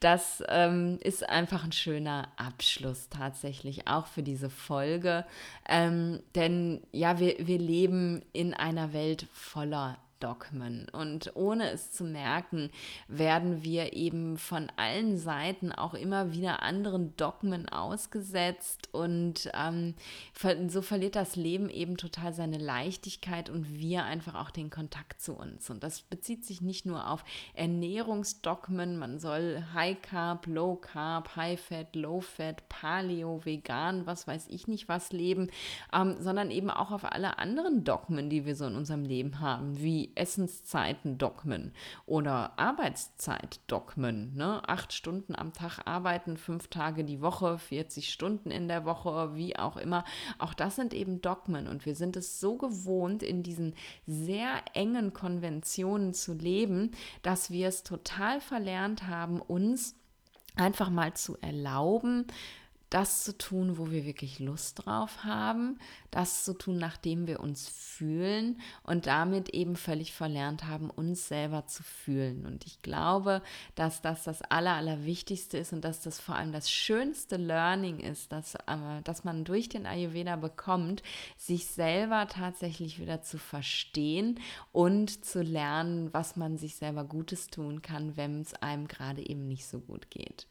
das 0.00 0.42
ähm, 0.48 0.98
ist 1.02 1.28
einfach 1.28 1.62
ein 1.62 1.72
schöner 1.72 2.28
Abschluss 2.36 3.10
tatsächlich 3.10 3.86
auch 3.86 4.06
für 4.06 4.22
diese 4.22 4.48
Folge. 4.48 5.26
Ähm, 5.68 6.20
denn 6.34 6.80
ja, 6.90 7.18
wir, 7.18 7.34
wir 7.38 7.58
leben 7.58 8.22
in 8.32 8.54
einer 8.54 8.94
Welt 8.94 9.26
voller 9.34 9.98
Dogmen. 10.20 10.88
Und 10.92 11.32
ohne 11.34 11.70
es 11.70 11.92
zu 11.92 12.04
merken, 12.04 12.70
werden 13.06 13.62
wir 13.62 13.92
eben 13.94 14.38
von 14.38 14.70
allen 14.76 15.18
Seiten 15.18 15.72
auch 15.72 15.94
immer 15.94 16.32
wieder 16.32 16.62
anderen 16.62 17.16
Dogmen 17.16 17.68
ausgesetzt. 17.68 18.88
Und 18.92 19.50
ähm, 19.54 19.94
so 20.68 20.82
verliert 20.82 21.16
das 21.16 21.36
Leben 21.36 21.70
eben 21.70 21.96
total 21.96 22.32
seine 22.32 22.58
Leichtigkeit 22.58 23.50
und 23.50 23.78
wir 23.78 24.04
einfach 24.04 24.34
auch 24.34 24.50
den 24.50 24.70
Kontakt 24.70 25.20
zu 25.20 25.34
uns. 25.34 25.70
Und 25.70 25.82
das 25.82 26.02
bezieht 26.02 26.44
sich 26.44 26.60
nicht 26.60 26.86
nur 26.86 27.08
auf 27.08 27.24
Ernährungsdogmen, 27.54 28.98
man 28.98 29.18
soll 29.18 29.64
High 29.74 30.00
Carb, 30.02 30.46
Low 30.46 30.76
Carb, 30.76 31.36
High 31.36 31.60
Fat, 31.60 31.94
Low 31.94 32.20
Fat, 32.20 32.68
Paleo, 32.68 33.44
Vegan, 33.44 34.06
was 34.06 34.26
weiß 34.26 34.46
ich 34.48 34.68
nicht 34.68 34.88
was 34.88 35.12
leben, 35.12 35.50
ähm, 35.92 36.16
sondern 36.20 36.50
eben 36.50 36.70
auch 36.70 36.90
auf 36.90 37.04
alle 37.04 37.38
anderen 37.38 37.84
Dogmen, 37.84 38.30
die 38.30 38.44
wir 38.44 38.56
so 38.56 38.66
in 38.66 38.76
unserem 38.76 39.04
Leben 39.04 39.40
haben, 39.40 39.80
wie 39.80 40.07
Essenszeiten-Dogmen 40.14 41.72
oder 42.06 42.58
Arbeitszeit-Dogmen. 42.58 44.34
Ne? 44.34 44.62
Acht 44.68 44.92
Stunden 44.92 45.34
am 45.34 45.52
Tag 45.52 45.80
arbeiten, 45.84 46.36
fünf 46.36 46.68
Tage 46.68 47.04
die 47.04 47.20
Woche, 47.20 47.58
40 47.58 48.12
Stunden 48.12 48.50
in 48.50 48.68
der 48.68 48.84
Woche, 48.84 49.34
wie 49.34 49.56
auch 49.58 49.76
immer. 49.76 50.04
Auch 50.38 50.54
das 50.54 50.76
sind 50.76 50.94
eben 50.94 51.20
Dogmen 51.20 51.68
und 51.68 51.86
wir 51.86 51.94
sind 51.94 52.16
es 52.16 52.40
so 52.40 52.56
gewohnt, 52.56 53.22
in 53.22 53.42
diesen 53.42 53.74
sehr 54.06 54.62
engen 54.74 55.12
Konventionen 55.12 56.14
zu 56.14 56.34
leben, 56.34 56.92
dass 57.22 57.50
wir 57.50 57.68
es 57.68 57.82
total 57.82 58.40
verlernt 58.40 59.06
haben, 59.06 59.40
uns 59.40 59.94
einfach 60.56 60.90
mal 60.90 61.14
zu 61.14 61.36
erlauben, 61.40 62.26
das 62.90 63.24
zu 63.24 63.36
tun, 63.36 63.76
wo 63.76 63.90
wir 63.90 64.06
wirklich 64.06 64.38
Lust 64.38 64.84
drauf 64.84 65.24
haben, 65.24 65.78
das 66.10 66.44
zu 66.44 66.54
tun, 66.54 66.78
nachdem 66.78 67.26
wir 67.26 67.40
uns 67.40 67.68
fühlen 67.68 68.60
und 68.82 69.06
damit 69.06 69.50
eben 69.50 69.76
völlig 69.76 70.12
verlernt 70.14 70.64
haben, 70.64 70.88
uns 70.88 71.28
selber 71.28 71.66
zu 71.66 71.82
fühlen. 71.82 72.46
Und 72.46 72.64
ich 72.64 72.80
glaube, 72.80 73.42
dass 73.74 74.00
das 74.00 74.24
das 74.24 74.40
Aller, 74.42 74.72
Allerwichtigste 74.72 75.58
ist 75.58 75.72
und 75.72 75.84
dass 75.84 76.00
das 76.00 76.18
vor 76.18 76.36
allem 76.36 76.52
das 76.52 76.70
schönste 76.70 77.36
Learning 77.36 77.98
ist, 77.98 78.32
dass, 78.32 78.54
äh, 78.54 79.02
dass 79.04 79.22
man 79.22 79.44
durch 79.44 79.68
den 79.68 79.84
Ayurveda 79.84 80.36
bekommt, 80.36 81.02
sich 81.36 81.66
selber 81.66 82.26
tatsächlich 82.26 83.00
wieder 83.00 83.20
zu 83.20 83.36
verstehen 83.36 84.40
und 84.72 85.24
zu 85.24 85.42
lernen, 85.42 86.12
was 86.14 86.36
man 86.36 86.56
sich 86.56 86.76
selber 86.76 87.04
Gutes 87.04 87.48
tun 87.48 87.82
kann, 87.82 88.16
wenn 88.16 88.40
es 88.40 88.54
einem 88.54 88.88
gerade 88.88 89.28
eben 89.28 89.46
nicht 89.46 89.66
so 89.66 89.80
gut 89.80 90.10
geht. 90.10 90.46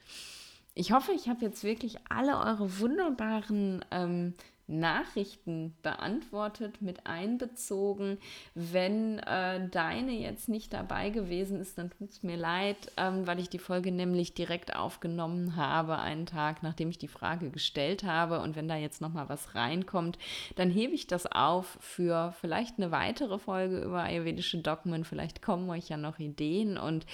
Ich 0.80 0.92
hoffe, 0.92 1.12
ich 1.12 1.28
habe 1.28 1.44
jetzt 1.44 1.64
wirklich 1.64 1.98
alle 2.08 2.38
eure 2.38 2.80
wunderbaren 2.80 3.84
ähm, 3.90 4.36
Nachrichten 4.68 5.76
beantwortet, 5.82 6.84
mit 6.84 7.08
einbezogen. 7.08 8.20
Wenn 8.54 9.18
äh, 9.18 9.68
deine 9.70 10.12
jetzt 10.12 10.50
nicht 10.50 10.74
dabei 10.74 11.10
gewesen 11.10 11.60
ist, 11.60 11.80
dann 11.80 11.90
tut 11.90 12.12
es 12.12 12.22
mir 12.22 12.38
leid, 12.38 12.92
ähm, 12.96 13.26
weil 13.26 13.40
ich 13.40 13.50
die 13.50 13.58
Folge 13.58 13.92
nämlich 13.92 14.36
direkt 14.36 14.76
aufgenommen 14.76 15.56
habe, 15.56 15.98
einen 15.98 16.28
Tag, 16.28 16.62
nachdem 16.62 16.92
ich 16.92 17.00
die 17.00 17.08
Frage 17.08 17.50
gestellt 17.50 18.04
habe. 18.04 18.42
Und 18.42 18.56
wenn 18.56 18.68
da 18.68 18.76
jetzt 18.76 19.02
nochmal 19.02 19.30
was 19.30 19.56
reinkommt, 19.56 20.20
dann 20.58 20.70
hebe 20.70 20.94
ich 20.94 21.08
das 21.08 21.26
auf 21.26 21.80
für 21.82 22.36
vielleicht 22.40 22.78
eine 22.78 22.92
weitere 22.92 23.40
Folge 23.40 23.80
über 23.80 24.04
ayurvedische 24.04 24.60
Dogmen. 24.60 25.06
Vielleicht 25.06 25.42
kommen 25.42 25.68
euch 25.72 25.90
ja 25.90 25.98
noch 25.98 26.20
Ideen 26.20 26.78
und 26.78 27.08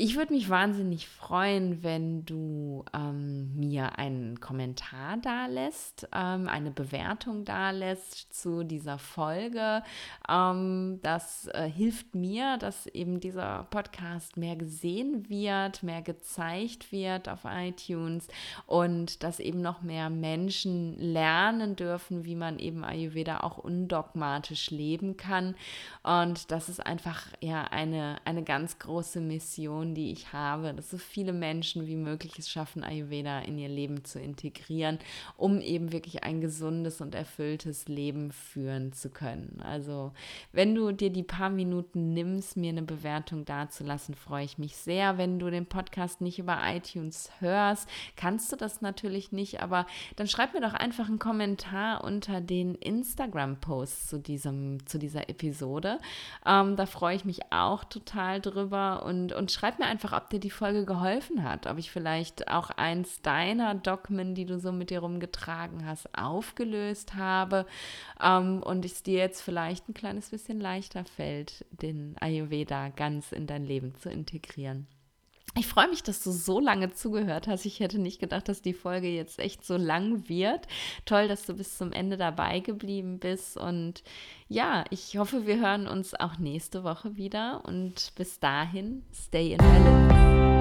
ich 0.00 0.14
würde 0.14 0.32
mich 0.32 0.48
wahnsinnig 0.48 1.08
freuen, 1.08 1.82
wenn 1.82 2.24
du 2.24 2.84
ähm, 2.94 3.56
mir 3.56 3.98
einen 3.98 4.38
Kommentar 4.38 5.16
da 5.16 5.46
lässt, 5.46 6.08
ähm, 6.14 6.46
eine 6.46 6.70
Bewertung 6.70 7.44
da 7.44 7.72
lässt 7.72 8.32
zu 8.32 8.62
dieser 8.62 8.98
Folge. 8.98 9.82
Ähm, 10.28 11.00
das 11.02 11.48
äh, 11.48 11.68
hilft 11.68 12.14
mir, 12.14 12.58
dass 12.58 12.86
eben 12.86 13.18
dieser 13.18 13.66
Podcast 13.70 14.36
mehr 14.36 14.54
gesehen 14.54 15.28
wird, 15.28 15.82
mehr 15.82 16.02
gezeigt 16.02 16.92
wird 16.92 17.28
auf 17.28 17.40
iTunes 17.44 18.28
und 18.66 19.24
dass 19.24 19.40
eben 19.40 19.60
noch 19.60 19.82
mehr 19.82 20.10
Menschen 20.10 20.96
lernen 20.96 21.74
dürfen, 21.74 22.24
wie 22.24 22.36
man 22.36 22.60
eben 22.60 22.84
Ayurveda 22.84 23.40
auch 23.40 23.58
undogmatisch 23.58 24.70
leben 24.70 25.16
kann. 25.16 25.56
Und 26.04 26.52
das 26.52 26.68
ist 26.68 26.86
einfach 26.86 27.26
ja 27.40 27.64
eine, 27.64 28.18
eine 28.24 28.44
ganz 28.44 28.78
große 28.78 29.20
Mission 29.20 29.87
Vision, 29.88 29.94
die 29.94 30.12
ich 30.12 30.32
habe, 30.32 30.74
dass 30.74 30.90
so 30.90 30.98
viele 30.98 31.32
Menschen 31.32 31.86
wie 31.86 31.96
möglich 31.96 32.38
es 32.38 32.50
schaffen, 32.50 32.82
Ayurveda 32.82 33.40
in 33.40 33.58
ihr 33.58 33.68
Leben 33.68 34.04
zu 34.04 34.20
integrieren, 34.20 34.98
um 35.36 35.60
eben 35.60 35.92
wirklich 35.92 36.24
ein 36.24 36.40
gesundes 36.40 37.00
und 37.00 37.14
erfülltes 37.14 37.88
Leben 37.88 38.32
führen 38.32 38.92
zu 38.92 39.10
können. 39.10 39.60
Also, 39.62 40.12
wenn 40.52 40.74
du 40.74 40.92
dir 40.92 41.10
die 41.10 41.22
paar 41.22 41.50
Minuten 41.50 42.12
nimmst, 42.12 42.56
mir 42.56 42.70
eine 42.70 42.82
Bewertung 42.82 43.44
dazulassen, 43.44 44.14
freue 44.14 44.44
ich 44.44 44.58
mich 44.58 44.76
sehr. 44.76 45.18
Wenn 45.18 45.38
du 45.38 45.50
den 45.50 45.66
Podcast 45.66 46.20
nicht 46.20 46.38
über 46.38 46.58
iTunes 46.64 47.30
hörst, 47.40 47.88
kannst 48.16 48.52
du 48.52 48.56
das 48.56 48.80
natürlich 48.80 49.32
nicht, 49.32 49.60
aber 49.60 49.86
dann 50.16 50.28
schreib 50.28 50.54
mir 50.54 50.60
doch 50.60 50.74
einfach 50.74 51.08
einen 51.08 51.18
Kommentar 51.18 52.04
unter 52.04 52.40
den 52.40 52.74
Instagram-Posts 52.74 54.08
zu, 54.08 54.22
zu 54.84 54.98
dieser 54.98 55.28
Episode. 55.28 55.98
Ähm, 56.46 56.76
da 56.76 56.86
freue 56.86 57.16
ich 57.16 57.24
mich 57.24 57.52
auch 57.52 57.84
total 57.84 58.40
drüber 58.40 59.04
und, 59.04 59.32
und 59.32 59.52
mir 59.78 59.86
einfach, 59.86 60.12
ob 60.12 60.30
dir 60.30 60.40
die 60.40 60.50
Folge 60.50 60.84
geholfen 60.84 61.42
hat, 61.42 61.66
ob 61.66 61.78
ich 61.78 61.90
vielleicht 61.90 62.48
auch 62.48 62.70
eins 62.70 63.22
deiner 63.22 63.74
Dogmen, 63.74 64.34
die 64.34 64.46
du 64.46 64.58
so 64.58 64.72
mit 64.72 64.90
dir 64.90 65.00
rumgetragen 65.00 65.86
hast, 65.86 66.16
aufgelöst 66.16 67.14
habe 67.14 67.66
ähm, 68.22 68.62
und 68.62 68.84
es 68.84 69.02
dir 69.02 69.18
jetzt 69.18 69.42
vielleicht 69.42 69.88
ein 69.88 69.94
kleines 69.94 70.30
bisschen 70.30 70.60
leichter 70.60 71.04
fällt, 71.04 71.64
den 71.70 72.16
Ayurveda 72.20 72.88
ganz 72.90 73.32
in 73.32 73.46
dein 73.46 73.64
Leben 73.64 73.94
zu 73.96 74.10
integrieren. 74.10 74.86
Ich 75.58 75.66
freue 75.66 75.88
mich, 75.88 76.04
dass 76.04 76.22
du 76.22 76.30
so 76.30 76.60
lange 76.60 76.92
zugehört 76.92 77.48
hast. 77.48 77.66
Ich 77.66 77.80
hätte 77.80 77.98
nicht 77.98 78.20
gedacht, 78.20 78.48
dass 78.48 78.62
die 78.62 78.72
Folge 78.72 79.08
jetzt 79.08 79.40
echt 79.40 79.66
so 79.66 79.76
lang 79.76 80.28
wird. 80.28 80.68
Toll, 81.04 81.26
dass 81.26 81.46
du 81.46 81.54
bis 81.54 81.76
zum 81.76 81.90
Ende 81.90 82.16
dabei 82.16 82.60
geblieben 82.60 83.18
bist. 83.18 83.56
Und 83.56 84.04
ja, 84.48 84.84
ich 84.90 85.18
hoffe, 85.18 85.48
wir 85.48 85.58
hören 85.58 85.88
uns 85.88 86.14
auch 86.14 86.38
nächste 86.38 86.84
Woche 86.84 87.16
wieder. 87.16 87.64
Und 87.64 88.12
bis 88.14 88.38
dahin, 88.38 89.02
stay 89.12 89.52
in 89.52 89.58
balance. 89.58 90.57